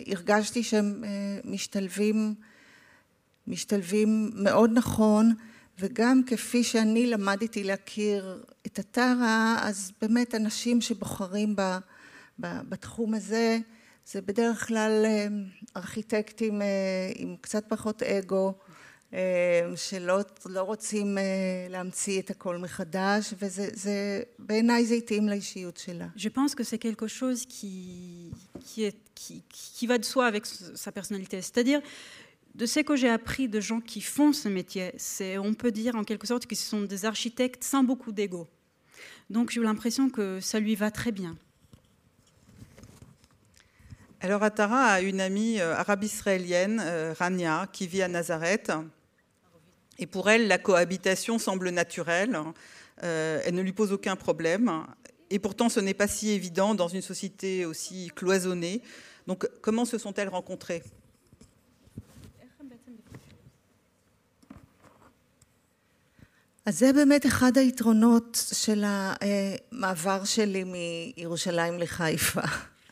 הרגשתי 0.07 0.63
שהם 0.63 1.03
משתלבים, 1.45 2.35
משתלבים 3.47 4.31
מאוד 4.33 4.71
נכון, 4.73 5.33
וגם 5.79 6.21
כפי 6.25 6.63
שאני 6.63 7.07
למדתי 7.07 7.63
להכיר 7.63 8.43
את 8.65 8.79
הטרה, 8.79 9.57
אז 9.61 9.91
באמת 10.01 10.35
אנשים 10.35 10.81
שבוחרים 10.81 11.55
בתחום 12.39 13.13
הזה, 13.13 13.59
זה 14.11 14.21
בדרך 14.21 14.67
כלל 14.67 15.05
ארכיטקטים 15.77 16.61
עם 17.15 17.35
קצת 17.41 17.63
פחות 17.67 18.03
אגו, 18.03 18.53
שלא 19.75 20.19
לא 20.45 20.61
רוצים 20.61 21.17
להמציא 21.69 22.21
את 22.21 22.29
הכל 22.29 22.57
מחדש, 22.57 23.33
וזה, 23.39 24.21
בעיניי 24.39 24.85
זה 24.85 24.93
התאים 24.93 25.29
לאישיות 25.29 25.77
שלה. 25.77 26.07
Je 26.15 26.29
pense 26.29 26.55
que 26.55 26.63
c'est 26.63 26.77
quelque 26.77 27.07
chose 27.07 27.45
qui, 27.45 27.75
qui, 28.59 29.87
va 29.87 29.97
de 29.97 30.05
soi 30.05 30.25
avec 30.25 30.45
sa 30.45 30.91
personnalité. 30.91 31.41
C'est-à-dire, 31.41 31.81
de 32.55 32.65
ce 32.65 32.79
que 32.79 32.95
j'ai 32.95 33.09
appris 33.09 33.47
de 33.47 33.59
gens 33.59 33.81
qui 33.81 34.01
font 34.01 34.33
ce 34.33 34.49
métier, 34.49 34.93
c'est, 34.97 35.37
on 35.37 35.53
peut 35.53 35.71
dire 35.71 35.95
en 35.95 36.03
quelque 36.03 36.27
sorte 36.27 36.45
qu'ils 36.45 36.57
sont 36.57 36.81
des 36.81 37.05
architectes 37.05 37.63
sans 37.63 37.83
beaucoup 37.83 38.11
d'ego. 38.11 38.47
Donc 39.29 39.51
j'ai 39.51 39.59
eu 39.59 39.63
l'impression 39.63 40.09
que 40.09 40.39
ça 40.39 40.59
lui 40.59 40.75
va 40.75 40.89
très 40.89 41.11
bien. 41.11 41.37
Alors 44.19 44.41
Atara 44.41 44.85
a 44.85 45.01
une 45.01 45.21
amie 45.21 45.61
arabe-israélienne, 45.61 46.81
Rania, 47.19 47.67
qui 47.71 47.85
vit 47.85 48.01
à 48.01 48.07
Nazareth. 48.07 48.71
Et 49.99 50.07
pour 50.07 50.29
elle, 50.29 50.47
la 50.47 50.57
cohabitation 50.57 51.37
semble 51.37 51.69
naturelle. 51.69 52.39
elle 53.01 53.53
ne 53.53 53.61
lui 53.61 53.73
pose 53.73 53.91
aucun 53.93 54.15
problème 54.15 54.85
Et 55.30 55.38
pourtant, 55.38 55.68
ce 55.68 55.80
n'est 55.80 55.94
pas 55.94 56.08
si 56.08 56.30
évident 56.30 56.74
dans 56.74 56.88
une 56.88 57.00
société 57.02 57.64
aussi 57.64 58.10
cloisonnée. 58.14 58.82
Donc, 59.26 59.48
comment 59.60 59.84
se 59.84 59.98
sont-elles 59.98 60.28
rencontrées 60.28 60.82
אז 66.64 66.78
זה 66.78 66.92
באמת 66.92 67.26
אחד 67.26 67.58
היתרונות 67.58 68.44
של 68.52 68.84
המעבר 68.86 70.24
שלי 70.24 70.64
מירושלים 70.64 71.78
לחיפה. 71.78 72.40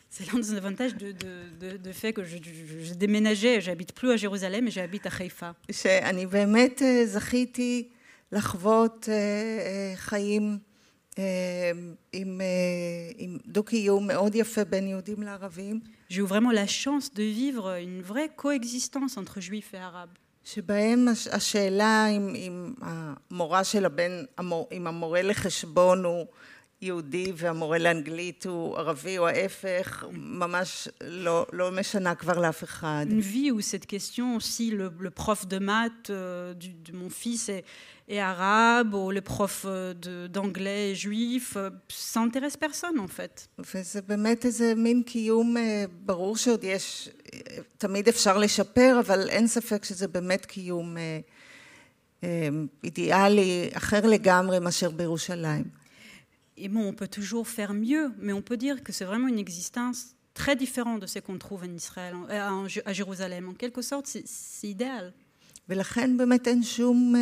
C'est 0.09 0.33
l'un 0.33 0.39
des 0.39 0.53
avantages 0.53 0.93
de, 0.95 1.13
de, 1.13 1.33
de, 1.61 1.77
de 1.77 1.91
fait 1.93 2.11
que 2.11 2.25
je, 2.25 2.35
je, 2.35 2.83
je 2.87 2.93
déménageais, 2.93 3.61
j'habite 3.61 3.93
plus 3.93 4.11
à 4.11 4.17
Jérusalem, 4.17 4.65
mais 4.65 4.71
j'habite 4.71 5.05
à 5.05 5.09
חיפה. 5.09 5.51
שאני 5.71 6.25
באמת 6.25 6.81
זכיתי 7.05 7.89
לחוות 8.31 9.09
חיים 9.95 10.59
J'ai 16.08 16.20
eu 16.20 16.22
vraiment 16.22 16.50
la 16.50 16.66
chance 16.66 17.12
de 17.14 17.22
vivre 17.22 17.78
une 17.80 18.02
vraie 18.02 18.30
coexistence 18.36 19.16
entre 19.16 19.40
juifs 19.40 19.72
et 19.74 19.78
arabes. 19.78 20.18
שבהם 20.46 21.08
השאלה 21.32 22.06
אם, 22.06 22.34
אם 22.34 22.74
המורה 22.80 23.64
של 23.64 23.84
הבן, 23.84 24.24
אם 24.72 24.86
המורה 24.86 25.22
לחשבון 25.22 26.04
הוא 26.04 26.26
יהודי 26.82 27.32
והמורה 27.36 27.78
לאנגלית 27.78 28.46
הוא 28.46 28.76
ערבי 28.76 29.18
או 29.18 29.28
ההפך, 29.28 30.04
ממש 30.12 30.88
לא, 31.04 31.46
לא 31.52 31.70
משנה 31.72 32.14
כבר 32.14 32.38
לאף 32.38 32.64
אחד. 32.64 33.06
Une 33.10 33.20
vie 33.20 33.50
où 33.50 33.60
cette 33.60 33.86
question, 33.86 34.40
si 34.40 34.70
le, 34.70 34.92
le 35.00 35.10
prof 35.10 35.46
de 35.46 35.58
maths 35.58 36.10
euh, 36.10 36.54
du, 36.54 36.68
de 36.68 36.92
mon 36.96 37.10
fils 37.10 37.48
est, 37.48 37.64
est 38.07 38.19
arabe 38.19 38.93
ou 38.93 39.11
le 39.11 39.21
prof 39.21 39.65
d'anglais 40.29 40.91
est 40.91 40.95
juif, 40.95 41.57
ça 41.89 42.19
n'intéresse 42.19 42.57
personne 42.57 42.99
en 42.99 43.07
fait. 43.07 43.47
וזה 43.73 44.01
באמת 44.01 44.45
איזה 44.45 44.75
מין 44.75 45.03
קיום, 45.03 45.55
ברור 46.05 46.37
שעוד 46.37 46.63
יש, 46.63 47.09
תמיד 47.77 48.07
אפשר 48.07 48.37
לשפר, 48.37 48.99
אבל 48.99 49.29
אין 49.29 49.47
ספק 49.47 49.83
שזה 49.85 50.07
באמת 50.07 50.45
קיום 50.45 50.97
אידיאלי, 52.83 53.69
אחר 53.73 54.07
לגמרי 54.07 54.59
מאשר 54.59 54.89
בירושלים. 54.89 55.81
Et 56.57 56.69
bon, 56.69 56.85
on 56.91 56.93
peut 56.93 57.07
toujours 57.07 57.47
faire 57.47 57.73
mieux, 57.73 58.11
mais 58.19 58.33
on 58.33 58.41
peut 58.41 58.57
dire 58.57 58.83
que 58.83 58.91
c'est 58.91 59.05
vraiment 59.05 59.27
une 59.27 59.39
existence 59.39 59.99
très 60.35 60.55
différente 60.55 60.99
de 61.01 61.07
ce 61.07 61.19
qu'on 61.19 61.37
trouve 61.37 61.63
en 61.63 61.73
Israël, 61.73 62.15
à 62.85 62.93
Jérusalem. 62.93 63.49
En 63.49 63.53
quelque 63.53 63.81
sorte, 63.81 64.05
c'est 64.07 64.67
idéal. 64.67 65.13
ולכן 65.69 66.17
באמת 66.17 66.47
אין 66.47 66.63
שום, 66.63 67.15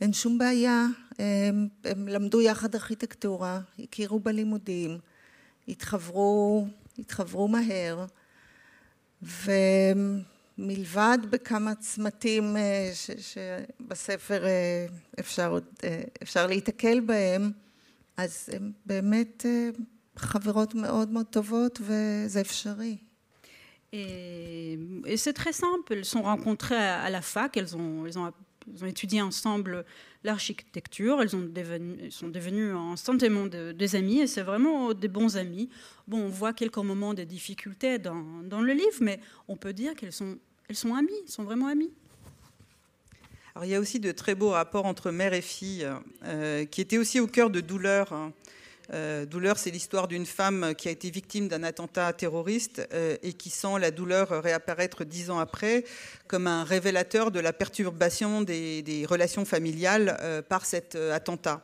אין 0.00 0.12
שום 0.12 0.38
בעיה. 0.38 0.86
הם, 1.18 1.68
הם 1.84 2.08
למדו 2.08 2.40
יחד 2.40 2.74
ארכיטקטורה, 2.74 3.60
הכירו 3.78 4.20
בלימודים, 4.20 4.98
התחברו, 5.68 6.66
התחברו 6.98 7.48
מהר, 7.48 8.06
ומלבד 10.56 11.18
בכמה 11.30 11.74
צמתים 11.74 12.56
ש, 12.94 13.10
שבספר 13.10 14.44
אפשר, 15.20 15.58
אפשר 16.22 16.46
להיתקל 16.46 17.00
בהם, 17.00 17.52
אז 18.16 18.48
הן 18.52 18.72
באמת 18.86 19.46
חברות 20.16 20.74
מאוד 20.74 21.10
מאוד 21.10 21.26
טובות 21.26 21.80
וזה 21.80 22.40
אפשרי. 22.40 22.96
Et, 23.92 25.16
c'est 25.16 25.32
très 25.32 25.52
simple, 25.52 25.92
elles 25.92 26.04
sont 26.04 26.22
rencontrées 26.22 26.76
à 27.06 27.08
la 27.10 27.22
fac, 27.22 27.56
elles 27.56 27.76
ont, 27.76 28.04
elles 28.06 28.18
ont, 28.18 28.32
elles 28.72 28.84
ont 28.84 28.86
étudié 28.86 29.22
ensemble 29.22 29.84
l'architecture, 30.24 31.20
elles, 31.20 31.30
sont 31.30 32.28
devenues 32.28 32.72
instantanément 32.72 33.46
de, 33.46 33.72
des 33.72 33.94
amies 33.96 34.20
et 34.20 34.26
c'est 34.26 34.42
vraiment 34.42 34.94
des 34.94 35.08
bons 35.08 35.36
amis. 35.36 35.68
Bon, 36.08 36.18
on 36.18 36.28
voit 36.28 36.52
quelques 36.52 36.78
moments 36.78 37.14
de 37.14 37.24
difficultés 37.24 37.98
dans, 37.98 38.60
le 38.60 38.72
livre, 38.72 38.98
mais 39.00 39.20
on 39.48 39.56
peut 39.56 39.72
dire 39.72 39.94
qu'elles 39.94 40.12
sont, 40.12 40.38
elles 40.68 40.76
sont 40.76 40.94
amies, 40.94 41.12
sont 41.26 41.44
vraiment 41.44 41.66
amies. 41.66 41.92
Alors, 43.54 43.66
il 43.66 43.70
y 43.70 43.74
a 43.74 43.80
aussi 43.80 44.00
de 44.00 44.10
très 44.10 44.34
beaux 44.34 44.50
rapports 44.50 44.86
entre 44.86 45.12
mère 45.12 45.32
et 45.32 45.42
fille, 45.42 45.86
euh, 46.24 46.64
qui 46.64 46.80
étaient 46.80 46.98
aussi 46.98 47.20
au 47.20 47.28
cœur 47.28 47.50
de 47.50 47.60
Douleur. 47.60 48.32
Euh, 48.92 49.24
douleur, 49.24 49.58
c'est 49.58 49.70
l'histoire 49.70 50.08
d'une 50.08 50.26
femme 50.26 50.74
qui 50.76 50.88
a 50.88 50.90
été 50.90 51.10
victime 51.10 51.48
d'un 51.48 51.62
attentat 51.62 52.12
terroriste 52.12 52.86
euh, 52.92 53.16
et 53.22 53.32
qui 53.32 53.50
sent 53.50 53.78
la 53.80 53.90
douleur 53.90 54.42
réapparaître 54.42 55.04
dix 55.04 55.30
ans 55.30 55.38
après 55.38 55.84
comme 56.26 56.46
un 56.46 56.64
révélateur 56.64 57.30
de 57.30 57.40
la 57.40 57.52
perturbation 57.52 58.42
des, 58.42 59.06
relations 59.08 59.44
familiales 59.44 60.16
euh, 60.20 60.42
par 60.42 60.66
cet 60.66 60.96
attentat. 60.96 61.62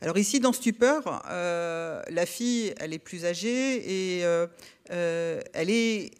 Alors 0.00 0.16
ici, 0.16 0.38
dans 0.38 0.52
Stupeur, 0.52 1.24
la 1.28 2.24
fille, 2.24 2.72
elle 2.78 2.92
est 2.92 3.00
plus 3.00 3.24
âgée 3.24 4.18
et 4.18 4.24
elle 4.90 5.70
est 5.70 6.12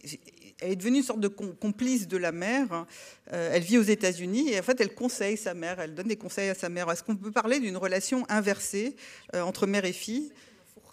elle 0.60 0.72
est 0.72 0.76
devenue 0.76 0.98
une 0.98 1.04
sorte 1.04 1.20
de 1.20 1.28
complice 1.28 2.08
de 2.08 2.18
la 2.18 2.32
mère. 2.32 2.86
Euh, 3.34 3.52
elle 3.54 3.64
vit 3.64 3.78
aux 3.78 3.84
États-Unis 3.84 4.52
et 4.52 4.60
en 4.60 4.64
fait, 4.64 4.80
elle 4.80 4.94
conseille 4.94 5.38
sa 5.38 5.54
mère, 5.54 5.80
elle 5.80 5.94
donne 5.94 6.08
des 6.08 6.16
conseils 6.16 6.50
à 6.50 6.56
sa 6.56 6.70
mère. 6.70 6.90
Est-ce 6.92 7.04
qu'on 7.04 7.16
peut 7.16 7.32
parler 7.32 7.60
d'une 7.60 7.78
relation 7.78 8.26
inversée 8.30 8.96
euh, 9.36 9.42
entre 9.42 9.68
mère 9.68 9.86
et 9.86 9.94
fille 9.94 10.32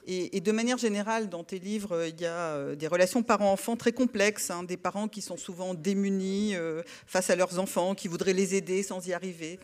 et, 0.06 0.36
et, 0.36 0.40
de 0.40 0.50
manière 0.50 0.78
générale, 0.78 1.28
dans 1.28 1.44
tes 1.44 1.58
livres, 1.58 2.08
il 2.08 2.20
y 2.20 2.26
a 2.26 2.54
euh, 2.54 2.74
des 2.74 2.86
relations 2.86 3.22
parents-enfants 3.22 3.76
très 3.76 3.92
complexes, 3.92 4.50
hein, 4.50 4.64
des 4.64 4.76
parents 4.76 5.08
qui 5.08 5.20
sont 5.20 5.36
souvent 5.36 5.74
démunis 5.74 6.56
euh, 6.56 6.82
face 7.06 7.30
à 7.30 7.36
leurs 7.36 7.58
enfants, 7.58 7.94
qui 7.94 8.08
voudraient 8.08 8.32
les 8.32 8.54
aider 8.54 8.82
sans 8.82 9.06
y 9.06 9.12
arriver. 9.12 9.58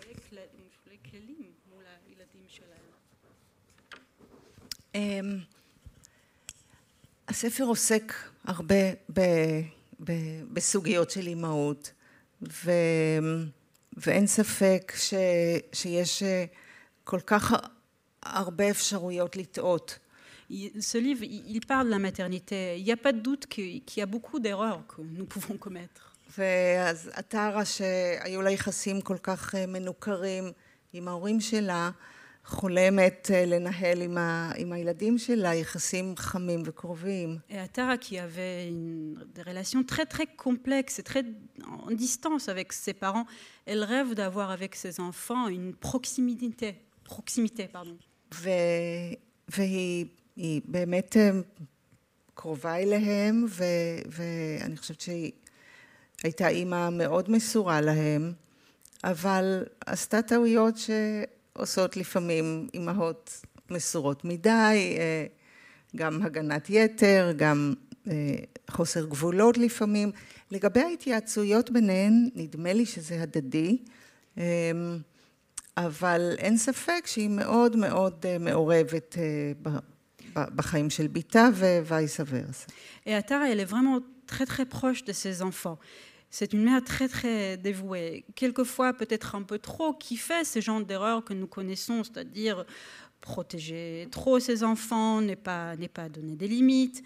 הספר 7.28 7.64
עוסק 7.64 8.12
הרבה 8.44 8.74
בסוגיות 10.53 11.11
של 11.11 11.27
אימהות, 11.27 11.91
ו... 12.41 12.71
ואין 13.97 14.27
ספק 14.27 14.93
ש... 14.97 15.13
שיש 15.73 16.23
כל 17.03 17.19
כך 17.19 17.53
הרבה 18.23 18.69
אפשרויות 18.69 19.35
לטעות. 19.35 19.99
ce 20.79 20.97
livre, 20.97 21.23
il 21.23 21.61
parle 21.65 21.87
de 21.87 21.91
la 21.91 21.99
maternité. 21.99 22.77
Il 22.77 22.83
n'y 22.83 22.91
a 22.91 22.97
pas 22.97 23.13
de 23.13 23.19
doute 23.19 23.45
qu'il 23.47 23.81
y 23.97 24.01
a 24.01 24.05
beaucoup 24.05 24.39
d'erreurs 24.39 24.81
que 24.87 25.01
nous 25.01 25.25
pouvons 25.25 25.57
commettre. 25.57 26.11
ואז 26.37 27.11
הטרה 27.13 27.65
שהיו 27.65 28.41
לה 28.41 28.51
יחסים 28.51 29.01
כל 29.01 29.17
כך 29.23 29.55
מנוכרים 29.67 30.51
עם 30.93 31.07
ההורים 31.07 31.41
שלה, 31.41 31.91
חולמת 32.45 33.31
אה, 33.33 33.45
לנהל 33.45 34.01
עם, 34.01 34.17
ה, 34.17 34.51
עם 34.57 34.73
הילדים 34.73 35.17
שלה 35.17 35.55
יחסים 35.55 36.13
חמים 36.17 36.63
וקרובים. 36.65 37.37
אתה 37.63 37.93
כי 38.01 38.21
אהבה 38.21 38.41
רלציון 39.47 39.83
טרי 39.83 40.05
טרי 40.05 40.25
קומפלקס, 40.35 40.99
טרי 40.99 41.21
דיסטנס 41.97 42.49
אבק 42.49 42.71
ספרן, 42.71 43.21
אל 43.67 43.83
רב 43.83 44.07
דאבואר 44.15 44.53
אבק 44.53 44.75
סזנפן, 44.75 45.35
אין 45.49 45.71
פרוקסימיטה, 45.79 46.65
פרוקסימיטה, 47.03 47.63
פרדום. 47.71 47.97
והיא 49.47 50.05
באמת 50.65 51.17
אה, 51.17 51.31
קרובה 52.33 52.75
אליהם, 52.75 53.45
ו, 53.49 53.63
ואני 54.09 54.77
חושבת 54.77 55.01
שהיא 55.01 55.31
הייתה 56.23 56.47
אימא 56.47 56.89
מאוד 56.89 57.31
מסורה 57.31 57.81
להם, 57.81 58.33
אבל 59.03 59.65
עשתה 59.85 60.21
טעויות 60.21 60.77
ש... 60.77 60.89
שעושות 61.57 61.97
לפעמים 61.97 62.67
אימהות 62.73 63.45
מסורות 63.69 64.25
מדי, 64.25 64.97
גם 65.95 66.21
הגנת 66.21 66.69
יתר, 66.69 67.31
גם 67.35 67.73
חוסר 68.69 69.05
גבולות 69.05 69.57
לפעמים. 69.57 70.11
לגבי 70.51 70.79
ההתייעצויות 70.79 71.71
ביניהן, 71.71 72.29
נדמה 72.35 72.73
לי 72.73 72.85
שזה 72.85 73.21
הדדי, 73.21 73.77
אבל 75.77 76.35
אין 76.37 76.57
ספק 76.57 77.03
שהיא 77.05 77.29
מאוד 77.29 77.75
מאוד 77.75 78.25
מעורבת 78.39 79.15
בחיים 80.33 80.89
של 80.89 81.07
בתה 81.07 81.47
ווייסה 81.87 82.23
ורסה. 82.27 82.65
Et 83.05 83.09
Atara, 83.09 83.47
elle 83.51 83.59
est 83.59 83.69
vraiment 83.69 83.99
très. 84.27 84.55
C'est 86.31 86.53
une 86.53 86.63
mère 86.63 86.81
très 86.81 87.09
très 87.09 87.57
dévouée, 87.57 88.25
quelquefois 88.35 88.93
peut-être 88.93 89.35
un 89.35 89.43
peu 89.43 89.59
trop, 89.59 89.93
qui 89.93 90.15
fait 90.15 90.45
ce 90.45 90.61
genre 90.61 90.81
d'erreurs 90.81 91.25
que 91.25 91.33
nous 91.33 91.45
connaissons, 91.45 92.05
c'est-à-dire 92.05 92.65
protéger 93.19 94.07
trop 94.11 94.39
ses 94.39 94.63
enfants, 94.63 95.21
n'est 95.21 95.35
pas, 95.35 95.75
pas 95.93 96.07
donner 96.07 96.37
des 96.37 96.47
limites. 96.47 97.03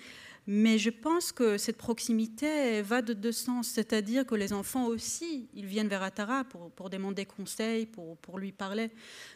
Mais 0.47 0.77
je 0.77 0.91
pense 0.91 1.31
que 1.31 1.57
cette 1.57 1.77
proximité 1.77 2.83
va 2.83 3.01
de 3.01 3.13
deux 3.13 3.31
sens, 3.31 3.67
c'est-à-dire 3.67 4.27
que 4.27 4.35
les 4.35 4.53
enfants 4.53 4.85
aussi, 4.85 5.49
ils 5.55 5.65
viennent 5.65 5.87
vers 5.87 6.03
Atara 6.03 6.43
pour, 6.43 6.69
pour 6.71 6.91
demander 6.91 7.25
conseil, 7.25 7.87
pour, 7.87 8.17
pour, 8.17 8.37
lui 8.37 8.51
parler. 8.51 8.91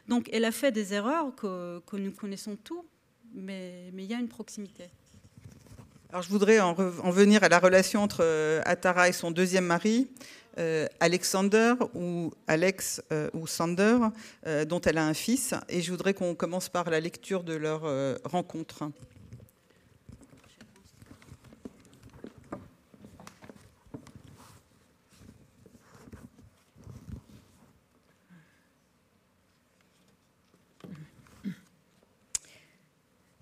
Donc 0.07 0.29
elle 0.31 0.45
a 0.45 0.51
fait 0.51 0.71
des 0.71 0.93
erreurs 0.93 1.33
que, 1.35 1.79
que 1.87 1.97
nous 1.97 2.11
connaissons 2.11 2.55
tous, 2.63 2.85
mais, 3.33 3.89
mais 3.91 4.03
il 4.03 4.11
y 4.11 4.13
a 4.13 4.19
une 4.19 4.27
proximité. 4.27 4.85
Alors, 6.11 6.23
je 6.23 6.29
voudrais 6.29 6.59
en, 6.59 6.69
en, 6.69 7.11
venir 7.11 7.43
à 7.43 7.49
la 7.49 7.59
relation 7.59 8.01
entre 8.01 8.21
euh, 8.23 8.63
Atara 8.65 9.09
et 9.09 9.11
son 9.11 9.29
deuxième 9.29 9.65
mari, 9.65 10.07
euh, 10.57 10.87
Alexander 10.99 11.75
ou 11.93 12.31
Alex 12.47 12.99
euh, 13.13 13.29
ou 13.33 13.45
Sander, 13.45 13.99
dont 14.67 14.81
elle 14.81 14.97
a 14.97 15.05
un 15.05 15.13
fils. 15.13 15.53
Et 15.69 15.83
je 15.83 15.91
voudrais 15.91 16.15
qu'on 16.15 16.33
commence 16.33 16.67
par 16.67 16.89
la 16.89 16.99
lecture 16.99 17.43
de 17.43 17.53
leur 17.53 17.83
rencontre. 18.23 18.89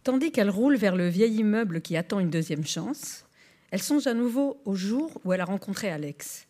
Tandis 0.07 0.31
qu'elle 0.31 0.49
roule 0.49 0.77
vers 0.77 0.95
le 0.95 1.09
vieil 1.09 1.35
immeuble 1.35 1.81
qui 1.81 1.97
attend 1.97 2.21
une 2.21 2.29
deuxième 2.29 2.65
chance, 2.65 3.25
elle 3.71 3.81
songe 3.81 4.07
à 4.07 4.13
nouveau 4.13 4.61
au 4.63 4.73
jour 4.73 5.19
où 5.25 5.33
elle 5.33 5.41
a 5.41 5.43
rencontré 5.43 5.89
Alex. 5.89 6.47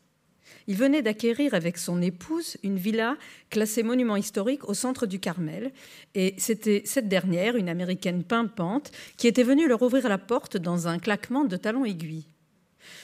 Il 0.67 0.75
venait 0.75 1.01
d'acquérir 1.01 1.55
avec 1.55 1.79
son 1.79 1.99
épouse 2.03 2.57
une 2.61 2.77
villa 2.77 3.17
classée 3.49 3.81
monument 3.81 4.15
historique 4.15 4.69
au 4.69 4.75
centre 4.75 5.07
du 5.07 5.19
Carmel, 5.19 5.71
et 6.13 6.35
c'était 6.37 6.83
cette 6.85 7.07
dernière, 7.07 7.55
une 7.55 7.67
américaine 7.67 8.23
pimpante, 8.23 8.91
qui 9.17 9.25
était 9.25 9.41
venue 9.41 9.67
leur 9.67 9.81
ouvrir 9.81 10.07
la 10.07 10.19
porte 10.19 10.57
dans 10.57 10.87
un 10.87 10.99
claquement 10.99 11.43
de 11.43 11.57
talons 11.57 11.83
aiguilles. 11.83 12.27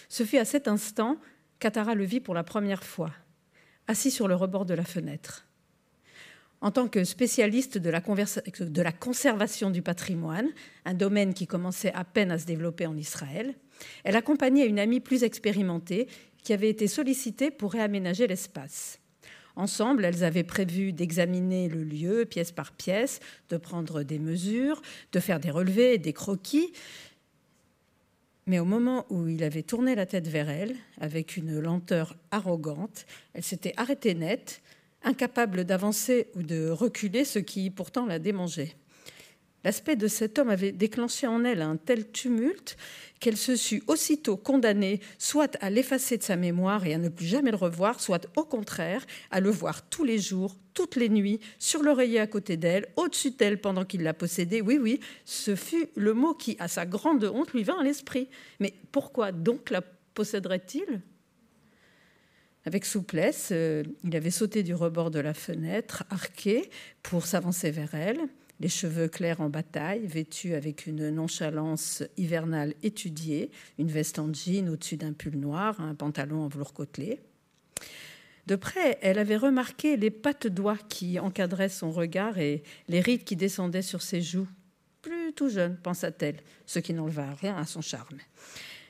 Ce 0.08 0.24
fut 0.24 0.38
à 0.38 0.46
cet 0.46 0.68
instant 0.68 1.18
qu'Atara 1.58 1.96
le 1.96 2.06
vit 2.06 2.20
pour 2.20 2.36
la 2.36 2.44
première 2.44 2.84
fois, 2.84 3.10
assis 3.88 4.12
sur 4.12 4.28
le 4.28 4.36
rebord 4.36 4.68
de 4.68 4.76
la 4.76 4.86
fenêtre. 4.86 5.48
En 6.64 6.72
tant 6.72 6.88
que 6.88 7.04
spécialiste 7.04 7.78
de 7.78 7.90
la, 7.90 8.92
conservation 8.94 9.70
du 9.70 9.82
patrimoine, 9.82 10.48
un 10.86 10.94
domaine 10.94 11.34
qui 11.34 11.46
commençait 11.46 11.92
à 11.94 12.06
peine 12.06 12.32
à 12.32 12.40
se 12.40 12.46
développer 12.46 12.86
en 12.86 12.96
Israël, 12.96 13.54
elle 14.06 14.16
accompagnait 14.16 14.66
une 14.66 14.80
amie 14.80 15.02
plus 15.02 15.24
expérimentée 15.24 16.08
qui 16.42 16.54
avait 16.54 16.70
été 16.70 16.88
sollicitée 16.88 17.52
pour 17.52 17.74
réaménager 17.74 18.28
l'espace. 18.28 19.02
Ensemble, 19.58 20.06
elles 20.06 20.24
avaient 20.24 20.46
prévu 20.46 20.94
d'examiner 20.94 21.68
le 21.68 21.84
lieu 21.84 22.24
pièce 22.24 22.54
par 22.54 22.72
pièce, 22.72 23.20
de 23.50 23.58
prendre 23.58 24.04
des 24.04 24.18
mesures, 24.18 24.82
de 25.12 25.20
faire 25.20 25.42
des 25.42 25.52
relevés, 25.52 25.98
des 25.98 26.14
croquis. 26.14 26.72
Mais 28.48 28.60
au 28.60 28.66
moment 28.66 29.06
où 29.10 29.28
il 29.28 29.44
avait 29.44 29.64
tourné 29.64 29.96
la 29.96 30.06
tête 30.06 30.30
vers 30.30 30.50
elle, 30.50 30.78
avec 31.02 31.36
une 31.36 31.60
lenteur 31.60 32.16
arrogante, 32.32 33.06
elle 33.34 33.44
s'était 33.44 33.74
arrêtée 33.76 34.16
net, 34.16 34.62
incapable 35.04 35.64
d'avancer 35.64 36.28
ou 36.36 36.44
de 36.44 36.70
reculer, 36.70 37.26
ce 37.26 37.40
qui 37.40 37.70
pourtant 37.70 38.06
la 38.06 38.20
démangeait. 38.20 38.76
L'aspect 39.64 39.96
de 39.96 40.08
cet 40.08 40.40
homme 40.40 40.50
avait 40.50 40.74
déclenché 40.74 41.26
en 41.26 41.46
elle 41.46 41.62
un 41.62 41.78
tel 41.78 42.12
tumulte 42.12 42.76
qu'elle 43.20 43.38
se 43.38 43.56
sut 43.56 43.82
aussitôt 43.88 44.36
condamnée 44.36 45.00
soit 45.18 45.56
à 45.62 45.70
l'effacer 45.70 46.18
de 46.18 46.24
sa 46.24 46.36
mémoire 46.36 46.86
et 46.86 46.94
à 46.94 46.98
ne 46.98 47.08
plus 47.08 47.26
jamais 47.26 47.52
le 47.52 47.58
revoir, 47.58 48.02
soit 48.02 48.28
au 48.36 48.44
contraire 48.44 49.06
à 49.32 49.40
le 49.40 49.50
voir 49.50 49.88
tous 49.88 50.04
les 50.04 50.20
jours, 50.20 50.58
toutes 50.74 50.98
les 50.98 51.08
nuits, 51.08 51.40
sur 51.60 51.82
l'oreiller 51.82 52.20
à 52.20 52.28
côté 52.28 52.58
d'elle, 52.58 52.88
au-dessus 52.98 53.32
d'elle 53.32 53.62
pendant 53.62 53.86
qu'il 53.86 54.04
la 54.04 54.14
possédait. 54.14 54.60
Oui, 54.60 54.78
oui, 54.82 55.00
ce 55.24 55.56
fut 55.56 55.88
le 55.96 56.14
mot 56.14 56.34
qui, 56.34 56.58
à 56.60 56.68
sa 56.68 56.86
grande 56.86 57.24
honte, 57.24 57.54
lui 57.54 57.64
vint 57.64 57.80
à 57.80 57.84
l'esprit. 57.84 58.28
Mais 58.60 58.74
pourquoi 58.92 59.32
donc 59.32 59.70
la 59.70 59.82
posséderait-il? 60.14 61.02
Avec 62.66 62.86
souplesse, 62.86 63.50
euh, 63.52 63.84
il 64.04 64.16
avait 64.16 64.32
sauté 64.32 64.64
du 64.64 64.74
rebord 64.74 65.12
de 65.12 65.20
la 65.20 65.34
fenêtre, 65.34 66.04
arqué, 66.10 66.70
pour 67.02 67.26
s'avancer 67.26 67.72
vers 67.72 67.94
elle, 67.94 68.22
les 68.60 68.70
cheveux 68.70 69.10
clairs 69.10 69.42
en 69.42 69.50
bataille, 69.50 70.06
vêtus 70.08 70.54
avec 70.54 70.88
une 70.88 71.10
nonchalance 71.10 72.04
hivernale 72.16 72.74
étudiée, 72.84 73.52
une 73.78 73.90
veste 73.90 74.20
en 74.20 74.32
jean 74.34 74.70
au-dessus 74.70 74.96
d'un 74.98 75.14
pull 75.14 75.36
noir, 75.36 75.82
un 75.82 75.96
pantalon 75.96 76.44
en 76.44 76.48
velours 76.48 76.74
côtelé. 76.74 77.20
De 78.46 78.56
près, 78.56 79.00
elle 79.02 79.20
avait 79.20 79.38
remarqué 79.38 79.98
les 79.98 80.12
pattes 80.12 80.48
doigts 80.48 80.78
qui 80.90 81.20
encadraient 81.20 81.70
son 81.70 81.92
regard 81.92 82.40
et 82.40 82.64
les 82.88 83.00
rides 83.00 83.24
qui 83.24 83.36
descendaient 83.36 83.82
sur 83.82 84.02
ses 84.02 84.22
joues. 84.22 84.48
Plus 85.02 85.34
tout 85.34 85.50
jeune, 85.50 85.78
pensa-t-elle, 85.78 86.38
ce 86.66 86.80
qui 86.80 86.94
n'enleva 86.94 87.34
rien 87.36 87.58
à 87.58 87.66
son 87.66 87.82
charme. 87.82 88.18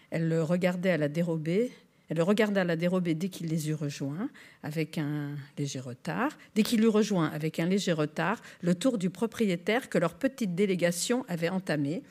Elle 0.10 0.28
le 0.28 0.44
regardait 0.44 0.92
à 0.92 0.98
la 0.98 1.08
dérobée, 1.08 1.72
elle 2.14 2.18
le 2.18 2.24
regarda 2.24 2.64
la 2.64 2.76
dérobée 2.76 3.16
dès 3.16 3.30
qu'il 3.30 3.48
les 3.48 3.72
eut 3.72 3.74
rejoints, 3.74 4.30
avec 4.62 5.00
un 5.00 5.32
léger 5.58 5.80
retard. 5.80 6.38
Dès 6.54 6.62
qu'il 6.62 6.84
eut 6.84 6.88
rejoint 6.88 7.26
avec 7.30 7.60
un 7.60 7.66
léger 7.66 7.92
retard 7.92 8.40
le 8.62 8.76
tour 8.76 9.00
du 9.00 9.10
propriétaire 9.10 9.90
que 9.90 9.98
leur 9.98 10.14
petite 10.14 10.54
délégation 10.54 11.26
avait 11.28 11.50
entamé. 11.50 12.04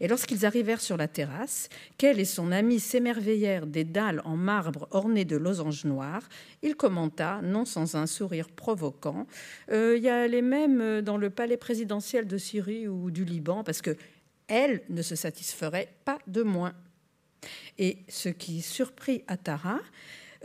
Et 0.00 0.08
lorsqu'ils 0.08 0.46
arrivèrent 0.46 0.80
sur 0.80 0.96
la 0.96 1.08
terrasse, 1.08 1.68
qu'elle 1.98 2.20
et 2.20 2.24
son 2.24 2.52
ami 2.52 2.80
s'émerveillèrent 2.80 3.66
des 3.66 3.84
dalles 3.84 4.22
en 4.24 4.34
marbre 4.34 4.88
ornées 4.92 5.26
de 5.26 5.36
losanges 5.36 5.84
noirs, 5.84 6.26
il 6.62 6.74
commenta, 6.74 7.42
non 7.42 7.66
sans 7.66 7.96
un 7.96 8.06
sourire 8.06 8.48
provoquant, 8.48 9.26
euh, 9.70 9.94
il 9.98 10.02
y 10.02 10.08
a 10.08 10.26
les 10.26 10.40
mêmes 10.40 11.02
dans 11.02 11.18
le 11.18 11.28
palais 11.28 11.58
présidentiel 11.58 12.26
de 12.26 12.38
Syrie 12.38 12.88
ou 12.88 13.10
du 13.10 13.26
Liban, 13.26 13.62
parce 13.62 13.82
que 13.82 13.94
elle 14.48 14.80
ne 14.88 15.02
se 15.02 15.16
satisferait 15.16 15.92
pas 16.06 16.18
de 16.26 16.42
moins. 16.42 16.72
Et 17.78 17.98
ce 18.08 18.28
qui 18.28 18.62
surprit 18.62 19.22
Atara, 19.26 19.80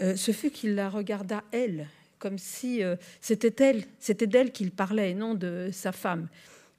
euh, 0.02 0.16
ce 0.16 0.32
fut 0.32 0.52
qu'il 0.52 0.76
la 0.76 0.90
regarda 0.90 1.44
elle, 1.52 1.88
comme 2.20 2.38
si 2.38 2.84
euh, 2.84 2.96
c'était 3.22 3.64
elle, 3.64 3.84
c'était 4.00 4.28
d'elle 4.28 4.52
qu'il 4.52 4.72
parlait 4.72 5.12
et 5.12 5.16
non 5.16 5.36
de 5.36 5.70
sa 5.72 5.92
femme, 5.92 6.28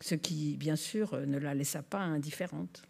ce 0.01 0.15
qui, 0.15 0.57
bien 0.57 0.77
sûr, 0.77 1.19
ne 1.27 1.39
la 1.39 1.55
laissa 1.55 1.83
pas 1.83 2.01
indifférente. 2.01 2.83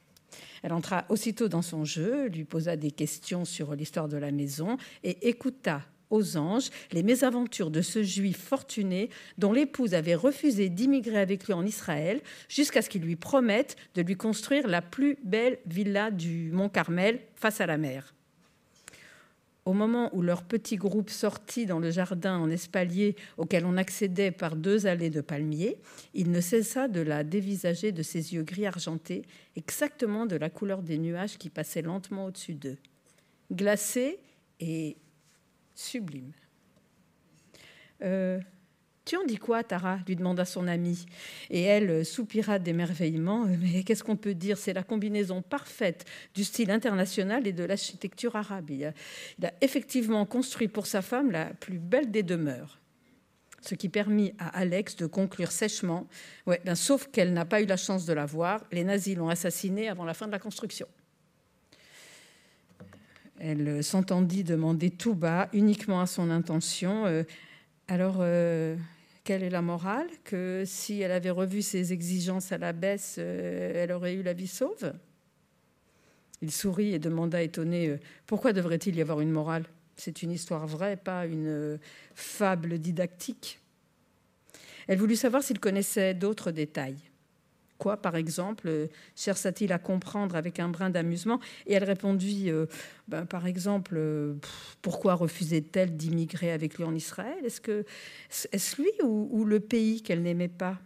Elle 0.63 0.73
entra 0.73 1.05
aussitôt 1.09 1.49
dans 1.49 1.63
son 1.63 1.85
jeu, 1.85 2.27
lui 2.27 2.45
posa 2.45 2.77
des 2.77 2.91
questions 2.91 3.45
sur 3.45 3.75
l'histoire 3.75 4.09
de 4.09 4.17
la 4.17 4.31
maison 4.31 4.77
et 5.03 5.29
écouta 5.29 5.83
aux 6.11 6.37
anges 6.37 6.71
les 6.93 7.03
mésaventures 7.03 7.71
de 7.71 7.83
ce 7.83 8.03
juif 8.03 8.39
fortuné 8.39 9.11
dont 9.39 9.53
l'épouse 9.53 9.95
avait 9.95 10.15
refusé 10.15 10.69
d'immigrer 10.69 11.19
avec 11.19 11.47
lui 11.47 11.53
en 11.53 11.65
Israël 11.65 12.21
jusqu'à 12.49 12.83
ce 12.83 12.89
qu'il 12.89 13.03
lui 13.03 13.17
promette 13.17 13.77
de 13.95 14.03
lui 14.03 14.17
construire 14.17 14.69
la 14.69 14.83
plus 14.83 15.19
belle 15.25 15.59
villa 15.67 16.11
du 16.11 16.51
Mont 16.53 16.69
Carmel 16.69 17.21
face 17.35 17.61
à 17.61 17.67
la 17.67 17.79
mer. 17.79 18.15
au 19.65 19.73
moment 19.73 20.15
où 20.15 20.23
leur 20.23 20.45
petit 20.45 20.77
groupe 20.77 21.11
sortit 21.11 21.67
dans 21.67 21.81
le 21.81 21.91
jardin 21.91 22.39
en 22.39 22.49
espalier 22.49 23.17
auquel 23.37 23.67
on 23.67 23.77
accédait 23.77 24.31
par 24.31 24.55
deux 24.55 24.87
allées 24.87 25.11
de 25.11 25.21
palmiers, 25.21 25.77
il 26.15 26.31
ne 26.31 26.41
cessa 26.41 26.87
de 26.87 27.01
la 27.01 27.25
dévisager 27.25 27.91
de 27.91 28.05
ses 28.05 28.33
yeux 28.33 28.45
gris 28.45 28.67
argentés, 28.67 29.23
exactement 29.57 30.25
de 30.25 30.37
la 30.37 30.51
couleur 30.51 30.83
des 30.83 30.99
nuages 30.99 31.37
qui 31.37 31.51
passaient 31.51 31.83
lentement 31.83 32.27
au-dessus 32.27 32.55
d'eux. 32.55 32.79
Glacé 33.53 34.21
et 34.61 34.97
sublime. 35.77 36.33
Euh, 38.03 38.41
tu 39.07 39.17
en 39.17 39.25
dis 39.25 39.37
quoi, 39.37 39.63
Tara 39.63 40.01
lui 40.09 40.17
demanda 40.17 40.45
son 40.45 40.67
amie. 40.67 41.07
Et 41.49 41.63
elle 41.63 41.91
euh, 41.91 42.05
soupira 42.05 42.59
d'émerveillement. 42.59 43.45
Euh, 43.45 43.57
mais 43.61 43.85
qu'est-ce 43.85 44.03
qu'on 44.03 44.17
peut 44.17 44.35
dire? 44.35 44.59
C'est 44.59 44.73
la 44.73 44.83
combinaison 44.83 45.43
parfaite 45.43 46.05
du 46.35 46.43
style 46.43 46.73
international 46.73 47.47
et 47.47 47.53
de 47.53 47.63
l'architecture 47.63 48.35
arabe. 48.35 48.71
Il 48.71 48.85
a, 48.85 49.53
effectivement 49.61 50.27
construit 50.27 50.67
pour 50.67 50.87
sa 50.87 51.03
femme 51.03 51.31
la 51.31 51.47
plus 51.47 51.79
belle 51.79 52.11
des 52.11 52.25
demeures. 52.25 52.81
Ce 53.61 53.77
qui 53.77 53.89
permit 53.89 54.35
à 54.39 54.49
Alex 54.59 54.97
de 54.97 55.07
conclure 55.07 55.53
sèchement 55.53 56.09
ouais, 56.47 56.61
ben, 56.65 56.75
Sauf 56.75 57.09
qu'elle 57.09 57.33
n'a 57.33 57.45
pas 57.45 57.63
eu 57.63 57.67
la 57.67 57.77
chance 57.77 58.07
de 58.07 58.13
la 58.13 58.27
voir, 58.27 58.65
les 58.73 58.83
nazis 58.83 59.17
l'ont 59.17 59.29
assassinée 59.29 59.89
avant 59.89 60.05
la 60.05 60.15
fin 60.15 60.27
de 60.27 60.33
la 60.33 60.39
construction. 60.41 60.87
Elle 63.39 63.85
s'entendit 63.85 64.45
demander 64.45 64.91
tout 64.91 65.15
bas, 65.15 65.49
uniquement 65.53 66.01
à 66.01 66.07
son 66.07 66.31
intention 66.31 67.25
Alors, 67.89 68.23
quelle 69.27 69.43
est 69.43 69.51
la 69.51 69.61
morale 69.61 70.07
Que 70.23 70.63
si 70.65 71.01
elle 71.01 71.11
avait 71.11 71.31
revu 71.31 71.61
ses 71.61 71.93
exigences 71.93 72.53
à 72.53 72.59
la 72.59 72.73
baisse, 72.73 73.17
euh, 73.19 73.73
elle 73.75 73.91
aurait 73.91 74.15
eu 74.15 74.23
la 74.23 74.33
vie 74.33 74.47
sauve? 74.47 74.93
Il 76.43 76.53
sourit 76.53 76.95
et 76.95 77.01
demanda 77.01 77.43
étonné 77.43 77.89
euh, 77.89 77.99
Pourquoi 78.29 78.53
devrait-il 78.53 78.95
y 78.95 79.01
avoir 79.01 79.21
une 79.21 79.33
morale? 79.33 79.65
C'est 79.97 80.23
une 80.23 80.31
histoire 80.31 80.65
vraie, 80.69 80.97
pas 80.97 81.27
une 81.27 81.49
euh, 81.49 81.79
fable 82.15 82.79
didactique. 82.79 83.59
Elle 84.87 84.99
voulut 84.99 85.17
savoir 85.17 85.43
s'il 85.43 85.59
connaissait 85.59 86.15
d'autres 86.15 86.53
détails. 86.53 86.99
Quoi, 87.79 87.99
par 87.99 88.17
exemple, 88.17 88.69
euh, 88.69 88.87
chercha-t-il 89.15 89.73
à 89.73 89.79
comprendre 89.79 90.35
avec 90.35 90.61
un 90.61 90.69
brin 90.69 90.89
d'amusement 90.89 91.41
Et 91.67 91.75
elle 91.75 91.85
répondit, 91.85 92.51
euh, 92.51 92.67
ben, 93.07 93.27
par 93.27 93.47
exemple, 93.47 93.95
euh, 93.97 94.35
pourquoi 94.81 95.15
refusait-elle 95.15 95.95
d'immigrer 95.95 96.53
avec 96.53 96.79
lui 96.79 96.85
en 96.85 96.95
Israël 96.95 97.37
Est-ce 97.45 97.61
que 97.61 97.85
est-ce 98.53 98.81
lui 98.81 98.91
ou, 99.03 99.45
le 99.45 99.61
pays 99.61 100.03
qu'elle 100.03 100.23
n'aimait 100.23 100.49
pas 100.49 100.79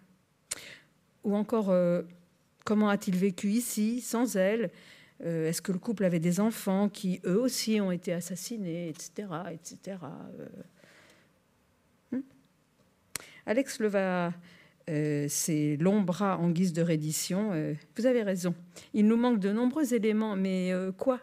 Ou 1.22 1.36
encore, 1.36 1.72
comment 2.64 2.88
a-t-il 2.88 3.16
vécu 3.16 3.48
ici 3.48 4.00
sans 4.00 4.36
elle 4.36 4.70
Est-ce 5.20 5.62
que 5.62 5.72
le 5.72 5.78
couple 5.78 6.04
avait 6.04 6.18
des 6.18 6.40
enfants 6.40 6.88
qui 6.88 7.20
eux 7.24 7.40
aussi 7.40 7.80
ont 7.80 7.92
été 7.92 8.12
assassinés, 8.12 8.88
etc., 8.88 9.28
etc. 9.52 9.98
Hmm? 12.10 12.20
Alex 13.46 13.78
leva 13.78 14.32
euh, 14.90 15.26
ces 15.28 15.76
longs 15.76 16.00
bras 16.00 16.38
en 16.38 16.50
guise 16.50 16.72
de 16.72 16.82
reddition. 16.82 17.50
Euh, 17.52 17.74
vous 17.96 18.06
avez 18.06 18.22
raison. 18.22 18.54
Il 18.92 19.06
nous 19.06 19.16
manque 19.16 19.38
de 19.38 19.52
nombreux 19.52 19.94
éléments, 19.94 20.34
mais 20.34 20.72
euh, 20.72 20.90
quoi? 20.90 21.20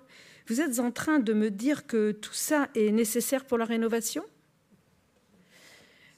Vous 0.47 0.61
êtes 0.61 0.79
en 0.79 0.91
train 0.91 1.19
de 1.19 1.33
me 1.33 1.51
dire 1.51 1.85
que 1.85 2.11
tout 2.13 2.33
ça 2.33 2.69
est 2.75 2.91
nécessaire 2.91 3.43
pour 3.43 3.57
la 3.57 3.65
rénovation? 3.65 4.23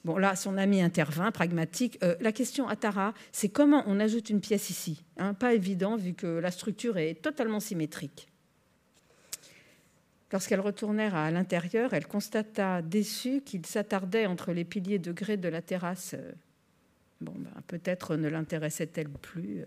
Bon, 0.04 0.16
là, 0.16 0.36
son 0.36 0.56
ami 0.56 0.80
intervint, 0.80 1.32
pragmatique. 1.32 1.98
la 2.20 2.32
question 2.32 2.68
à 2.68 2.76
Tara, 2.76 3.12
c'est 3.32 3.50
comment 3.50 3.82
on 3.86 3.98
ajoute 4.00 4.30
une 4.30 4.40
pièce 4.40 4.70
ici 4.70 5.02
hein? 5.18 5.34
Pas 5.34 5.52
évident, 5.52 5.96
vu 5.96 6.14
que 6.14 6.26
la 6.26 6.50
structure 6.50 6.96
est 6.96 7.16
totalement 7.20 7.60
symétrique. 7.60 8.28
Lorsqu'elles 10.32 10.60
retournèrent 10.60 11.16
à 11.16 11.30
l'intérieur, 11.32 11.92
elle 11.92 12.06
constata 12.06 12.80
déçue 12.80 13.42
qu'il 13.42 13.66
s'attardait 13.66 14.26
entre 14.26 14.52
les 14.52 14.64
piliers 14.64 15.00
de 15.00 15.12
grès 15.12 15.36
de 15.36 15.48
la 15.48 15.60
terrasse 15.60 16.14
Bon, 17.20 17.34
ben, 17.36 17.50
peut-être 17.66 18.16
ne 18.16 18.28
l'intéressait-elle 18.28 19.08
plus. 19.08 19.64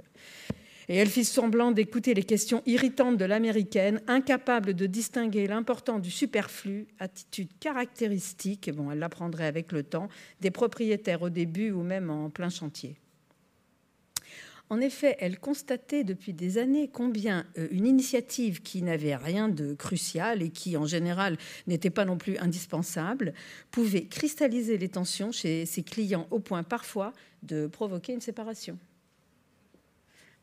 Et 0.89 0.97
elle 0.97 1.07
fit 1.07 1.23
semblant 1.23 1.71
d'écouter 1.71 2.13
les 2.13 2.23
questions 2.23 2.61
irritantes 2.65 3.17
de 3.17 3.25
l'américaine, 3.25 4.01
incapable 4.07 4.73
de 4.73 4.85
distinguer 4.85 5.47
l'important 5.47 5.99
du 5.99 6.11
superflu, 6.11 6.87
attitude 6.99 7.49
caractéristique, 7.59 8.71
bon, 8.73 8.91
elle 8.91 8.99
l'apprendrait 8.99 9.45
avec 9.45 9.71
le 9.71 9.83
temps, 9.83 10.09
des 10.41 10.51
propriétaires 10.51 11.21
au 11.21 11.29
début 11.29 11.71
ou 11.71 11.83
même 11.83 12.09
en 12.09 12.29
plein 12.29 12.49
chantier. 12.49 12.97
En 14.69 14.79
effet, 14.79 15.17
elle 15.19 15.39
constatait 15.39 16.03
depuis 16.03 16.33
des 16.33 16.57
années 16.57 16.89
combien 16.91 17.45
euh, 17.57 17.67
une 17.71 17.85
initiative 17.85 18.61
qui 18.61 18.81
n'avait 18.81 19.15
rien 19.15 19.49
de 19.49 19.73
crucial 19.73 20.41
et 20.41 20.49
qui, 20.49 20.77
en 20.77 20.85
général, 20.85 21.37
n'était 21.67 21.89
pas 21.89 22.05
non 22.05 22.17
plus 22.17 22.37
indispensable, 22.37 23.33
pouvait 23.71 24.05
cristalliser 24.05 24.77
les 24.77 24.89
tensions 24.89 25.31
chez 25.31 25.65
ses 25.65 25.83
clients 25.83 26.27
au 26.31 26.39
point 26.39 26.63
parfois 26.63 27.13
de 27.43 27.67
provoquer 27.67 28.13
une 28.13 28.21
séparation. 28.21 28.79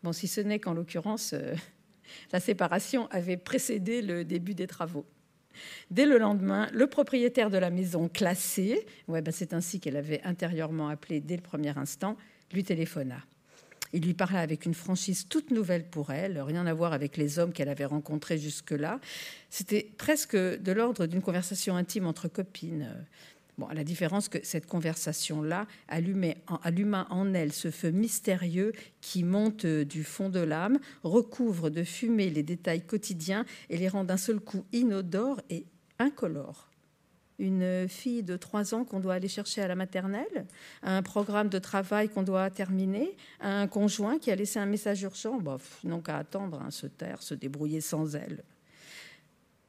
Bon, 0.02 0.12
si 0.12 0.28
ce 0.28 0.40
n'est 0.40 0.58
qu'en 0.60 0.74
l'occurrence, 0.74 1.32
euh, 1.32 1.54
la 2.32 2.40
séparation 2.40 3.08
avait 3.08 3.36
précédé 3.36 4.02
le 4.02 4.24
début 4.24 4.54
des 4.54 4.66
travaux. 4.66 5.06
Dès 5.90 6.06
le 6.06 6.18
lendemain, 6.18 6.68
le 6.72 6.86
propriétaire 6.86 7.50
de 7.50 7.58
la 7.58 7.70
maison 7.70 8.08
classée, 8.08 8.86
ben 9.08 9.24
c'est 9.32 9.52
ainsi 9.52 9.80
qu'elle 9.80 9.96
avait 9.96 10.22
intérieurement 10.22 10.88
appelé 10.88 11.20
dès 11.20 11.36
le 11.36 11.42
premier 11.42 11.76
instant, 11.76 12.16
lui 12.52 12.62
téléphona. 12.62 13.16
Il 13.92 14.02
lui 14.02 14.14
parla 14.14 14.40
avec 14.40 14.66
une 14.66 14.74
franchise 14.74 15.26
toute 15.28 15.50
nouvelle 15.50 15.84
pour 15.84 16.10
elle, 16.10 16.40
rien 16.40 16.66
à 16.66 16.74
voir 16.74 16.92
avec 16.92 17.16
les 17.16 17.38
hommes 17.38 17.52
qu'elle 17.52 17.68
avait 17.68 17.84
rencontrés 17.84 18.38
jusque-là. 18.38 19.00
C'était 19.50 19.90
presque 19.98 20.36
de 20.36 20.72
l'ordre 20.72 21.06
d'une 21.06 21.22
conversation 21.22 21.76
intime 21.76 22.06
entre 22.06 22.28
copines. 22.28 22.88
Bon, 23.58 23.66
à 23.66 23.74
la 23.74 23.84
différence 23.84 24.28
que 24.28 24.38
cette 24.42 24.66
conversation-là 24.66 25.66
alluma 25.88 27.06
en 27.10 27.34
elle 27.34 27.52
ce 27.52 27.70
feu 27.70 27.90
mystérieux 27.90 28.72
qui 29.00 29.22
monte 29.22 29.66
du 29.66 30.04
fond 30.04 30.30
de 30.30 30.40
l'âme, 30.40 30.78
recouvre 31.02 31.68
de 31.68 31.82
fumée 31.82 32.30
les 32.30 32.42
détails 32.42 32.80
quotidiens 32.80 33.44
et 33.68 33.76
les 33.76 33.88
rend 33.88 34.04
d'un 34.04 34.16
seul 34.16 34.40
coup 34.40 34.64
inodores 34.72 35.40
et 35.50 35.66
incolores 35.98 36.70
une 37.40 37.88
fille 37.88 38.22
de 38.22 38.36
3 38.36 38.74
ans 38.74 38.84
qu'on 38.84 39.00
doit 39.00 39.14
aller 39.14 39.28
chercher 39.28 39.62
à 39.62 39.68
la 39.68 39.74
maternelle, 39.74 40.46
un 40.82 41.02
programme 41.02 41.48
de 41.48 41.58
travail 41.58 42.08
qu'on 42.08 42.22
doit 42.22 42.50
terminer, 42.50 43.16
un 43.40 43.66
conjoint 43.66 44.18
qui 44.18 44.30
a 44.30 44.36
laissé 44.36 44.58
un 44.58 44.66
message 44.66 45.02
urgent, 45.02 45.38
bof, 45.38 45.80
non 45.82 46.00
qu'à 46.00 46.18
attendre, 46.18 46.60
hein, 46.62 46.70
se 46.70 46.86
taire, 46.86 47.22
se 47.22 47.34
débrouiller 47.34 47.80
sans 47.80 48.14
elle. 48.14 48.44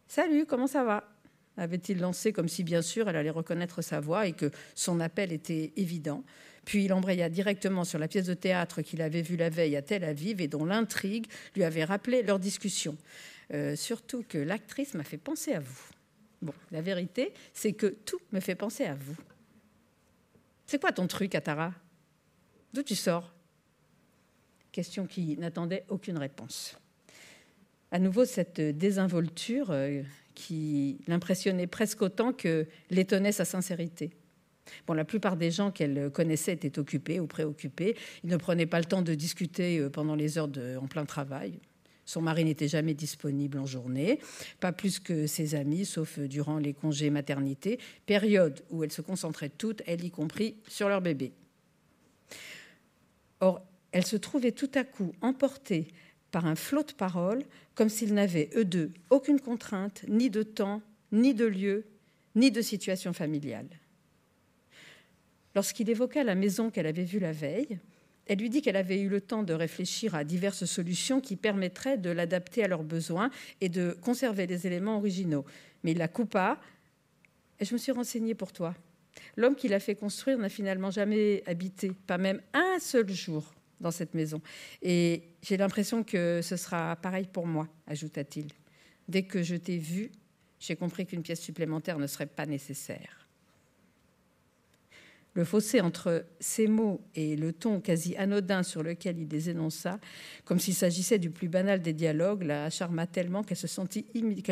Salut, 0.08 0.46
comment 0.46 0.68
ça 0.68 0.84
va? 0.84 1.08
Avait-il 1.58 2.00
lancé 2.00 2.34
comme 2.34 2.48
si 2.48 2.64
bien 2.64 2.82
sûr 2.82 3.10
elle 3.10 3.16
allait 3.16 3.30
reconnaître 3.30 3.82
sa 3.82 4.00
voix 4.00 4.28
et 4.28 4.34
que 4.34 4.52
son 4.76 5.00
appel 5.00 5.32
était 5.32 5.74
évident. 5.76 6.24
Puis 6.66 6.86
il 6.86 6.94
embraya 6.94 7.30
directement 7.30 7.84
sur 7.84 8.00
la 8.00 8.08
pièce 8.08 8.26
de 8.26 8.34
théâtre 8.34 8.82
qu'il 8.82 9.02
avait 9.02 9.22
vue 9.22 9.36
la 9.36 9.50
veille 9.50 9.76
à 9.76 9.82
Tel 9.82 10.04
Aviv 10.04 10.42
et 10.42 10.48
dont 10.48 10.66
l'intrigue 10.66 11.28
lui 11.56 11.64
avait 11.64 11.84
rappelé 11.84 12.24
leur 12.24 12.40
discussion. 12.40 12.98
Euh, 13.54 13.76
surtout 13.76 14.24
que 14.28 14.38
l'actrice 14.38 14.94
m'a 14.94 15.04
fait 15.04 15.18
penser 15.18 15.54
à 15.54 15.60
vous. 15.60 15.82
La 16.72 16.82
vérité, 16.82 17.34
c'est 17.54 17.74
que 17.74 17.88
tout 17.88 18.20
me 18.32 18.40
fait 18.40 18.56
penser 18.56 18.86
à 18.86 18.96
vous. 18.96 19.16
C'est 20.66 20.80
quoi 20.80 20.92
ton 20.92 21.08
truc, 21.08 21.36
Atara? 21.36 21.74
D'où 22.74 22.82
tu 22.82 22.96
sors? 22.96 23.34
Question 24.72 25.06
qui 25.06 25.38
n'attendait 25.38 25.86
aucune 25.90 26.18
réponse. 26.18 26.78
À 27.92 28.00
nouveau, 28.00 28.24
cette 28.24 28.62
désinvolture 28.62 29.72
euh, 29.72 30.02
qui 30.34 31.02
l'impressionnait 31.08 31.68
presque 31.68 32.02
autant 32.02 32.32
que 32.32 32.68
l'étonnait 32.90 33.34
sa 33.34 33.44
sincérité. 33.44 34.12
Bon, 34.88 34.94
la 34.94 35.04
plupart 35.04 35.36
des 35.36 35.52
gens 35.52 35.72
qu'elle 35.72 36.10
connaissait 36.12 36.54
étaient 36.54 36.80
occupés 36.80 37.20
ou 37.20 37.28
préoccupés. 37.28 37.98
Ils 38.24 38.30
ne 38.30 38.38
prenaient 38.38 38.66
pas 38.66 38.80
le 38.80 38.86
temps 38.86 39.02
de 39.02 39.14
discuter 39.14 39.80
euh, 39.80 39.90
pendant 39.90 40.16
les 40.16 40.38
heures 40.38 40.50
en 40.82 40.88
plein 40.88 41.06
travail. 41.06 41.60
Son 42.12 42.20
mari 42.22 42.44
n'était 42.44 42.68
jamais 42.68 42.94
disponible 42.94 43.58
en 43.58 43.66
journée, 43.66 44.20
pas 44.60 44.74
plus 44.74 45.00
que 45.00 45.28
ses 45.28 45.56
amis, 45.56 45.86
sauf 45.86 46.20
durant 46.20 46.58
les 46.58 46.74
congés 46.74 47.10
maternité, 47.10 47.80
période 48.06 48.66
où 48.70 48.84
elles 48.84 48.92
se 48.92 49.02
concentraient 49.02 49.48
toutes, 49.48 49.82
elle 49.86 50.04
y 50.04 50.12
compris, 50.12 50.58
sur 50.68 50.90
leur 50.90 51.00
bébé. 51.00 51.32
Or, 53.40 53.62
elle 53.94 54.06
se 54.06 54.18
trouvait 54.18 54.52
tout 54.52 54.70
à 54.76 54.84
coup 54.84 55.14
emportée 55.22 55.88
par 56.32 56.48
un 56.48 56.56
flot 56.56 56.84
de 56.84 56.92
paroles, 56.92 57.46
comme 57.76 57.88
s'ils 57.88 58.14
n'avaient, 58.14 58.50
eux 58.58 58.66
deux, 58.66 58.92
aucune 59.10 59.40
contrainte, 59.40 60.04
ni 60.10 60.30
de 60.30 60.44
temps, 60.44 60.82
ni 61.14 61.34
de 61.34 61.46
lieu, 61.46 61.86
ni 62.36 62.52
de 62.52 62.62
situation 62.62 63.14
familiale. 63.14 63.70
Lorsqu'il 65.56 65.90
évoqua 65.90 66.26
la 66.26 66.36
maison 66.36 66.72
qu'elle 66.72 66.88
avait 66.88 67.06
vue 67.06 67.20
la 67.20 67.32
veille, 67.32 67.80
elle 68.28 68.40
lui 68.40 68.50
dit 68.50 68.62
qu'elle 68.62 68.76
avait 68.76 69.00
eu 69.02 69.10
le 69.10 69.22
temps 69.22 69.44
de 69.44 69.54
réfléchir 69.54 70.16
à 70.16 70.24
diverses 70.24 70.66
solutions 70.66 71.22
qui 71.22 71.36
permettraient 71.36 71.98
de 71.98 72.10
l'adapter 72.10 72.64
à 72.64 72.68
leurs 72.68 72.84
besoins 72.84 73.30
et 73.60 73.70
de 73.70 73.98
conserver 74.02 74.48
les 74.48 74.68
éléments 74.68 74.98
originaux. 74.98 75.46
Mais 75.84 75.92
il 75.92 75.98
la 75.98 76.08
coupa. 76.08 76.60
Et 77.60 77.66
je 77.66 77.74
me 77.74 77.78
suis 77.78 77.92
renseignée 77.92 78.36
pour 78.36 78.54
toi. 78.54 78.76
L'homme 79.36 79.56
qui 79.56 79.68
l'a 79.68 79.80
fait 79.80 79.96
construire 79.96 80.38
n'a 80.38 80.50
finalement 80.50 80.92
jamais 80.92 81.44
habité, 81.46 81.92
pas 82.08 82.18
même 82.18 82.42
un 82.54 82.80
seul 82.80 83.10
jour 83.10 83.54
dans 83.80 83.92
cette 83.92 84.14
maison. 84.14 84.42
Et 84.82 85.24
j'ai 85.42 85.58
l'impression 85.58 86.04
que 86.04 86.42
ce 86.42 86.56
sera 86.56 86.96
pareil 86.96 87.28
pour 87.32 87.48
moi, 87.48 87.68
ajouta-t-il. 87.88 88.48
Dès 89.08 89.24
que 89.24 89.44
je 89.44 89.56
t'ai 89.56 89.78
vu, 89.78 90.12
J'ai 90.62 90.76
compris 90.76 91.08
qu'une 91.08 91.24
pièce 91.24 91.42
supplémentaire 91.42 91.98
ne 91.98 92.06
serait 92.06 92.28
pas 92.28 92.46
nécessaire. 92.46 93.21
Le 95.34 95.46
fossé 95.46 95.80
entre 95.80 96.26
ces 96.42 96.68
mots 96.68 97.00
et 97.16 97.38
le 97.38 97.54
ton 97.54 97.80
quasi 97.80 98.18
anodin 98.18 98.64
sur 98.64 98.84
lequel 98.84 99.18
il 99.18 99.30
les 99.30 99.50
énonça, 99.50 99.98
comme 100.44 100.60
s'il 100.60 100.74
s'agissait 100.74 101.20
du 101.20 101.30
plus 101.30 101.48
banal 101.48 101.82
des 101.82 101.94
dialogues, 101.94 102.44
la 102.44 102.70
charma 102.70 103.08
tellement 103.08 103.42
qu'elle 103.42 103.56
sentit, 103.56 104.06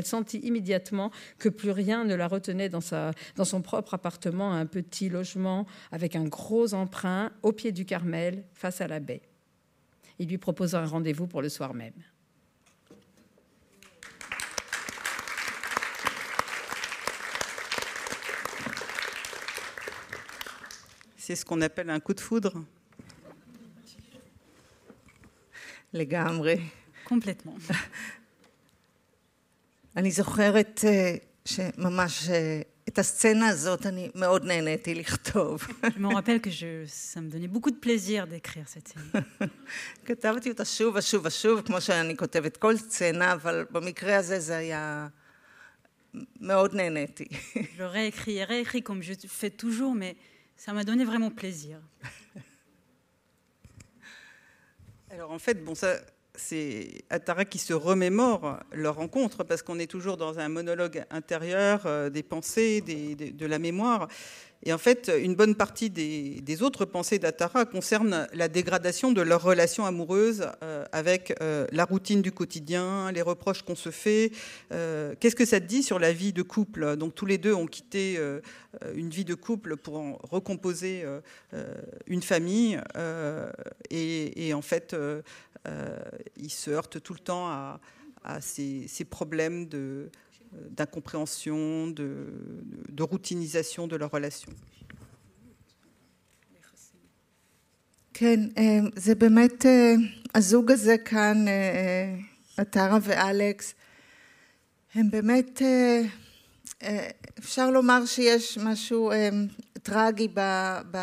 sentit 0.04 0.38
immédiatement 0.38 1.12
que 1.38 1.50
plus 1.50 1.72
rien 1.72 2.06
ne 2.06 2.16
la 2.16 2.28
retenait 2.28 2.70
dans, 2.70 2.80
sa, 2.80 3.12
dans 3.36 3.44
son 3.44 3.62
propre 3.62 3.96
appartement, 3.96 4.54
un 4.54 4.66
petit 4.66 5.10
logement 5.10 5.66
avec 5.92 6.16
un 6.16 6.24
gros 6.24 6.74
emprunt 6.74 7.32
au 7.44 7.52
pied 7.52 7.74
du 7.74 7.84
Carmel, 7.84 8.46
face 8.54 8.80
à 8.80 8.88
la 8.88 9.02
baie. 9.02 9.22
Il 10.18 10.30
lui 10.30 10.38
proposa 10.38 10.82
un 10.82 10.86
rendez-vous 10.86 11.28
pour 11.28 11.42
le 11.42 11.50
soir 11.50 11.74
même. 11.74 11.94
C'est 21.29 21.37
ce 21.37 21.45
qu'on 21.45 21.61
appelle 21.63 21.91
un 21.91 22.01
coup 22.01 22.15
de 22.15 22.21
foudre. 22.21 22.65
לגמרי. 25.93 26.59
Complètement. 27.05 27.59
אני 29.97 30.11
זוכרת 30.11 30.85
שממש 31.45 32.29
את 32.89 32.99
הסצנה 32.99 33.49
הזאת 33.49 33.87
אני 33.87 34.11
מאוד 34.15 34.45
נהניתי 34.45 34.95
לכתוב. 34.95 35.67
Je 35.85 35.99
me 35.99 36.15
rappelle 36.15 36.41
que 36.41 36.51
je, 36.51 36.87
ça 36.87 37.21
me 37.21 37.29
donnait 37.31 37.49
beaucoup 37.49 37.71
de 37.71 37.77
plaisir 37.77 38.27
d'écrire 38.27 38.69
cette 38.69 38.89
scène. 38.89 39.49
כתבתי 40.07 40.51
אותה 40.51 40.65
שוב 40.65 40.97
ושוב 40.97 41.27
ושוב, 41.27 41.61
כמו 41.61 41.81
שאני 41.81 42.17
כותבת 42.17 42.57
כל 42.57 42.77
סצנה, 42.77 43.33
אבל 43.33 43.65
במקרה 43.71 44.17
הזה 44.17 44.41
זה 44.41 44.57
היה... 44.57 45.09
מאוד 46.41 46.75
נהניתי. 46.75 47.25
Je 47.79 47.83
réécris 47.83 48.39
et 48.39 48.45
réécris 48.45 48.83
comme 48.83 49.03
je 49.03 49.15
fais 49.27 49.51
toujours, 49.51 49.95
mais 49.95 50.17
ça 50.60 50.74
m'a 50.74 50.84
donné 50.84 51.06
vraiment 51.06 51.32
plaisir. 51.32 51.80
Alors 55.10 55.32
en 55.32 55.40
fait, 55.40 55.64
bon, 55.64 55.74
ça, 55.74 55.96
c'est 56.36 57.06
Atara 57.10 57.46
qui 57.46 57.60
se 57.60 57.72
remémore 57.72 58.60
leur 58.74 58.96
rencontre 58.96 59.46
parce 59.46 59.62
qu'on 59.62 59.80
est 59.80 59.90
toujours 59.90 60.18
dans 60.18 60.38
un 60.38 60.50
monologue 60.50 61.06
intérieur 61.12 61.84
euh, 61.86 62.10
des 62.10 62.24
pensées, 62.24 62.82
de 62.82 63.46
la 63.46 63.58
mémoire. 63.58 64.10
Et 64.64 64.74
en 64.74 64.78
fait, 64.78 65.10
une 65.22 65.36
bonne 65.36 65.56
partie 65.56 65.90
des, 65.90 66.62
autres 66.62 66.84
pensées 66.84 67.18
d'Atara 67.18 67.66
concernent 67.66 68.28
la 68.34 68.50
dégradation 68.50 69.14
de 69.14 69.22
leur 69.22 69.42
relation 69.42 69.86
amoureuse 69.86 70.48
euh, 70.64 70.84
avec 70.92 71.34
euh, 71.42 71.66
la 71.72 71.86
routine 71.86 72.22
du 72.22 72.34
quotidien, 72.34 73.10
les 73.14 73.22
reproches 73.22 73.62
qu'on 73.62 73.76
se 73.76 73.90
fait. 73.90 74.32
Euh, 74.74 75.16
Qu'est-ce 75.20 75.38
que 75.38 75.46
ça 75.46 75.62
te 75.62 75.66
dit 75.66 75.82
sur 75.82 75.98
la 75.98 76.12
vie 76.12 76.34
de 76.34 76.42
couple? 76.42 76.98
Donc 76.98 77.16
tous 77.16 77.26
les 77.26 77.38
deux 77.38 77.54
ont 77.54 77.68
quitté 77.68 78.20
une 78.94 79.10
vie 79.10 79.26
de 79.26 79.34
couple 79.34 79.78
pour 79.78 79.98
en 79.98 80.20
recomposer 80.24 81.06
une 82.08 82.22
famille. 82.22 82.80
Et, 83.90 84.54
en 84.54 84.62
fait, 84.62 84.96
ils 86.38 86.52
se 86.52 86.72
heurtent 86.72 87.02
tout 87.02 87.14
le 87.14 87.20
temps 87.20 87.48
à, 87.48 87.80
ces 88.42 89.06
problèmes 89.10 89.68
de 89.68 90.10
d'incompréhension, 90.52 91.88
de, 91.88 92.10
de, 92.90 93.04
routinisation 93.04 93.88
de 93.88 93.96
leur 93.96 94.12
relation. 94.12 94.52
כן, 98.14 98.40
זה 98.96 99.16
באמת, 99.16 99.66
הזוג 100.36 100.72
הזה 100.72 100.98
כאן, 100.98 101.46
עטרה 102.58 102.98
ואלכס, 103.02 103.74
הם 104.96 105.12
באמת, 105.12 105.62
אפשר 107.40 107.72
לומר 107.72 108.06
שיש 108.06 108.58
משהו 108.58 109.12
טרגי 109.84 110.28
ב... 110.34 110.40
ב 110.92 110.98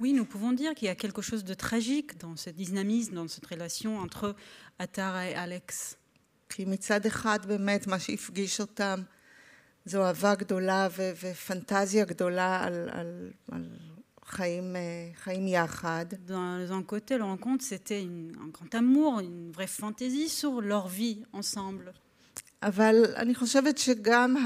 Oui, 0.00 0.12
nous 0.12 0.24
pouvons 0.24 0.52
dire 0.52 0.74
qu'il 0.74 0.86
y 0.86 0.90
a 0.90 0.94
quelque 0.94 1.22
chose 1.22 1.44
de 1.44 1.54
tragique 1.54 2.18
dans 2.18 2.36
ce 2.36 2.50
dynamisme, 2.50 3.14
dans 3.14 3.28
cette 3.28 3.46
relation 3.46 3.98
entre 3.98 4.36
Atara 4.78 5.28
et 5.28 5.34
Alex. 5.34 5.98
D'un 16.26 16.82
côté, 16.82 17.18
la 17.18 17.24
rencontre, 17.24 17.64
c'était 17.64 18.00
un 18.00 18.48
grand 18.48 18.74
amour, 18.74 19.20
une 19.20 19.52
vraie 19.52 19.66
fantaisie 19.66 20.28
sur 20.28 20.60
leur 20.60 20.88
vie 20.88 21.22
ensemble. 21.32 21.92
אבל 22.66 23.04
אני 23.16 23.34
חושבת 23.34 23.78
שגם 23.78 24.36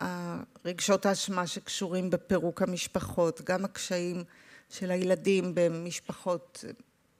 הרגשות 0.00 1.06
האשמה 1.06 1.46
שקשורים 1.46 2.10
בפירוק 2.10 2.62
המשפחות, 2.62 3.40
גם 3.44 3.64
הקשיים 3.64 4.24
של 4.70 4.90
הילדים 4.90 5.52
במשפחות 5.54 6.64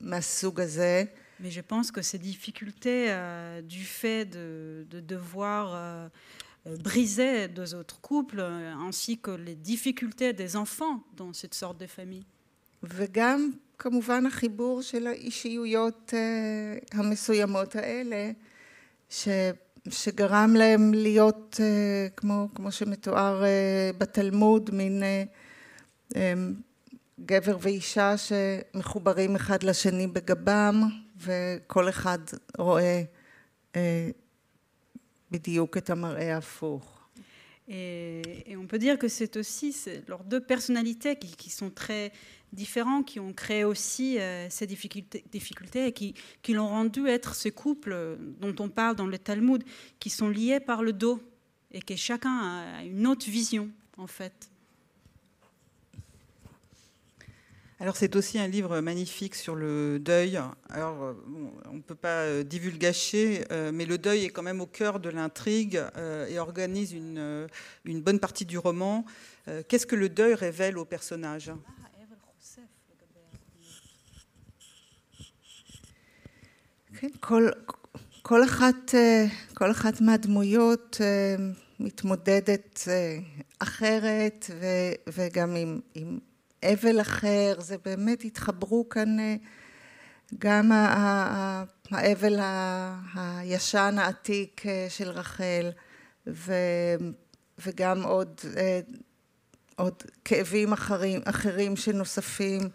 מהסוג 0.01 0.61
הזה, 0.61 1.05
Mais 1.40 1.53
je 1.53 1.61
pense 1.61 1.92
que 1.92 2.03
ces 2.03 2.18
difficultés 2.18 3.03
euh, 3.11 3.62
du 3.62 3.84
fait 3.84 4.24
de, 4.24 4.84
de 4.90 4.99
devoir 4.99 5.64
euh, 5.72 6.09
briser 6.88 7.46
deux 7.46 7.76
autres 7.76 8.01
couples, 8.01 8.40
ainsi 8.86 9.18
que 9.18 9.30
les 9.30 9.55
difficultés 9.55 10.32
des 10.32 10.57
enfants 10.57 10.96
dans 11.16 11.32
cette 11.32 11.55
sorte 11.55 11.78
de 11.78 11.86
famille. 11.86 12.24
וגם 12.82 13.51
כמובן 13.78 14.26
החיבור 14.26 14.82
של 14.82 15.07
האישיויות 15.07 16.14
המסוימות 16.92 17.76
האלה, 17.76 18.30
ש... 19.11 19.28
שגרם 19.91 20.55
להם 20.57 20.95
להיות, 20.95 21.61
כמו, 22.16 22.49
כמו 22.55 22.72
שמתואר 22.72 23.43
בתלמוד, 23.99 24.70
מין 24.72 25.03
גבר 27.20 27.57
ואישה 27.61 28.14
שמחוברים 28.16 29.36
אחד 29.36 29.62
לשני 29.62 30.07
בגבם, 30.07 30.82
וכל 31.20 31.89
אחד 31.89 32.18
רואה 32.59 33.03
בדיוק 35.30 35.76
את 35.76 35.91
המראה 35.91 36.34
ההפוך. 36.34 36.99
Et, 37.68 38.22
et, 38.47 38.57
on 38.57 38.66
peut 38.66 38.78
dire 38.78 38.99
que 38.99 39.09
c'est 39.09 39.36
aussi 39.36 39.76
leurs 40.09 40.24
deux 40.24 40.41
personnalités 40.41 41.16
qui, 41.16 41.36
qui, 41.36 41.51
sont 41.51 41.68
très 41.68 42.12
différents, 42.53 43.03
qui 43.03 43.20
ont 43.20 43.32
créé 43.32 43.64
aussi 43.64 44.18
euh, 44.18 44.49
ces 44.51 44.66
difficultés, 44.66 45.86
et 45.86 45.92
qui, 45.92 46.14
l'ont 46.53 46.68
rendu 46.68 47.07
être 47.07 47.34
ce 47.34 47.49
couple 47.49 48.16
dont 48.40 48.55
on 48.59 48.68
parle 48.68 48.96
dans 48.96 49.07
le 49.07 49.18
Talmud, 49.18 49.62
qui 49.99 50.11
sont 50.11 50.28
liés 50.28 50.61
par 50.61 50.82
le 50.82 50.92
dos 50.92 51.20
et 51.70 51.82
que 51.82 51.96
chacun 51.96 52.30
a 52.78 52.84
une 52.84 53.07
autre 53.07 53.28
vision 53.28 53.68
en 53.99 54.07
fait. 54.07 54.51
Alors 57.80 57.96
c'est 57.96 58.16
aussi 58.16 58.40
un 58.40 58.49
livre 58.49 58.80
magnifique 58.80 59.36
sur 59.36 59.55
le 59.55 60.01
deuil. 60.01 60.40
Alors 60.68 61.14
bon, 61.28 61.53
on 61.70 61.74
ne 61.74 61.80
peut 61.80 61.94
pas 61.94 62.42
divulgacher, 62.42 63.44
euh, 63.53 63.70
mais 63.72 63.86
le 63.86 63.99
deuil 63.99 64.24
est 64.24 64.30
quand 64.30 64.42
même 64.42 64.61
au 64.61 64.66
cœur 64.66 64.99
de 64.99 65.09
l'intrigue 65.09 65.80
euh, 65.96 66.26
et 66.26 66.40
organise 66.40 66.92
une, 66.92 67.46
une, 67.84 68.03
bonne 68.03 68.18
partie 68.18 68.44
du 68.44 68.59
roman. 68.59 69.05
Euh, 69.46 69.62
Qu'est-ce 69.68 69.86
que 69.86 69.94
le 69.94 70.09
deuil 70.09 70.34
révèle 70.34 70.76
au 70.76 70.84
personnage? 70.84 71.53
כל, 77.20 77.49
כל, 78.22 78.44
אחת, 78.44 78.94
כל 79.55 79.70
אחת 79.70 80.01
מהדמויות 80.01 81.01
מתמודדת 81.80 82.88
אחרת 83.59 84.51
וגם 85.09 85.57
עם, 85.57 85.80
עם 85.94 86.18
אבל 86.64 87.01
אחר, 87.01 87.55
זה 87.59 87.76
באמת 87.84 88.24
התחברו 88.24 88.88
כאן 88.88 89.16
גם 90.38 90.72
האבל 91.90 92.40
הישן 93.14 93.96
העתיק 93.99 94.62
של 94.88 95.11
רחל 95.11 95.70
וגם 97.66 98.03
עוד, 98.03 98.40
עוד 99.76 100.03
כאבים 100.24 100.72
אחרים, 100.72 101.20
אחרים 101.24 101.76
שנוספים, 101.76 102.68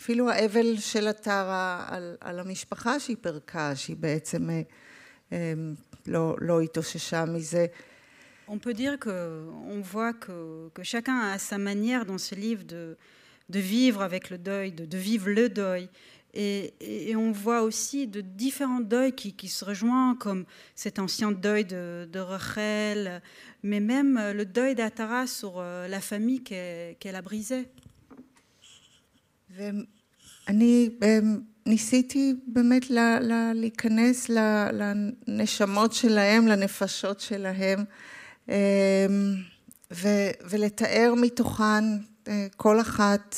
אפילו 0.00 0.30
האבל 0.30 0.76
של 0.78 1.08
עטרה 1.08 1.84
על, 1.88 2.16
על 2.20 2.40
המשפחה 2.40 3.00
שהיא 3.00 3.16
פירקה, 3.20 3.76
שהיא 3.76 3.96
בעצם 3.96 4.48
לא, 6.06 6.36
לא 6.40 6.60
התאוששה 6.60 7.24
מזה. 7.24 7.66
On 8.48 8.58
peut 8.58 8.74
dire 8.74 8.96
qu'on 9.00 9.80
voit 9.80 10.12
que, 10.12 10.68
que, 10.72 10.84
chacun 10.84 11.18
a 11.18 11.38
sa 11.38 11.58
manière 11.58 12.06
dans 12.06 12.18
ce 12.18 12.36
livre 12.36 12.62
de, 12.62 12.96
de 13.48 13.58
vivre 13.58 14.02
avec 14.02 14.30
le 14.30 14.38
deuil, 14.38 14.70
de, 14.70 14.84
de 14.84 14.98
vivre 14.98 15.28
le 15.28 15.48
deuil. 15.48 15.88
Et, 16.32 16.74
et, 16.80 17.16
on 17.16 17.32
voit 17.32 17.62
aussi 17.62 18.06
de 18.06 18.20
différents 18.20 18.80
deuils 18.80 19.14
qui, 19.14 19.32
qui, 19.32 19.48
se 19.48 19.64
rejoignent, 19.64 20.14
comme 20.14 20.44
cet 20.76 21.00
ancien 21.00 21.32
deuil 21.32 21.64
de, 21.64 22.08
de 22.12 22.20
Rachel, 22.20 23.20
mais 23.64 23.80
même 23.80 24.14
le 24.14 24.44
deuil 24.44 24.76
d'Atara 24.76 25.26
sur 25.26 25.60
la 25.60 26.00
famille 26.00 26.44
qu'elle 26.44 26.94
qu 27.00 27.08
a 27.08 27.22
brisée. 27.22 27.66
ואני 29.55 30.89
ניסיתי 31.65 32.33
באמת 32.47 32.89
לה, 32.89 33.19
לה, 33.19 33.53
להיכנס 33.53 34.29
לנשמות 34.71 35.93
שלהם, 35.93 36.47
לנפשות 36.47 37.19
שלהם, 37.19 37.83
ו, 39.93 40.07
ולתאר 40.49 41.13
מתוכן 41.17 41.83
כל 42.57 42.81
אחת 42.81 43.35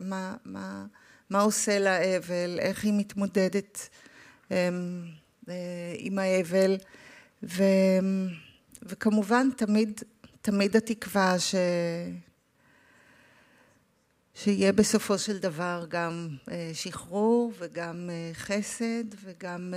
מה, 0.00 0.36
מה, 0.44 0.86
מה 1.30 1.40
עושה 1.40 1.78
לה 1.78 2.16
אבל, 2.16 2.58
איך 2.60 2.84
היא 2.84 2.92
מתמודדת 2.96 3.88
עם 5.98 6.18
האבל, 6.18 6.76
ו, 7.42 7.62
וכמובן 8.82 9.48
תמיד, 9.56 10.00
תמיד 10.42 10.76
התקווה 10.76 11.38
ש... 11.38 11.54
שיהיה 14.33 14.71
בסופו 14.71 15.17
של 15.17 15.37
דבר 15.37 15.85
גם 15.89 16.27
שחרור 16.73 17.53
וגם 17.59 18.09
חסד 18.33 19.03
וגם 19.23 19.73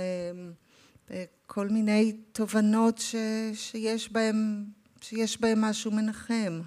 כל 1.47 1.67
מיני 1.67 2.13
תובנות 2.31 2.97
ש, 2.97 3.15
שיש 3.53 4.11
בהם, 4.11 4.63
שיש 5.01 5.41
בהם 5.41 5.61
משהו 5.61 5.91
מנחם. 5.91 6.61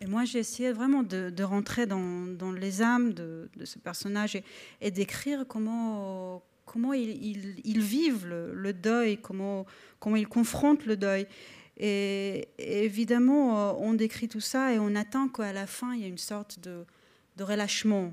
Et 0.00 0.06
moi, 0.06 0.24
j'ai 0.24 0.40
essayé 0.40 0.72
vraiment 0.72 1.04
de, 1.04 1.30
de 1.30 1.44
rentrer 1.44 1.86
dans, 1.86 2.26
dans, 2.36 2.50
les 2.50 2.82
âmes 2.82 3.12
de, 3.12 3.48
de 3.56 3.64
ce 3.64 3.78
personnage 3.78 4.34
et, 4.34 4.42
et 4.80 4.90
d'écrire 4.90 5.44
comment, 5.46 6.42
comment 6.64 6.92
ils, 6.92 7.24
ils, 7.24 7.60
ils 7.64 7.80
vivent 7.80 8.26
le, 8.26 8.52
le, 8.52 8.72
deuil, 8.72 9.18
comment, 9.18 9.64
comment 10.00 10.16
ils 10.16 10.26
confrontent 10.26 10.86
le 10.86 10.96
deuil. 10.96 11.28
Et, 11.76 12.48
et, 12.58 12.84
évidemment, 12.84 13.80
on 13.80 13.94
décrit 13.94 14.26
tout 14.26 14.40
ça 14.40 14.72
et 14.72 14.80
on 14.80 14.96
attend 14.96 15.28
qu'à 15.28 15.52
la 15.52 15.68
fin, 15.68 15.94
il 15.94 16.00
y 16.00 16.04
ait 16.04 16.08
une 16.08 16.18
sorte 16.18 16.58
de, 16.58 16.84
de 17.36 17.44
relâchement, 17.44 18.12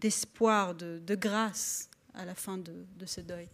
d'espoir, 0.00 0.74
de, 0.74 0.98
de, 0.98 1.14
grâce 1.14 1.90
à 2.14 2.24
la 2.24 2.34
fin 2.34 2.58
de, 2.58 2.72
de 2.98 3.06
ce 3.06 3.20
deuil. 3.20 3.48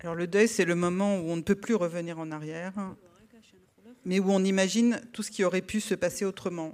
Alors 0.00 0.14
le 0.14 0.26
deuil, 0.26 0.48
c'est 0.48 0.64
le 0.64 0.74
moment 0.74 1.18
où 1.18 1.30
on 1.30 1.36
ne 1.36 1.42
peut 1.42 1.54
plus 1.54 1.74
revenir 1.74 2.18
en 2.18 2.30
arrière, 2.30 2.72
mais 4.04 4.18
où 4.20 4.30
on 4.30 4.44
imagine 4.44 5.00
tout 5.12 5.22
ce 5.22 5.30
qui 5.30 5.44
aurait 5.44 5.62
pu 5.62 5.80
se 5.80 5.94
passer 5.94 6.24
autrement. 6.24 6.72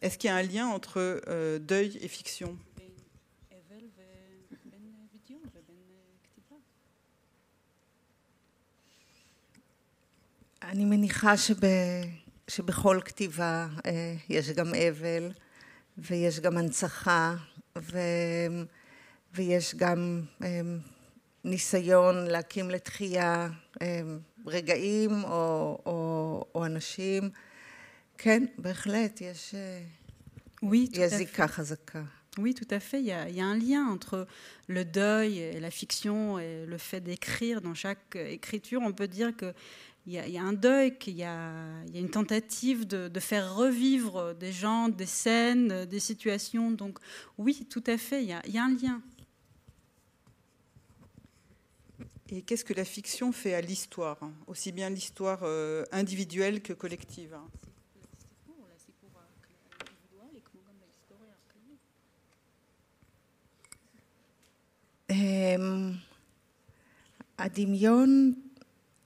Est-ce 0.00 0.18
qu'il 0.18 0.28
y 0.28 0.32
a 0.32 0.36
un 0.36 0.42
lien 0.42 0.66
entre 0.66 1.22
euh, 1.28 1.58
deuil 1.58 1.98
et 2.00 2.08
fiction 2.08 2.58
אני 10.62 10.84
מניחה 10.84 11.36
שב, 11.36 11.56
שבכל 12.47 12.99
כתיבה 13.05 13.67
יש 14.29 14.49
גם 14.49 14.73
אבל 14.75 15.31
ויש 15.97 16.39
גם 16.39 16.57
הנצחה 16.57 17.35
ו, 17.77 17.99
ויש 19.33 19.75
גם 19.75 20.21
ניסיון 21.43 22.27
להקים 22.27 22.69
לתחייה 22.69 23.49
רגעים 24.45 25.23
או, 25.23 25.79
או, 25.85 26.45
או 26.55 26.65
אנשים. 26.65 27.29
כן, 28.17 28.45
בהחלט, 28.57 29.21
יש, 29.21 29.55
oui, 30.63 30.89
יש 30.93 31.13
זיקה 31.13 31.47
חזקה. 31.47 32.01
Oui, 32.39 32.53
tout 32.53 32.67
à 32.69 32.79
fait. 32.79 32.99
Il 32.99 33.07
y, 33.07 33.11
a, 33.11 33.27
il 33.29 33.35
y, 33.35 33.41
a, 33.41 33.45
un 33.45 33.57
lien 33.57 33.87
entre 33.87 34.27
le 34.67 34.85
deuil 34.85 35.39
et 35.39 35.59
la 35.59 35.71
fiction 35.71 36.37
et 36.37 36.65
le 36.67 36.77
fait 36.77 36.99
d'écrire. 36.99 37.61
Dans 37.61 37.73
chaque 37.73 38.15
écriture, 38.15 38.81
on 38.83 38.93
peut 38.93 39.07
dire 39.07 39.35
a, 39.35 39.53
il 40.06 40.14
y 40.14 40.38
a 40.38 40.42
un 40.42 40.52
deuil, 40.52 40.98
qu'il 40.98 41.14
y 41.14 41.22
a, 41.22 41.52
il 41.86 41.94
y 41.94 41.98
a 41.98 42.00
une 42.00 42.10
tentative 42.10 42.86
de, 42.86 43.08
de, 43.08 43.20
faire 43.20 43.54
revivre 43.54 44.34
des 44.34 44.50
gens, 44.50 44.88
des 44.88 45.06
scènes, 45.06 45.84
des 45.84 46.00
situations. 46.00 46.72
Donc 46.72 46.98
oui, 47.38 47.66
tout 47.70 47.84
à 47.86 47.96
fait, 47.96 48.22
il 48.22 48.28
y 48.28 48.32
a, 48.32 48.42
il 48.46 48.52
y 48.52 48.58
a 48.58 48.64
un 48.64 48.74
lien. 48.74 49.00
Et 52.30 52.42
qu'est-ce 52.42 52.64
que 52.64 52.74
la 52.74 52.84
fiction 52.84 53.30
fait 53.30 53.54
à 53.54 53.60
l'histoire, 53.60 54.18
aussi 54.46 54.72
bien 54.72 54.90
l'histoire 54.90 55.40
euh, 55.42 55.84
individuelle 55.92 56.62
que 56.62 56.72
collective 56.72 57.36
הדמיון, 67.42 68.36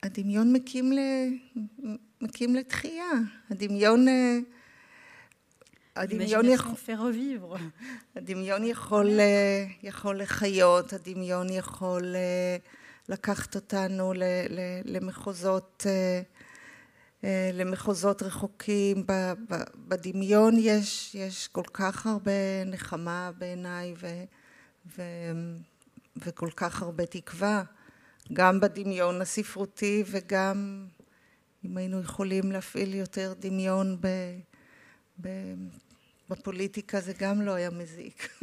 הדמיון 0.02 0.52
מקים, 0.52 0.92
ל, 0.92 0.98
מקים 2.20 2.54
לתחייה. 2.54 3.10
הדמיון... 3.50 4.06
הדמיון 5.96 6.44
יכול, 6.44 6.74
הדמיון 8.16 8.64
יכול, 8.64 9.08
יכול 9.82 10.18
לחיות, 10.18 10.92
הדמיון 10.92 11.46
יכול 11.50 12.14
לקחת 13.08 13.54
אותנו 13.54 14.12
למחוזות, 14.84 15.86
למחוזות 17.52 18.22
רחוקים. 18.22 19.06
בדמיון 19.88 20.54
יש, 20.58 21.14
יש 21.14 21.48
כל 21.48 21.64
כך 21.72 22.06
הרבה 22.06 22.64
נחמה 22.66 23.30
בעיניי 23.38 23.94
ו, 24.00 24.06
ו, 24.96 25.02
וכל 26.16 26.50
כך 26.56 26.82
הרבה 26.82 27.06
תקווה, 27.06 27.62
גם 28.33 28.59
בדמיון 28.59 29.21
הספרותי 29.21 30.03
וגם 30.07 30.87
אם 31.65 31.77
היינו 31.77 32.01
יכולים 32.01 32.51
להפעיל 32.51 32.95
יותר 32.95 33.33
דמיון 33.39 33.97
ב, 34.01 34.07
ב, 35.21 35.29
בפוליטיקה 36.29 37.01
זה 37.01 37.13
גם 37.19 37.41
לא 37.41 37.51
היה 37.51 37.69
מזיק. 37.69 38.29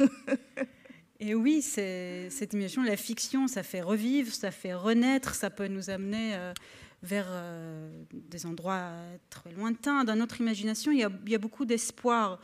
Et 1.19 1.33
oui, 1.33 1.61
cette 1.61 2.53
imagination, 2.53 2.83
la 2.83 2.97
fiction, 2.97 3.47
ça 3.47 3.63
fait 3.63 3.81
revivre, 3.81 4.33
ça 4.33 4.51
fait 4.51 4.73
renaître, 4.73 5.33
ça 5.33 5.49
peut 5.49 5.67
nous 5.67 5.89
amener 5.89 6.35
euh, 6.35 6.53
vers 7.01 7.27
euh, 7.29 8.03
des 8.11 8.45
endroits 8.45 8.91
très 9.29 9.53
lointains. 9.53 10.03
Dans 10.03 10.17
notre 10.17 10.41
imagination, 10.41 10.91
il 10.91 10.99
y 10.99 11.03
a, 11.05 11.09
il 11.25 11.31
y 11.31 11.35
a 11.35 11.37
beaucoup 11.37 11.63
d'espoir 11.63 12.41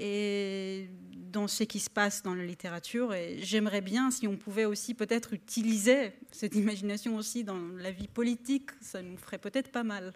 et 0.00 0.88
dans 1.30 1.46
ce 1.46 1.62
qui 1.64 1.78
se 1.78 1.90
passe 1.90 2.22
dans 2.22 2.34
la 2.34 2.44
littérature. 2.44 3.14
Et 3.14 3.38
j'aimerais 3.42 3.82
bien 3.82 4.10
si 4.10 4.26
on 4.26 4.36
pouvait 4.36 4.64
aussi 4.64 4.94
peut-être 4.94 5.32
utiliser 5.34 6.12
cette 6.32 6.54
imagination 6.54 7.16
aussi 7.16 7.44
dans 7.44 7.60
la 7.78 7.90
vie 7.90 8.08
politique, 8.08 8.70
ça 8.80 9.02
nous 9.02 9.16
ferait 9.16 9.38
peut-être 9.38 9.70
pas 9.70 9.84
mal. 9.84 10.12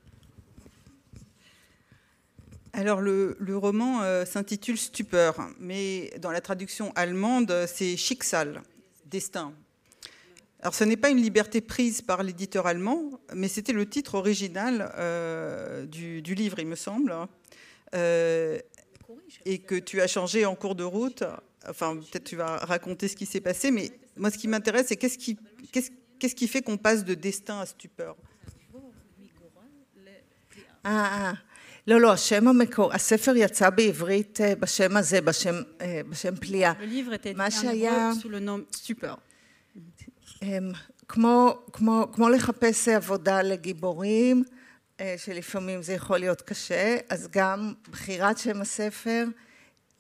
Alors 2.73 3.01
le, 3.01 3.37
roman 3.51 4.03
euh, 4.03 4.25
s'intitule 4.25 4.77
Stupeur, 4.77 5.37
mais 5.61 6.11
dans 6.19 6.33
la 6.33 6.41
traduction 6.41 6.93
allemande, 6.97 7.55
c'est 7.69 7.97
Schicksal, 7.97 8.63
destin. 9.07 9.53
Alors 10.61 10.75
ce 10.75 10.83
n'est 10.83 10.97
pas 10.97 11.11
une 11.11 11.21
liberté 11.21 11.61
prise 11.61 12.03
par 12.03 12.25
l'éditeur 12.25 12.67
allemand, 12.67 13.21
mais 13.33 13.47
c'était 13.47 13.75
le 13.75 13.87
titre 13.89 14.17
original 14.17 14.93
euh, 14.97 15.87
du, 15.87 16.35
livre, 16.35 16.59
il 16.59 16.67
me 16.67 16.75
semble, 16.75 17.15
euh, 17.95 18.59
et 19.46 19.60
que 19.60 19.76
tu 19.76 20.02
as 20.02 20.08
changé 20.08 20.46
en 20.46 20.56
cours 20.56 20.76
de 20.76 20.84
route. 20.84 21.24
Enfin, 21.68 21.96
peut-être 21.98 22.24
tu 22.24 22.36
vas 22.36 22.58
raconter 22.58 23.08
ce 23.08 23.16
qui 23.16 23.26
s'est 23.26 23.42
passé, 23.42 23.72
mais 23.72 23.92
moi 24.16 24.32
ce 24.32 24.38
qui 24.38 24.48
m'intéresse, 24.48 24.88
c'est 24.88 24.96
qu'est-ce 24.96 25.18
qui, 25.18 25.38
qu'est-ce, 25.72 25.92
qu'est-ce 26.20 26.36
qui 26.36 26.48
fait 26.48 26.62
qu'on 26.62 26.78
passe 26.78 27.04
de 27.04 27.14
destin 27.14 27.60
à 27.60 27.66
stupeur 27.66 28.16
ah, 30.86 31.34
ah. 31.34 31.36
לא, 31.88 32.02
לא, 32.02 32.14
השם 32.14 32.48
המקור, 32.48 32.94
הספר 32.94 33.34
יצא 33.36 33.70
בעברית 33.70 34.40
בשם 34.60 34.98
הזה, 34.98 35.22
בשם, 35.22 35.56
בשם 36.10 36.36
פליאה. 36.36 36.74
מה 37.36 37.52
שהיה... 37.52 38.12
כמו, 41.08 41.60
כמו, 41.74 42.08
כמו 42.14 42.30
לחפש 42.30 42.88
עבודה 42.88 43.42
לגיבורים, 43.42 44.44
שלפעמים 45.17 45.83
זה 45.83 45.93
יכול 45.93 46.19
להיות 46.19 46.43
קשה, 46.43 46.97
אז 47.09 47.29
גם 47.31 47.73
בחירת 47.91 48.39
שם 48.39 48.61
הספר, 48.61 49.25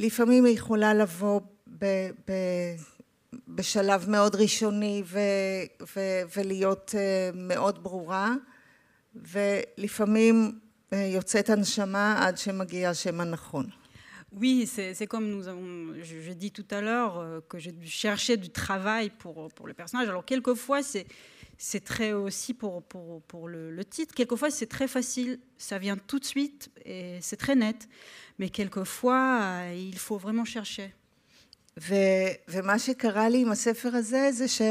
לפעמים 0.00 0.44
היא 0.44 0.54
יכולה 0.54 0.94
לבוא 0.94 1.40
ב, 1.78 1.84
ב, 2.28 2.32
בשלב 3.48 4.10
מאוד 4.10 4.34
ראשוני 4.34 5.02
ו, 5.06 5.18
ו, 5.96 6.00
ולהיות 6.36 6.94
מאוד 7.34 7.82
ברורה, 7.82 8.34
ולפעמים 9.14 10.58
יוצאת 10.92 11.50
הנשמה 11.50 12.26
עד 12.26 12.38
שמגיע 12.38 12.90
השם 12.90 13.20
הנכון. 13.20 13.66
Oui, 14.36 14.66
c'est 14.66 15.06
comme 15.06 15.28
nous 15.30 15.46
avons, 15.46 15.94
je, 16.02 16.20
je, 16.20 16.32
dis 16.32 16.50
tout 16.50 16.66
à 16.72 16.80
l'heure 16.80 17.18
euh, 17.18 17.40
que 17.48 17.56
dû 17.56 17.86
chercher 17.86 18.36
du 18.36 18.50
travail 18.50 19.10
pour, 19.10 19.48
pour 19.54 19.68
le 19.68 19.74
personnage. 19.74 20.08
Alors 20.08 20.24
quelquefois 20.24 20.82
c'est 20.82 21.06
très 21.83 22.13
aussi 22.13 22.53
pour, 22.53 22.83
pour, 22.83 23.21
pour 23.23 23.47
le, 23.47 23.71
le, 23.71 23.85
titre, 23.85 24.13
quelquefois 24.15 24.49
c'est 24.49 24.67
très 24.67 24.87
facile, 24.87 25.39
ça 25.57 25.77
vient 25.77 25.97
tout 25.97 26.19
de 26.19 26.25
suite 26.25 26.69
et 26.85 27.17
c'est 27.21 27.37
très 27.37 27.55
net, 27.55 27.87
mais 28.39 28.49
quelquefois 28.49 29.39
euh, 29.41 29.73
il 29.75 29.97
faut 29.97 30.17
vraiment 30.17 30.45
chercher. 30.45 30.93
ו, 31.81 31.95
ומה 32.47 32.79
שקרה 32.79 33.29
לי 33.29 33.41
עם 33.41 33.51
הספר 33.51 33.95
הזה 33.95 34.31
זה 34.31 34.47
ש... 34.47 34.61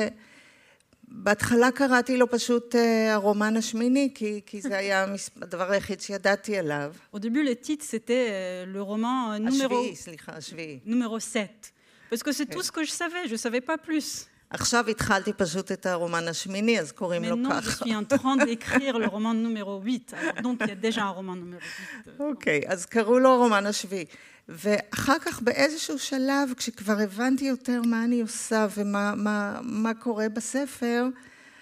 בהתחלה 1.11 1.71
קראתי 1.71 2.17
לו 2.17 2.31
פשוט 2.31 2.75
הרומן 3.11 3.57
השמיני, 3.57 4.11
כי, 4.15 4.41
כי 4.47 4.61
זה 4.61 4.77
היה 4.77 5.07
הדבר 5.43 5.71
היחיד 5.71 6.01
שידעתי 6.01 6.59
עליו. 6.59 6.95
Au 7.15 7.19
début, 7.19 7.43
le 7.43 7.57
titre, 7.57 7.85
c'était 7.85 8.29
euh, 8.31 8.67
le 8.67 8.83
roman 8.83 9.39
numéro, 9.39 9.75
השביעי, 9.75 9.97
סליחה, 9.97 10.33
השביעי. 10.37 10.81
numéro 10.85 11.19
7. 11.19 11.73
Parce 12.11 12.23
que 12.23 12.33
c'est 12.33 12.47
tout 12.47 12.63
ce 12.63 12.73
que 12.73 12.85
je 12.85 12.91
savais, 12.91 13.27
je 13.27 13.33
ne 13.33 13.37
savais 13.37 13.61
pas 13.61 13.79
plus. 13.79 14.27
עכשיו 14.53 14.89
התחלתי 14.89 15.33
פשוט 15.33 15.73
את 15.73 15.87
הרומן 15.87 16.29
השמיני, 16.29 16.81
אז 16.81 16.93
קוראים 16.93 17.25
לו 17.25 17.37
Maintenant, 17.37 17.63
je 17.63 17.71
ככה. 17.71 17.85
suis 17.85 17.95
en 17.97 18.19
train 18.19 18.37
d'écrire 18.47 18.99
le 18.99 19.07
roman 19.07 19.35
numéro 19.35 19.81
8. 19.83 20.15
Alors, 20.15 20.43
donc, 20.43 20.57
il 20.61 20.69
y 20.69 20.73
a 20.73 20.75
déjà 20.75 21.03
un 21.05 21.11
roman 21.11 21.37
numéro 21.37 21.61
8. 22.09 22.21
אוקיי, 22.21 22.61
אז 22.67 22.87
קראו 22.87 23.19
לו 23.19 23.29
הרומן 23.31 23.67
השביעי. 23.67 24.05
ואחר 24.49 25.19
כך 25.19 25.43
באיזשהו 25.43 25.99
שלב, 25.99 26.53
כשכבר 26.57 26.99
הבנתי 26.99 27.45
יותר 27.45 27.81
מה 27.83 28.05
אני 28.05 28.21
עושה 28.21 28.67
ומה 28.77 29.15
מה, 29.17 29.59
מה 29.63 29.95
קורה 29.95 30.29
בספר, 30.29 31.07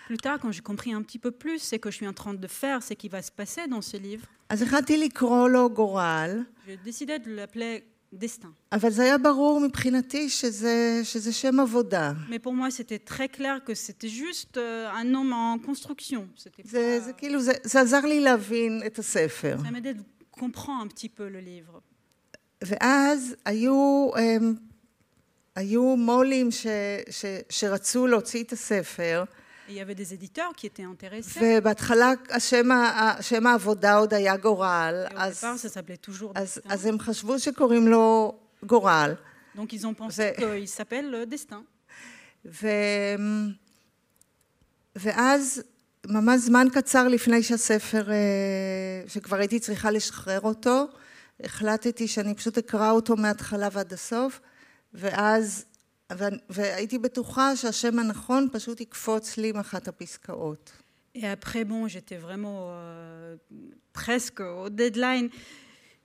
Plus 0.09 0.19
tard, 0.23 0.39
quand 0.41 0.53
j'ai 0.53 0.62
compris 0.62 0.93
un 0.93 1.03
petit 1.03 1.19
peu 1.19 1.33
plus 1.33 1.59
ce 1.71 1.75
que 1.83 1.91
je 1.91 1.97
suis 1.97 2.07
en 2.07 2.12
train 2.12 2.35
de 2.35 2.47
faire, 2.47 2.81
ce 2.89 2.95
qui 2.95 3.09
va 3.09 3.21
se 3.23 3.33
passer 3.33 3.67
dans 3.67 3.83
ce 3.83 3.97
livre, 3.97 4.27
אז 4.49 4.62
החלטתי 4.62 4.99
לקרוא 4.99 5.49
לו 5.49 5.71
גורל, 5.71 6.43
j'ai 6.69 6.77
décidé 6.91 7.19
de 7.19 7.29
l'appeler 7.37 7.83
Destin. 8.14 8.47
אבל 8.72 8.89
זה 8.89 9.03
היה 9.03 9.18
ברור 9.18 9.59
מבחינתי 9.59 10.30
שזה, 10.30 11.01
שזה 11.03 11.34
שם 11.34 11.59
עבודה. 11.59 12.14
Mais 12.30 12.39
pour 12.39 12.53
moi, 12.53 12.70
c'était 12.72 12.99
très 13.14 13.28
clair 13.38 13.64
que 13.66 13.74
c'était 13.74 14.09
juste 14.09 14.57
euh, 14.57 14.91
un 14.91 15.03
nom 15.03 15.32
en 15.32 15.59
construction. 15.68 16.22
זה, 16.38 16.49
pas- 16.99 17.05
זה 17.05 17.14
כאילו, 17.18 17.41
זה, 17.41 17.51
זה 17.64 17.82
עזר 17.82 18.05
לי 18.05 18.20
להבין 18.20 18.82
את 18.86 18.99
הספר. 18.99 19.57
Ça 19.64 19.72
m'aidait 19.72 19.93
de 19.97 20.03
comprendre 20.39 20.84
un 20.84 20.88
petit 20.88 21.09
peu 21.09 21.28
le 21.30 21.39
livre. 21.39 21.80
ואז 22.64 23.36
היו, 23.45 24.09
הם, 24.16 24.55
היו 25.55 25.95
מו"לים 25.97 26.51
ש, 26.51 26.68
ש, 27.09 27.26
שרצו 27.49 28.07
להוציא 28.07 28.43
את 28.43 28.51
הספר, 28.53 29.24
Et 29.68 29.74
il 29.74 29.76
y 29.76 29.82
avait 29.82 29.95
des 29.95 30.14
éditeurs 30.14 30.53
qui 30.55 30.68
étaient 30.68 30.84
intéressés. 30.84 31.39
ובהתחלה 31.41 32.14
שם 33.22 33.47
העבודה 33.47 33.95
עוד 33.95 34.14
היה 34.14 34.38
גורל, 34.38 35.05
אז, 35.16 35.45
אז. 36.36 36.62
אז 36.66 36.86
הם 36.86 36.99
חשבו 36.99 37.39
שקוראים 37.39 37.88
לו 37.88 38.36
גורל. 38.66 39.16
Donc, 39.55 39.74
ils 39.74 39.86
ont 39.86 39.93
pensé 39.93 40.34
qu'il 40.38 40.68
s'appelle 40.68 41.14
euh, 41.14 41.26
Destin. 41.26 41.64
ו... 42.45 42.68
ואז, 44.95 45.64
ממש 46.07 46.39
זמן 46.41 46.68
קצר 46.74 47.07
לפני 47.07 47.43
שהספר, 47.43 48.12
אה, 48.12 48.18
שכבר 49.07 49.38
הייתי 49.38 49.59
צריכה 49.59 49.91
לשחרר 49.91 50.39
אותו, 50.41 50.88
החלטתי 51.43 52.07
שאני 52.07 52.36
פשוט 52.36 52.57
אקרא 52.57 52.91
אותו 52.91 53.16
מההתחלה 53.16 53.68
ועד 53.72 53.93
הסוף, 53.93 54.39
ואז, 54.93 55.66
ו... 56.12 56.25
והייתי 56.51 56.99
בטוחה 56.99 57.57
שהשם 57.57 57.99
הנכון 57.99 58.49
פשוט 58.53 58.81
יקפוץ 58.81 59.37
לי 59.37 59.49
עם 59.49 59.57
אחת 59.57 59.89
הפסקאות. 59.89 60.73
Et 61.14 61.27
après, 61.27 61.64
bon, 61.64 61.89
j'étais 61.89 62.19
vraiment 62.19 62.59
euh, 62.69 63.37
presque 63.95 64.41
au 64.41 64.69
deadline. 64.69 65.31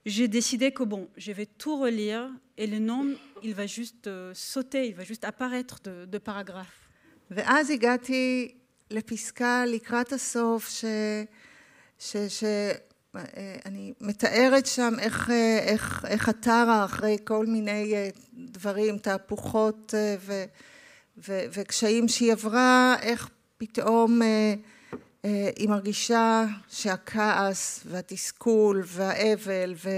J'ai 0.06 0.30
décidé 0.30 0.72
que 0.72 0.84
bon, 0.84 1.10
je 1.18 1.32
vais 1.34 1.46
tout 1.46 1.76
relire 1.78 2.30
et 2.58 2.66
le 2.66 2.80
nom, 2.80 3.04
il 3.44 3.54
va 3.54 3.68
juste 3.68 4.08
euh, 4.08 4.34
sauter, 4.34 4.88
il 4.88 4.96
va 4.96 5.04
juste 5.04 5.26
apparaître 5.26 5.80
de, 5.84 6.06
de 6.06 6.18
paragraphes. 6.18 6.82
ואז 7.32 7.70
הגעתי 7.70 8.56
לפסקה 8.92 9.66
לקראת 9.68 10.14
הסוף, 10.14 10.70
ש... 10.70 10.86
ש... 12.00 12.18
ש... 12.18 12.44
אה, 13.19 13.57
אני 13.67 13.93
מתארת 14.01 14.67
שם 14.67 14.95
איך, 14.99 15.31
אה, 15.31 15.59
איך, 15.59 16.05
איך 16.09 16.29
הטרה 16.29 16.85
אחרי 16.85 17.17
כל 17.25 17.47
מיני 17.47 17.95
אה, 17.95 18.09
דברים, 18.35 18.99
תהפוכות 18.99 19.95
ו, 20.21 20.45
ו, 21.29 21.41
וקשיים 21.53 22.09
שהיא 22.09 22.33
עברה, 22.33 22.97
איך 23.03 23.29
פתאום 23.59 24.21
היא 25.57 25.69
מרגישה 25.69 26.45
שהכעס 26.69 27.81
והתסכול 27.87 28.83
והאבל 28.87 29.75
ו, 29.85 29.91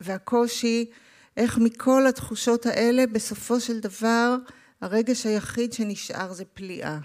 והקושי, 0.00 0.90
איך 1.36 1.58
מכל 1.58 2.06
התחושות 2.06 2.66
האלה 2.66 3.06
בסופו 3.06 3.60
של 3.60 3.80
דבר 3.80 4.36
הרגש 4.80 5.26
היחיד 5.26 5.72
שנשאר 5.72 6.32
זה 6.32 6.44
פליאה. 6.44 6.98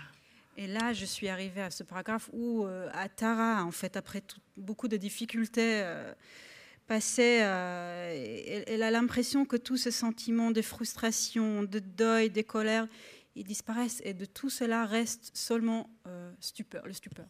Et 0.57 0.65
là, 0.65 0.91
je 0.91 1.05
suis 1.05 1.29
arrivée 1.29 1.61
à 1.61 1.69
ce 1.69 1.83
paragraphe 1.83 2.29
où 2.33 2.65
euh, 2.65 2.89
Atara, 2.93 3.63
en 3.63 3.71
fait, 3.71 3.95
après 3.95 4.23
beaucoup 4.57 4.87
de 4.87 4.97
difficultés 4.97 5.81
euh, 5.83 6.11
passées, 6.87 7.41
euh, 7.43 8.63
elle, 8.65 8.81
a 8.81 8.89
l'impression 8.89 9.45
que 9.45 9.55
tous 9.55 9.77
ces 9.77 9.91
sentiments 9.91 10.49
de 10.49 10.63
frustration, 10.63 11.61
de 11.61 11.77
deuil, 11.77 12.31
de 12.31 12.41
colère, 12.41 12.87
ils 13.35 13.43
disparaissent. 13.43 14.01
Et 14.03 14.15
de 14.15 14.25
tout 14.25 14.49
cela 14.49 14.87
reste 14.87 15.29
seulement 15.35 15.91
euh, 16.07 16.31
stupeur, 16.39 16.87
le 16.87 16.93
stupeur. 16.93 17.27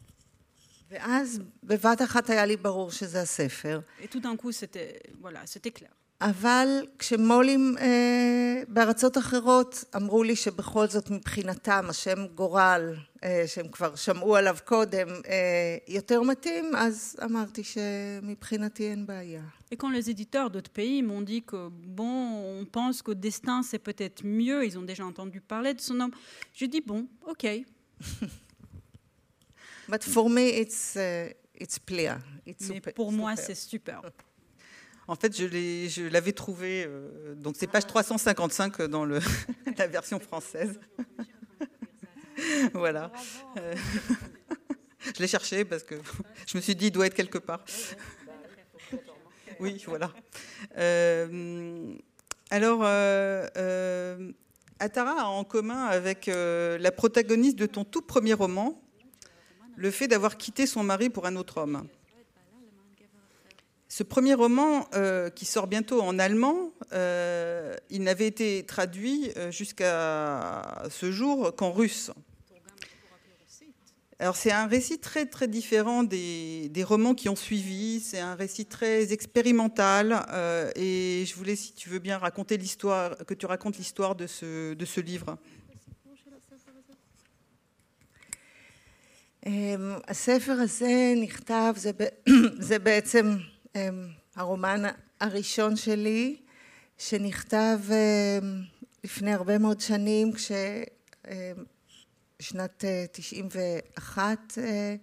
Et 4.02 4.08
tout 4.08 4.22
d'un 4.22 4.38
coup, 4.38 4.54
c'était 4.54 5.02
voilà, 5.20 5.44
clair. 5.74 5.92
אבל 6.21 6.87
כשמו"לים 6.99 7.75
אה, 7.81 8.63
בארצות 8.69 9.19
אחרות 9.19 9.85
אמרו 9.97 10.23
לי 10.23 10.37
שבכל 10.37 10.87
זאת 10.89 11.11
מבחינתם 11.11 11.85
השם 11.89 12.27
גורל, 12.35 12.95
אה, 13.25 13.45
שהם 13.47 13.69
כבר 13.69 13.97
שמעו 13.97 14.37
עליו 14.37 14.57
קודם, 14.65 15.09
אה, 15.09 15.77
יותר 15.89 16.23
מתאים, 16.23 16.77
אז 16.77 17.17
אמרתי 17.25 17.63
שמבחינתי 17.65 18.91
אין 18.91 19.07
בעיה. 19.07 19.43
Et 19.73 19.77
quand 19.77 19.91
les 19.91 20.11
éditeurs 20.11 20.51
d'autres 20.51 20.71
pays 20.81 21.01
m'ont 21.03 21.23
dit 21.23 21.43
que 21.51 21.69
bon, 21.99 22.15
on 22.61 22.65
pense 22.67 23.01
qu'au 23.03 23.15
destin 23.15 23.63
c'est 23.63 23.79
peut-être 23.89 24.21
mieux, 24.25 24.65
ils 24.67 24.79
ont 24.79 24.87
déjà 24.93 25.05
entendu 25.05 25.41
parler 25.41 25.73
de 25.75 25.81
son 25.81 25.95
nom, 25.95 26.11
j'ai 26.55 26.69
dit 26.69 26.83
bon, 26.83 27.07
ok. 27.33 27.45
But 29.89 30.05
for 30.05 30.29
me 30.31 30.47
it's, 30.63 30.97
uh, 30.97 31.33
it's 31.63 31.79
פליאה. 31.79 32.17
It's 32.47 32.69
Mais 32.69 32.75
super- 32.77 32.95
pour 32.95 33.11
moi, 33.13 33.33
super. 33.37 33.45
c'est 33.47 33.61
super. 33.75 34.01
En 35.08 35.16
fait, 35.16 35.36
je 35.38 36.08
l'avais 36.08 36.34
trouvé, 36.34 36.86
euh, 36.86 37.36
donc 37.36 37.56
c'est 37.58 37.68
page 37.68 37.88
355 37.88 38.82
dans 38.84 39.06
le, 39.06 39.20
la 39.78 39.88
version 39.88 40.20
française. 40.20 40.80
voilà. 42.74 43.12
Euh, 43.58 43.74
je 45.00 45.22
l'ai 45.22 45.28
cherché 45.28 45.64
parce 45.64 45.84
que 45.84 45.96
je 46.46 46.58
me 46.58 46.62
suis 46.62 46.76
dit, 46.76 46.88
il 46.88 46.92
doit 46.92 47.08
être 47.08 47.16
quelque 47.16 47.38
part. 47.38 47.64
Oui, 49.60 49.82
voilà. 49.88 50.12
Euh, 50.78 51.96
alors, 52.50 52.82
euh, 52.84 53.48
euh, 53.58 54.32
Atara 54.80 55.22
a 55.22 55.26
en 55.26 55.44
commun 55.44 55.86
avec 55.86 56.28
euh, 56.28 56.78
la 56.78 56.92
protagoniste 56.92 57.58
de 57.58 57.66
ton 57.66 57.84
tout 57.84 58.02
premier 58.02 58.34
roman 58.34 58.82
le 59.76 59.92
fait 59.92 60.08
d'avoir 60.08 60.38
quitté 60.38 60.66
son 60.66 60.84
mari 60.84 61.10
pour 61.10 61.26
un 61.26 61.36
autre 61.36 61.58
homme. 61.58 61.88
Ce 63.89 64.03
premier 64.03 64.35
roman, 64.35 64.89
euh, 64.95 65.29
qui 65.29 65.45
sort 65.45 65.67
bientôt 65.67 66.01
en 66.01 66.19
allemand, 66.19 66.71
euh, 66.93 67.77
il 67.91 68.03
n'avait 68.03 68.27
été 68.27 68.65
traduit 68.65 69.31
euh, 69.37 69.51
jusqu'à 69.51 70.89
ce 70.91 71.13
jour 71.13 71.55
qu'en 71.55 71.73
russe. 71.73 72.11
Alors 74.19 74.37
c'est 74.37 74.53
un 74.53 74.69
récit 74.69 74.99
très 75.01 75.27
très 75.27 75.49
différent 75.49 76.05
des, 76.05 76.69
des 76.71 76.85
romans 76.85 77.13
qui 77.15 77.29
ont 77.29 77.37
suivi. 77.37 78.01
C'est 78.01 78.21
un 78.21 78.37
récit 78.37 78.67
très 78.67 79.13
expérimental 79.13 80.25
euh, 80.31 80.71
et 80.77 81.25
je 81.27 81.35
voulais, 81.35 81.57
si 81.57 81.73
tu 81.73 81.89
veux 81.89 81.99
bien, 81.99 82.19
raconter 82.19 82.57
l'histoire, 82.57 83.17
que 83.27 83.35
tu 83.35 83.47
racontes 83.47 83.77
l'histoire 83.79 84.15
de 84.15 84.27
ce, 84.27 84.75
de 84.75 84.85
ce 84.85 85.01
livre. 85.01 85.37
אמ, 89.47 89.97
הספר 90.09 90.53
הזה 90.53 91.15
נכתב, 91.23 91.75
זה, 91.77 91.93
ב- 91.93 92.31
זה 92.59 92.79
בעצם 92.79 93.27
אמ, 93.27 93.39
הרומן 94.36 94.84
הראשון 95.20 95.76
שלי, 95.76 96.36
שנכתב 96.98 97.80
אמ, 97.90 98.62
לפני 99.04 99.34
הרבה 99.34 99.58
מאוד 99.58 99.82
שנים, 99.82 100.32
כשנת 102.40 102.84
91, 103.12 104.58
אה, 104.58 104.96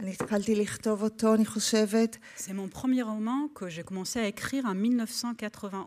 אני 0.00 0.10
התחלתי 0.10 0.54
לכתוב 0.54 1.02
אותו, 1.02 1.34
אני 1.34 1.44
חושבת, 1.46 2.16
premier 2.72 3.04
roman 3.04 3.48
que 3.54 3.68
j'ai 3.68 3.82
commencé 3.82 4.18
à 4.18 4.26
écrire 4.26 4.64
en 4.66 4.74
1991. 4.74 5.86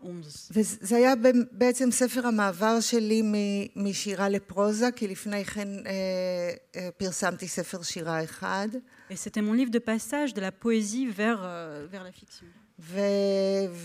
וזה 0.52 0.96
היה 0.96 1.14
בעצם 1.52 1.92
ספר 1.92 2.28
המעבר 2.28 2.80
שלי 2.80 3.22
משירה 3.76 4.30
לפרוזה, 4.30 4.92
כי 4.92 5.08
לפני 5.08 5.46
כן 5.46 5.68
אה, 5.86 5.92
אה, 6.76 6.90
פרסמתי 6.98 7.48
ספר 7.48 7.82
שירה 7.84 8.24
אחד. 8.24 8.68
C'était 9.16 9.42
mon 9.42 9.54
livre 9.54 9.72
de 9.72 9.80
passage 9.80 10.34
de 10.34 10.42
la 10.42 10.52
poésie 10.52 11.08
vers, 11.08 11.42
euh, 11.44 11.88
vers 11.92 12.04
la 12.04 12.12
fiction. 12.12 12.46
ו... 12.80 13.00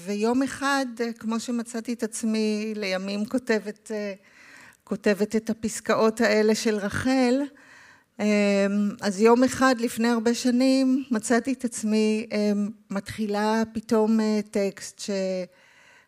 ויום 0.06 0.42
אחד, 0.42 0.86
אה, 1.00 1.12
כמו 1.12 1.40
שמצאתי 1.40 1.92
את 1.92 2.02
עצמי 2.02 2.72
לימים 2.76 3.26
כותבת, 3.26 3.90
כותבת 4.84 5.36
את 5.36 5.50
הפסקאות 5.50 6.20
האלה 6.20 6.54
של 6.54 6.76
רחל, 6.76 7.42
אז 9.00 9.20
יום 9.20 9.44
אחד 9.44 9.74
לפני 9.80 10.08
הרבה 10.08 10.34
שנים 10.34 11.04
מצאתי 11.10 11.52
את 11.52 11.64
עצמי 11.64 12.26
אה, 12.32 12.52
מתחילה 12.90 13.62
פתאום 13.74 14.20
אה, 14.20 14.40
טקסט 14.50 15.02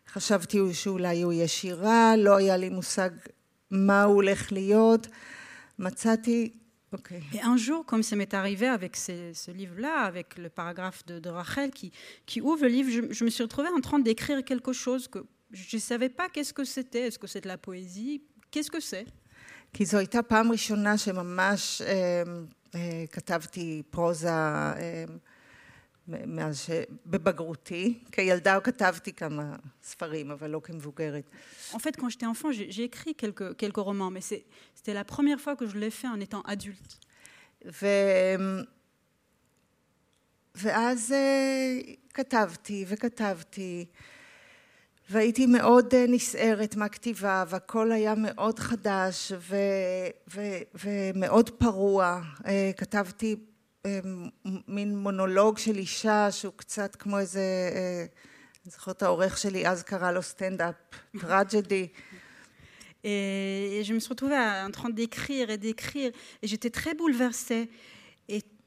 שחשבתי 0.09 0.73
שאולי 0.73 1.21
הוא 1.21 1.33
יהיה 1.33 1.47
שירה, 1.47 2.15
לא 2.17 2.35
היה 2.37 2.57
לי 2.57 2.69
מושג 2.69 3.09
מה 3.71 4.03
הוא 4.03 4.15
הולך 4.15 4.51
להיות. 4.51 5.07
מצאתי 5.79 6.51
אוקיי. 6.93 7.21
Et 7.33 7.41
un 7.41 7.57
jour, 7.57 7.85
comme 7.85 8.01
ça 8.01 8.15
m'est 8.15 8.33
arrivé 8.33 8.67
avec 8.67 8.95
ces- 8.95 9.33
ce 9.33 9.51
livre-là, 9.51 9.95
avec 10.05 10.37
le 10.37 10.47
paragraphe 10.49 11.05
de, 11.05 11.19
de 11.19 11.29
Rachel 11.29 11.69
qui, 11.71 11.91
qui 12.25 12.39
ouvre 12.41 12.61
le 12.63 12.69
livre, 12.69 12.89
je, 12.89 13.01
je 13.13 13.23
me 13.25 13.29
suis 13.29 13.43
retrouvée 13.43 13.67
en 13.77 13.81
train 13.81 13.99
d'écrire 13.99 14.43
quelque 14.45 14.71
chose 14.71 15.07
que 15.09 15.19
je 15.51 15.75
ne 15.75 15.81
savais 15.81 16.09
pas 16.09 16.29
qu'est-ce 16.29 16.53
que 16.53 16.63
c'était. 16.63 17.01
Est-ce 17.07 17.19
que 17.19 17.27
c'est 17.27 17.41
de 17.41 17.47
la 17.49 17.57
poésie 17.57 18.21
Qu'est-ce 18.51 18.71
que 18.71 18.79
c'est 18.79 19.05
כי 19.73 19.85
זו 19.85 19.97
הייתה 19.97 20.21
פעם 20.21 20.51
ראשונה 20.51 20.97
שממש 20.97 21.81
אה, 21.81 22.23
אה, 22.75 23.05
כתבתי 23.11 23.83
פרוזה 23.89 24.29
אה, 24.29 25.05
מאז 26.07 26.59
ש... 26.59 26.69
בבגרותי. 27.05 28.03
כילדה 28.11 28.59
כתבתי 28.59 29.13
כמה 29.13 29.55
ספרים, 29.83 30.31
אבל 30.31 30.49
לא 30.49 30.61
כמבוגרת. 30.63 31.23
En 31.73 31.79
fait, 31.79 31.97
quand 31.97 32.09
j'étais 32.09 32.25
enfant, 32.25 32.51
j'ai 32.51 32.83
écrit 32.83 33.13
quelques, 33.15 33.57
quelques 33.57 33.83
romans, 33.89 34.11
mais 34.11 34.21
c'était 34.21 34.93
la 34.93 35.03
première 35.03 35.39
fois 35.39 35.55
que 35.55 35.65
je 35.67 35.77
l'ai 35.77 35.91
fait 35.91 36.07
en 36.07 36.19
étant 36.19 36.41
adulte. 36.41 36.97
ו... 37.65 37.87
ואז 40.55 41.11
אה, 41.11 41.93
כתבתי 42.13 42.85
וכתבתי, 42.87 43.85
והייתי 45.09 45.45
מאוד 45.45 45.93
אה, 45.93 46.05
נסערת 46.07 46.75
מהכתיבה, 46.75 47.43
והכל 47.47 47.91
היה 47.91 48.13
מאוד 48.17 48.59
חדש 48.59 49.31
ו... 49.39 49.55
ו... 50.33 50.41
ומאוד 50.85 51.49
פרוע. 51.49 52.21
אה, 52.47 52.71
כתבתי 52.77 53.35
אה, 53.85 53.99
מין 54.67 54.97
מונולוג 54.97 55.57
של 55.57 55.77
אישה 55.77 56.31
שהוא 56.31 56.53
קצת 56.55 56.95
כמו 56.95 57.19
איזה... 57.19 57.41
אני 58.65 58.71
זוכרת 58.71 59.03
העורך 59.03 59.37
שלי 59.37 59.67
אז 59.67 59.83
קרא 59.83 60.11
לו 60.11 60.21
סטנדאפ 60.21 60.75
טראג'די. 61.21 61.87
Et 63.03 63.83
je 63.85 63.93
me 63.93 63.99
suis 63.99 64.09
retrouvée 64.09 64.35
en 64.67 64.71
train 64.71 64.89
d'écrire 64.89 65.49
et 65.49 65.57
d'écrire, 65.57 66.11
et 66.41 66.47
j'étais 66.47 66.69
très 66.69 66.93
bouleversée. 66.93 67.69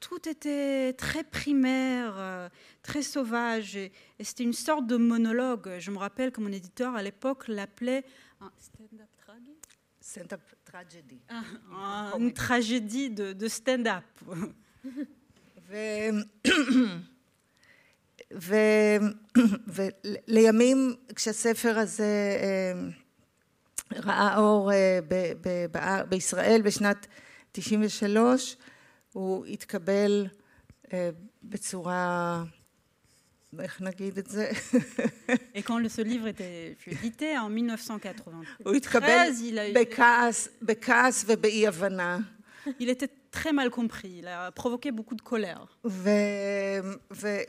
tout 0.00 0.28
était 0.28 0.92
très 0.94 1.24
primaire, 1.24 2.14
euh, 2.18 2.48
très 2.82 3.02
sauvage, 3.02 3.76
et, 3.76 3.92
et 4.18 4.24
c'était 4.24 4.44
une 4.44 4.52
sorte 4.52 4.86
de 4.86 4.96
monologue. 4.96 5.78
Je 5.78 5.90
me 5.90 5.98
rappelle 5.98 6.30
que 6.32 6.40
mon 6.40 6.52
éditeur 6.52 6.94
à 6.94 7.02
l'époque 7.02 7.48
l'appelait 7.48 8.04
un 8.40 8.50
stand-up 8.58 9.08
tragedy 9.26 9.56
סטנדאפ 10.02 10.40
טראג'די. 10.64 11.18
Un- 11.72 12.18
une 12.18 12.32
tragédie 12.32 13.10
de, 13.10 13.32
de 13.32 13.48
stand-up. 13.48 14.04
ו... 15.68 15.74
ו... 18.34 18.54
ולימים 19.66 20.94
כשהספר 21.16 21.78
הזה 21.78 22.36
אה, 22.42 22.72
ראה 24.00 24.38
אור 24.38 24.72
אה, 24.72 24.98
ב... 25.08 25.14
ב... 25.40 25.66
באר- 25.70 26.04
בישראל 26.08 26.60
בשנת 26.64 27.06
93 27.52 28.56
הוא 29.13 29.45
התקבל 29.45 30.27
אה, 30.93 31.09
בצורה, 31.43 32.43
איך 33.59 33.81
נגיד 33.81 34.17
את 34.17 34.27
זה? 34.27 34.51
Et 35.55 35.63
quand 35.63 35.89
ce 35.89 36.01
livre 36.01 36.27
était 36.27 36.77
édité 36.87 37.37
en 37.37 37.49
1993, 37.49 38.45
הוא 38.65 38.73
התקבל 38.73 39.27
בכעס, 39.75 40.49
בכעס 40.61 41.25
ובאי 41.27 41.67
הבנה. 41.67 42.19
il 42.79 42.89
était 42.89 43.09
très 43.31 43.53
mal 43.53 43.69
compris. 43.69 44.13
Il 44.19 44.27
a 44.27 44.51
provoqué 44.51 44.91
beaucoup 44.91 45.15
de 45.15 45.21
colère. 45.21 45.67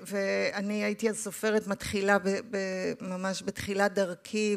ואני 0.06 0.84
הייתי 0.84 1.10
אז 1.10 1.18
סופרת 1.18 1.66
מתחילה 1.66 2.16
ממש 3.00 3.42
בתחילת 3.42 3.94
דרכי 3.94 4.56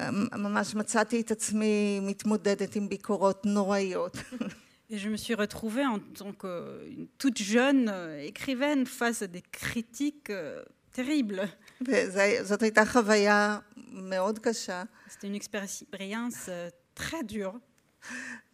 וממש 0.00 0.74
מצאתי 0.74 1.20
את 1.20 1.30
עצמי 1.30 2.00
מתמודדת 2.02 2.76
עם 2.76 2.88
ביקורות 2.88 3.46
נוראיות. 3.46 4.16
Et 4.89 4.97
je 4.97 5.09
me 5.09 5.17
suis 5.17 5.33
retrouvée 5.33 5.85
en 5.85 5.99
tant 5.99 6.33
qu'une 6.33 7.07
toute 7.17 7.39
jeune 7.39 7.89
euh, 7.89 8.19
écrivaine 8.31 8.85
face 8.85 9.21
à 9.21 9.27
des 9.27 9.41
critiques 9.41 10.29
euh, 10.29 10.63
terribles. 10.93 11.41
וזאת 11.81 12.61
הייתה 12.63 12.85
חוויה 12.85 13.59
מאוד 13.91 14.39
קשה. 14.39 14.83
C'était 15.09 15.27
une 15.27 15.35
expérience 15.35 16.47
euh, 16.49 16.69
très 16.95 17.23
dure. 17.23 17.59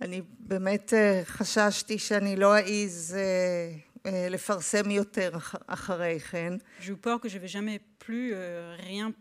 אני 0.02 0.22
באמת 0.40 0.94
אה, 0.94 1.22
חששתי 1.26 1.98
שאני 2.00 2.36
לא 2.36 2.56
אעז 2.58 3.16
אה, 3.18 3.72
אה, 4.12 4.28
לפרסם 4.30 4.90
יותר 4.92 5.38
אח- 5.38 5.56
אחרי 5.68 6.20
כן. 6.20 6.54
J'ai 6.82 6.92
eu 6.92 6.96
peur 6.98 7.20
que 7.20 7.28
je 7.30 7.38
ne 7.38 7.42
vais 7.42 7.48
jamais 7.48 7.80
plus 8.06 8.34
euh, 8.34 8.76
rien 8.80 9.12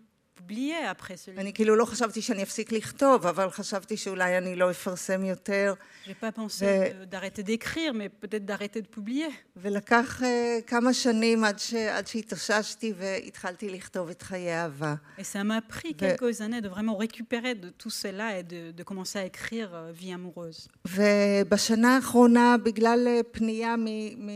après. 0.51 1.15
אני 1.37 1.53
כאילו 1.53 1.75
לא 1.75 1.85
חשבתי 1.85 2.21
שאני 2.21 2.43
אפסיק 2.43 2.71
לכתוב, 2.71 3.27
אבל 3.27 3.49
חשבתי 3.49 3.97
שאולי 3.97 4.37
אני 4.37 4.55
לא 4.55 4.71
אפרסם 4.71 5.25
יותר. 5.25 5.73
Je 6.05 6.09
n'ai 6.09 6.13
pas 6.13 6.31
pensé 6.31 6.65
Mais- 6.65 6.93
de- 6.93 7.05
d'arrêter 7.05 7.43
d'écrire, 7.43 7.93
mais 7.93 8.09
peut-être 8.09 8.45
d'arrêter 8.45 8.81
de 8.81 8.87
publier. 8.87 9.31
ולקח 9.57 10.23
אה, 10.23 10.59
כמה 10.67 10.93
שנים 10.93 11.43
עד, 11.43 11.59
ש... 11.59 11.73
עד 11.73 12.07
שהתאוששתי 12.07 12.93
והתחלתי 12.97 13.69
לכתוב 13.69 14.09
את 14.09 14.21
חיי 14.21 14.53
אהבה. 14.53 14.95
Et 15.17 15.23
ça 15.23 15.43
m'a 15.43 15.61
pris 15.61 15.93
quelques 15.95 16.41
années 16.41 16.61
de 16.61 16.69
vraiment 16.69 16.97
récupérer 16.97 17.55
de 17.55 17.69
tout 17.69 17.89
cela 17.89 18.37
et 18.39 18.43
de, 18.43 18.71
de 18.71 18.83
commencer 18.83 19.19
à 19.19 19.25
écrire 19.25 19.69
euh, 19.73 19.91
Vie 19.93 20.13
amoureuse. 20.13 20.67
ובשנה 20.87 21.95
האחרונה, 21.95 22.55
בגלל 22.63 23.07
אה, 23.07 23.19
פנייה 23.31 23.75
מ... 23.77 23.85
מ... 23.85 24.29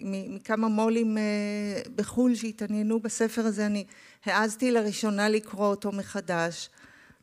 מ... 0.00 0.34
מכמה 0.34 0.68
מו"לים 0.68 1.18
אה, 1.18 1.22
בחו"ל 1.96 2.34
שהתעניינו 2.34 3.00
בספר 3.00 3.42
הזה, 3.46 3.66
אני 3.66 3.84
העזתי 4.25 4.71
לראשונה 4.71 5.29
לקרוא 5.29 5.67
אותו 5.67 5.91
מחדש, 5.91 6.69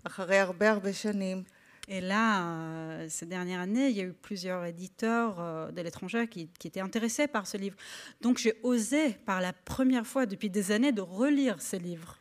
אחרי 0.04 0.38
הרבה 0.38 0.70
הרבה 0.70 0.92
שנים. 0.92 1.42
Et 1.86 2.00
là, 2.00 2.40
euh, 2.40 3.06
ces 3.10 3.26
dernières 3.26 3.60
années, 3.60 3.88
il 3.90 3.96
y 3.96 4.00
a 4.00 4.04
eu 4.04 4.14
plusieurs 4.14 4.64
éditeurs 4.64 5.36
euh, 5.38 5.70
de 5.70 5.82
l'étranger 5.82 6.26
qui, 6.28 6.48
qui 6.58 6.68
étaient 6.68 6.80
intéressés 6.80 7.26
par 7.26 7.46
ce 7.46 7.58
livre. 7.58 7.76
Donc 8.22 8.38
j'ai 8.38 8.54
osé, 8.62 9.12
par 9.26 9.42
la 9.42 9.52
première 9.52 10.06
fois 10.06 10.24
depuis 10.24 10.48
des 10.48 10.72
années, 10.72 10.92
de 10.92 11.02
relire 11.02 11.60
ce 11.60 11.76
livre. 11.76 12.18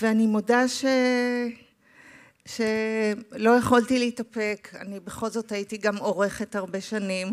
ואני 0.00 0.26
מודה 0.26 0.68
ש... 0.68 0.84
שלא 2.46 3.50
יכולתי 3.58 3.98
להתאפק, 3.98 4.68
אני 4.80 5.00
בכל 5.00 5.30
זאת 5.30 5.52
הייתי 5.52 5.76
גם 5.76 5.96
עורכת 5.96 6.54
הרבה 6.54 6.80
שנים. 6.80 7.32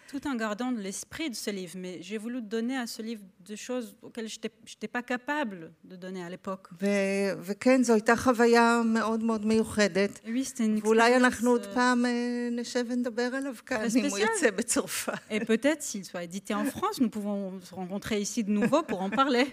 Tout 0.12 0.24
en 0.28 0.34
gardant 0.36 0.70
l'esprit 0.70 1.28
de 1.30 1.34
ce 1.34 1.50
livre. 1.50 1.74
Mais 1.76 1.98
j'ai 2.00 2.18
voulu 2.18 2.40
donner 2.40 2.76
à 2.76 2.86
ce 2.86 3.02
livre 3.02 3.22
des 3.40 3.56
choses 3.56 3.96
auxquelles 4.02 4.28
je 4.28 4.38
n'étais 4.38 4.88
pas 4.88 5.02
capable 5.02 5.72
de 5.84 5.96
donner 5.96 6.22
à 6.22 6.30
l'époque. 6.30 6.68
ו- 6.80 7.32
וכן, 7.40 7.82
זו 7.82 7.92
הייתה 7.94 8.16
חוויה 8.16 8.82
מאוד 8.84 9.22
מאוד 9.22 9.46
מיוחדת. 9.46 10.20
Et 10.24 10.30
oui, 10.30 10.44
c'était 10.44 10.64
une 10.64 10.78
ואולי 10.84 11.00
expérience, 11.16 11.16
אנחנו 11.16 11.50
עוד 11.50 11.64
euh, 11.64 11.74
פעם 11.74 12.06
אה, 12.06 12.10
נשב 12.52 12.84
ונדבר 12.88 13.30
עליו 13.34 13.54
כאן, 13.66 13.76
אם 13.96 14.04
הוא 14.04 14.10
ספציאל. 14.10 14.28
יצא 14.36 14.50
בצרפת. 14.50 15.12
Et 15.30 15.40
peut-être 15.40 15.82
s'il 15.82 16.04
soit 16.04 16.22
édité 16.24 16.54
en 16.54 16.64
France, 16.64 17.00
nous 17.00 17.10
pouvons 17.10 17.60
se 17.64 17.74
rencontrer 17.74 18.20
ici 18.20 18.44
de 18.44 18.50
nouveau 18.50 18.82
pour 18.82 19.00
en 19.02 19.10
parler. 19.10 19.46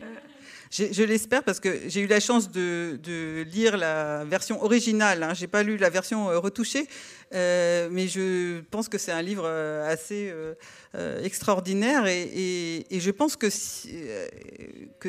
Je, 0.70 0.92
je 0.92 1.02
l'espère 1.02 1.42
parce 1.44 1.60
que 1.60 1.88
j'ai 1.88 2.00
eu 2.00 2.06
la 2.06 2.20
chance 2.20 2.50
de, 2.50 2.98
lire 3.52 3.76
la 3.76 4.24
version 4.24 4.62
originale. 4.62 5.22
Hein. 5.22 5.34
J'ai 5.34 5.46
pas 5.46 5.62
lu 5.62 5.76
la 5.76 5.90
version 5.90 6.30
euh, 6.30 6.38
retouchée, 6.38 6.88
euh, 7.34 7.88
mais 7.90 8.08
je 8.08 8.60
pense 8.70 8.88
que 8.88 8.98
c'est 8.98 9.12
un 9.12 9.22
livre 9.22 9.44
euh, 9.46 9.88
assez 9.88 10.32
extraordinaire 11.22 12.06
et, 12.06 12.86
je 12.90 13.10
pense 13.10 13.36
que 13.36 13.50
si, 13.50 13.98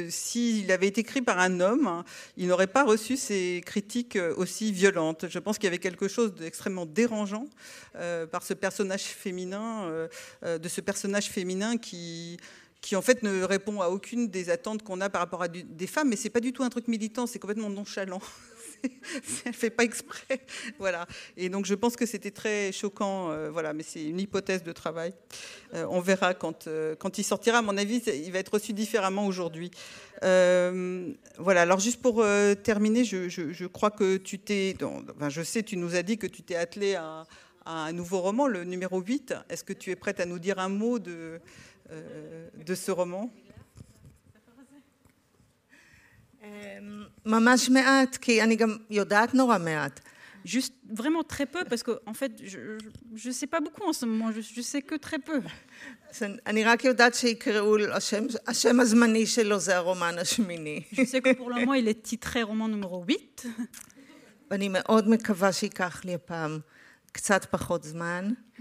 s'il 0.10 0.72
avait 0.72 0.88
été 0.88 1.02
écrit 1.02 1.22
par 1.22 1.40
un 1.40 1.60
homme, 1.60 1.88
hein, 1.88 2.04
il 2.36 2.48
n'aurait 2.48 2.68
pas 2.68 2.84
reçu 2.84 3.16
ces 3.16 3.62
critiques 3.66 4.18
aussi 4.36 4.72
violentes. 4.72 5.26
Je 5.30 5.40
pense 5.40 5.58
qu'il 5.58 5.66
y 5.66 5.68
avait 5.68 5.78
quelque 5.78 6.08
chose 6.08 6.36
d'extrêmement 6.36 6.86
dérangeant 6.86 7.46
par 8.32 8.44
ce 8.44 8.54
personnage 8.54 9.04
féminin, 9.04 10.08
de 10.44 10.68
ce 10.68 10.82
personnage 10.82 11.30
féminin 11.30 11.78
qui 11.78 12.38
qui 12.82 12.96
en 12.96 13.02
fait 13.02 13.24
ne 13.24 13.44
répond 13.44 13.82
à 13.82 13.88
aucune 13.90 14.28
des 14.30 14.50
attentes 14.50 14.84
qu'on 14.84 15.02
a 15.02 15.10
par 15.10 15.22
rapport 15.22 15.42
à 15.44 15.48
des 15.48 15.88
femmes, 15.88 16.10
mais 16.10 16.16
c'est 16.16 16.30
pas 16.30 16.40
du 16.40 16.54
tout 16.54 16.64
un 16.64 16.70
truc 16.70 16.88
militant, 16.88 17.26
c'est 17.28 17.40
complètement 17.40 17.70
nonchalant. 17.70 18.22
Elle 19.46 19.54
fait 19.54 19.72
pas 19.72 19.84
exprès, 19.84 20.40
voilà. 20.80 21.08
Et 21.36 21.50
donc 21.50 21.66
je 21.66 21.74
pense 21.74 21.96
que 21.96 22.06
c'était 22.06 22.30
très 22.30 22.72
choquant, 22.72 23.32
euh, 23.32 23.50
voilà. 23.50 23.74
Mais 23.74 23.82
c'est 23.82 24.04
une 24.04 24.20
hypothèse 24.20 24.62
de 24.62 24.72
travail. 24.72 25.14
Euh, 25.74 25.88
on 25.90 26.00
verra 26.00 26.36
quand 26.36 26.68
euh, 26.68 26.96
quand 26.96 27.18
il 27.18 27.24
sortira. 27.24 27.58
À 27.58 27.62
mon 27.64 27.76
avis, 27.76 27.98
il 28.06 28.32
va 28.32 28.38
être 28.38 28.54
reçu 28.54 28.74
différemment 28.74 29.26
aujourd'hui. 29.26 29.72
Voilà. 30.22 31.62
Alors 31.62 31.80
juste 31.80 32.02
pour 32.02 32.24
terminer, 32.64 33.04
je, 33.04 33.30
je- 33.30 33.52
je 33.52 33.66
crois 33.66 33.92
que 33.92 34.18
tu 34.18 34.38
t'es, 34.40 34.76
enfin, 34.84 35.30
je 35.30 35.42
sais, 35.42 35.64
tu 35.64 35.78
nous 35.78 35.96
as 35.96 36.04
dit 36.04 36.18
que 36.18 36.28
tu 36.28 36.44
t'es 36.44 36.56
attelé 36.56 36.96
à, 36.96 37.26
à 37.66 37.86
un 37.86 37.92
nouveau 37.94 38.20
roman, 38.22 38.48
le 38.48 38.64
numéro 38.64 39.02
8. 39.02 39.34
Est-ce 39.50 39.64
que 39.64 39.74
tu 39.74 39.90
es 39.92 39.96
prête 39.96 40.20
à 40.20 40.26
nous 40.26 40.40
dire 40.40 40.60
un 40.60 40.70
mot 40.70 41.00
de 41.00 41.40
euh, 41.92 42.50
de 42.66 42.76
ce 42.76 42.92
roman 42.92 43.32
Juste 50.46 50.74
vraiment 50.90 51.24
très 51.24 51.46
peu, 51.46 51.66
parce 51.66 51.84
que 51.84 52.00
en 52.06 52.14
fait, 52.14 52.42
je 52.44 52.78
ne 53.28 53.34
sais 53.34 53.48
pas 53.48 53.60
beaucoup 53.60 53.84
en 53.84 53.92
ce 53.92 54.06
moment, 54.06 54.32
je, 54.32 54.42
je 54.42 54.62
sais 54.62 54.82
que 54.82 54.96
très 54.96 55.20
peu. 55.20 55.42
Je 60.94 61.04
sais 61.04 61.22
que 61.22 61.34
pour 61.34 61.50
le 61.50 61.56
moment, 61.56 61.74
il 61.74 61.88
est 61.88 62.02
titré 62.02 62.44
roman 62.44 62.70
numéro 62.70 63.04
8. 63.04 63.48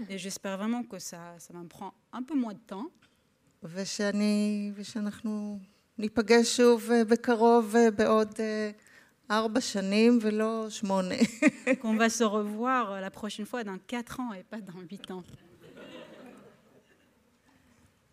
Et 0.09 0.17
j'espère 0.17 0.57
vraiment 0.57 0.83
que 0.83 0.99
ça, 0.99 1.35
ça 1.39 1.53
va 1.53 1.59
me 1.59 1.67
prendre 1.67 1.93
un 2.11 2.23
peu 2.23 2.35
moins 2.35 2.53
de 2.53 2.59
temps. 2.59 2.91
ושאני, 3.62 4.72
ושאנחנו 4.74 5.58
ניפגש 5.98 6.56
שוב 6.56 6.90
בקרוב 7.08 7.74
בעוד 7.96 8.34
ארבע 9.30 9.60
שנים 9.60 10.18
ולא 10.22 10.66
שמונה. 10.70 11.14
Qu'on 11.80 11.96
va 11.96 12.08
se 12.08 12.24
revoir 12.24 13.00
la 13.00 13.10
prochaine 13.10 13.46
fois 13.46 13.64
dans 13.64 13.78
4 13.86 14.20
ans 14.20 14.32
et 14.32 14.42
pas 14.42 14.60
dans 14.60 14.80
8 14.80 15.10
ans. 15.10 15.24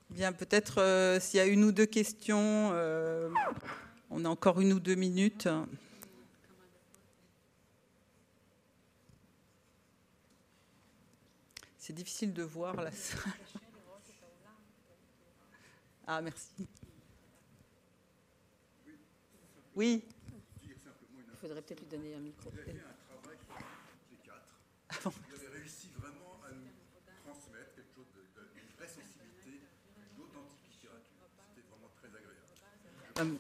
Bien, 0.10 0.32
peut-être 0.34 0.82
euh, 0.82 1.20
s'il 1.20 1.38
y 1.38 1.42
a 1.42 1.46
une 1.46 1.64
ou 1.64 1.72
deux 1.72 1.86
questions, 1.86 2.72
euh, 2.74 3.30
on 4.10 4.26
a 4.26 4.30
encore 4.30 4.60
une 4.60 4.74
ou 4.74 4.80
deux 4.80 4.96
minutes. 4.96 5.48
C'est 11.78 11.94
difficile 11.94 12.34
de 12.34 12.44
voir 12.44 12.76
la 12.76 12.92
salle. 12.92 13.32
Ah, 16.07 16.21
merci. 16.21 16.51
Oui. 19.75 20.05
Il 20.63 21.37
faudrait 21.41 21.63
peut-être 21.63 21.81
lui 21.81 21.87
donner 21.89 22.15
un 22.15 22.21
micro. 22.21 22.51
Vous 22.51 22.59
avez 22.59 22.73
fait 22.73 22.79
un 22.79 23.19
travail 23.21 23.39
chez 24.09 24.17
G4. 24.17 25.11
Vous 25.11 25.45
avez 25.47 25.59
réussi 25.59 25.89
vraiment 25.99 26.41
à 26.47 26.51
nous 26.53 26.71
transmettre 27.25 27.75
quelque 27.75 27.95
chose 27.95 28.07
de, 28.15 28.41
de, 28.41 28.49
d'une 28.55 28.69
vraie 28.77 28.89
sensibilité, 28.89 29.61
d'authentique 30.17 30.65
littérature. 30.71 31.27
C'était 31.49 31.67
vraiment 31.69 31.91
très 31.97 32.09
agréable. 32.09 32.39
Hum. 33.21 33.39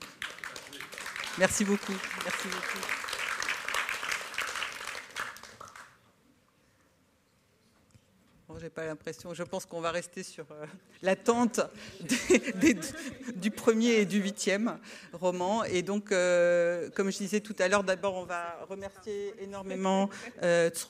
Merci 1.38 1.64
beaucoup. 1.64 1.94
Merci 2.24 2.48
beaucoup. 2.48 3.03
Bon, 8.54 8.60
j'ai 8.60 8.70
pas 8.70 8.86
l'impression. 8.86 9.34
Je 9.34 9.42
pense 9.42 9.66
qu'on 9.66 9.80
va 9.80 9.90
rester 9.90 10.22
sur 10.22 10.44
euh, 10.52 10.64
l'attente 11.02 11.60
du 13.34 13.50
premier 13.50 13.94
et 13.94 14.06
du 14.06 14.20
huitième 14.20 14.78
roman. 15.12 15.64
Et 15.64 15.82
donc, 15.82 16.12
euh, 16.12 16.88
comme 16.90 17.10
je 17.10 17.18
disais 17.18 17.40
tout 17.40 17.56
à 17.58 17.66
l'heure, 17.66 17.82
d'abord, 17.82 18.14
on 18.14 18.24
va 18.24 18.56
remercier 18.68 19.34
énormément 19.40 20.08
euh. 20.44 20.70
Je 20.72 20.84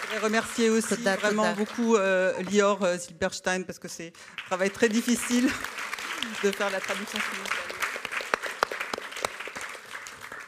voudrais 0.00 0.18
remercier 0.20 0.70
aussi 0.70 0.94
vraiment 0.94 1.52
beaucoup 1.52 1.96
euh, 1.96 2.32
Lior 2.50 2.82
euh, 2.82 2.96
Zilberstein 2.96 3.64
parce 3.64 3.78
que 3.78 3.88
c'est 3.88 4.14
un 4.42 4.46
travail 4.46 4.70
très 4.70 4.88
difficile 4.88 5.50
de 6.42 6.50
faire 6.50 6.70
la 6.70 6.80
traduction 6.80 7.18
simultanée. 7.20 7.65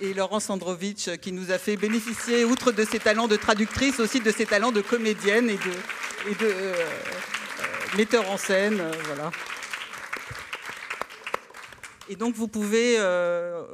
Et 0.00 0.14
Laurence 0.14 0.48
Androvitch 0.48 1.08
euh, 1.08 1.16
qui 1.16 1.32
nous 1.32 1.50
a 1.50 1.58
fait 1.58 1.76
bénéficier, 1.76 2.44
outre 2.44 2.70
de 2.70 2.84
ses 2.84 3.00
talents 3.00 3.26
de 3.26 3.34
traductrice, 3.34 3.98
aussi 3.98 4.20
de 4.20 4.30
ses 4.30 4.46
talents 4.46 4.70
de 4.70 4.80
comédienne 4.80 5.50
et 5.50 5.56
de, 5.56 6.44
euh, 6.44 6.44
euh, 6.44 6.74
metteur 7.96 8.30
en 8.30 8.36
scène. 8.36 8.78
euh, 8.80 8.92
voilà. 9.06 9.32
Et 12.08 12.16
donc 12.16 12.34
vous 12.36 12.48
pouvez 12.48 12.98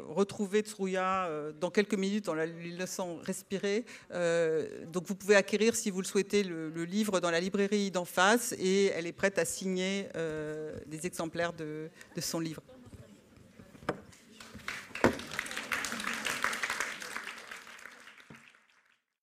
retrouver 0.08 0.62
Tsuruya 0.62 1.30
dans 1.60 1.70
quelques 1.70 1.94
minutes 1.94 2.28
en 2.28 2.34
la 2.34 2.46
laissant 2.46 3.16
respirer. 3.22 3.84
Donc 4.10 5.06
vous 5.06 5.14
pouvez 5.14 5.36
acquérir, 5.36 5.76
si 5.76 5.88
vous 5.92 6.00
le 6.00 6.06
souhaitez, 6.06 6.42
le, 6.42 6.84
livre 6.84 7.20
dans 7.20 7.30
la 7.30 7.38
librairie 7.38 7.92
d'en 7.92 8.04
face 8.04 8.52
et 8.58 8.86
elle 8.86 9.06
est 9.06 9.12
prête 9.12 9.38
à 9.38 9.44
signer 9.44 10.08
des 10.86 11.06
exemplaires 11.06 11.52
de 11.52 11.88
son 12.20 12.40
livre. 12.40 12.60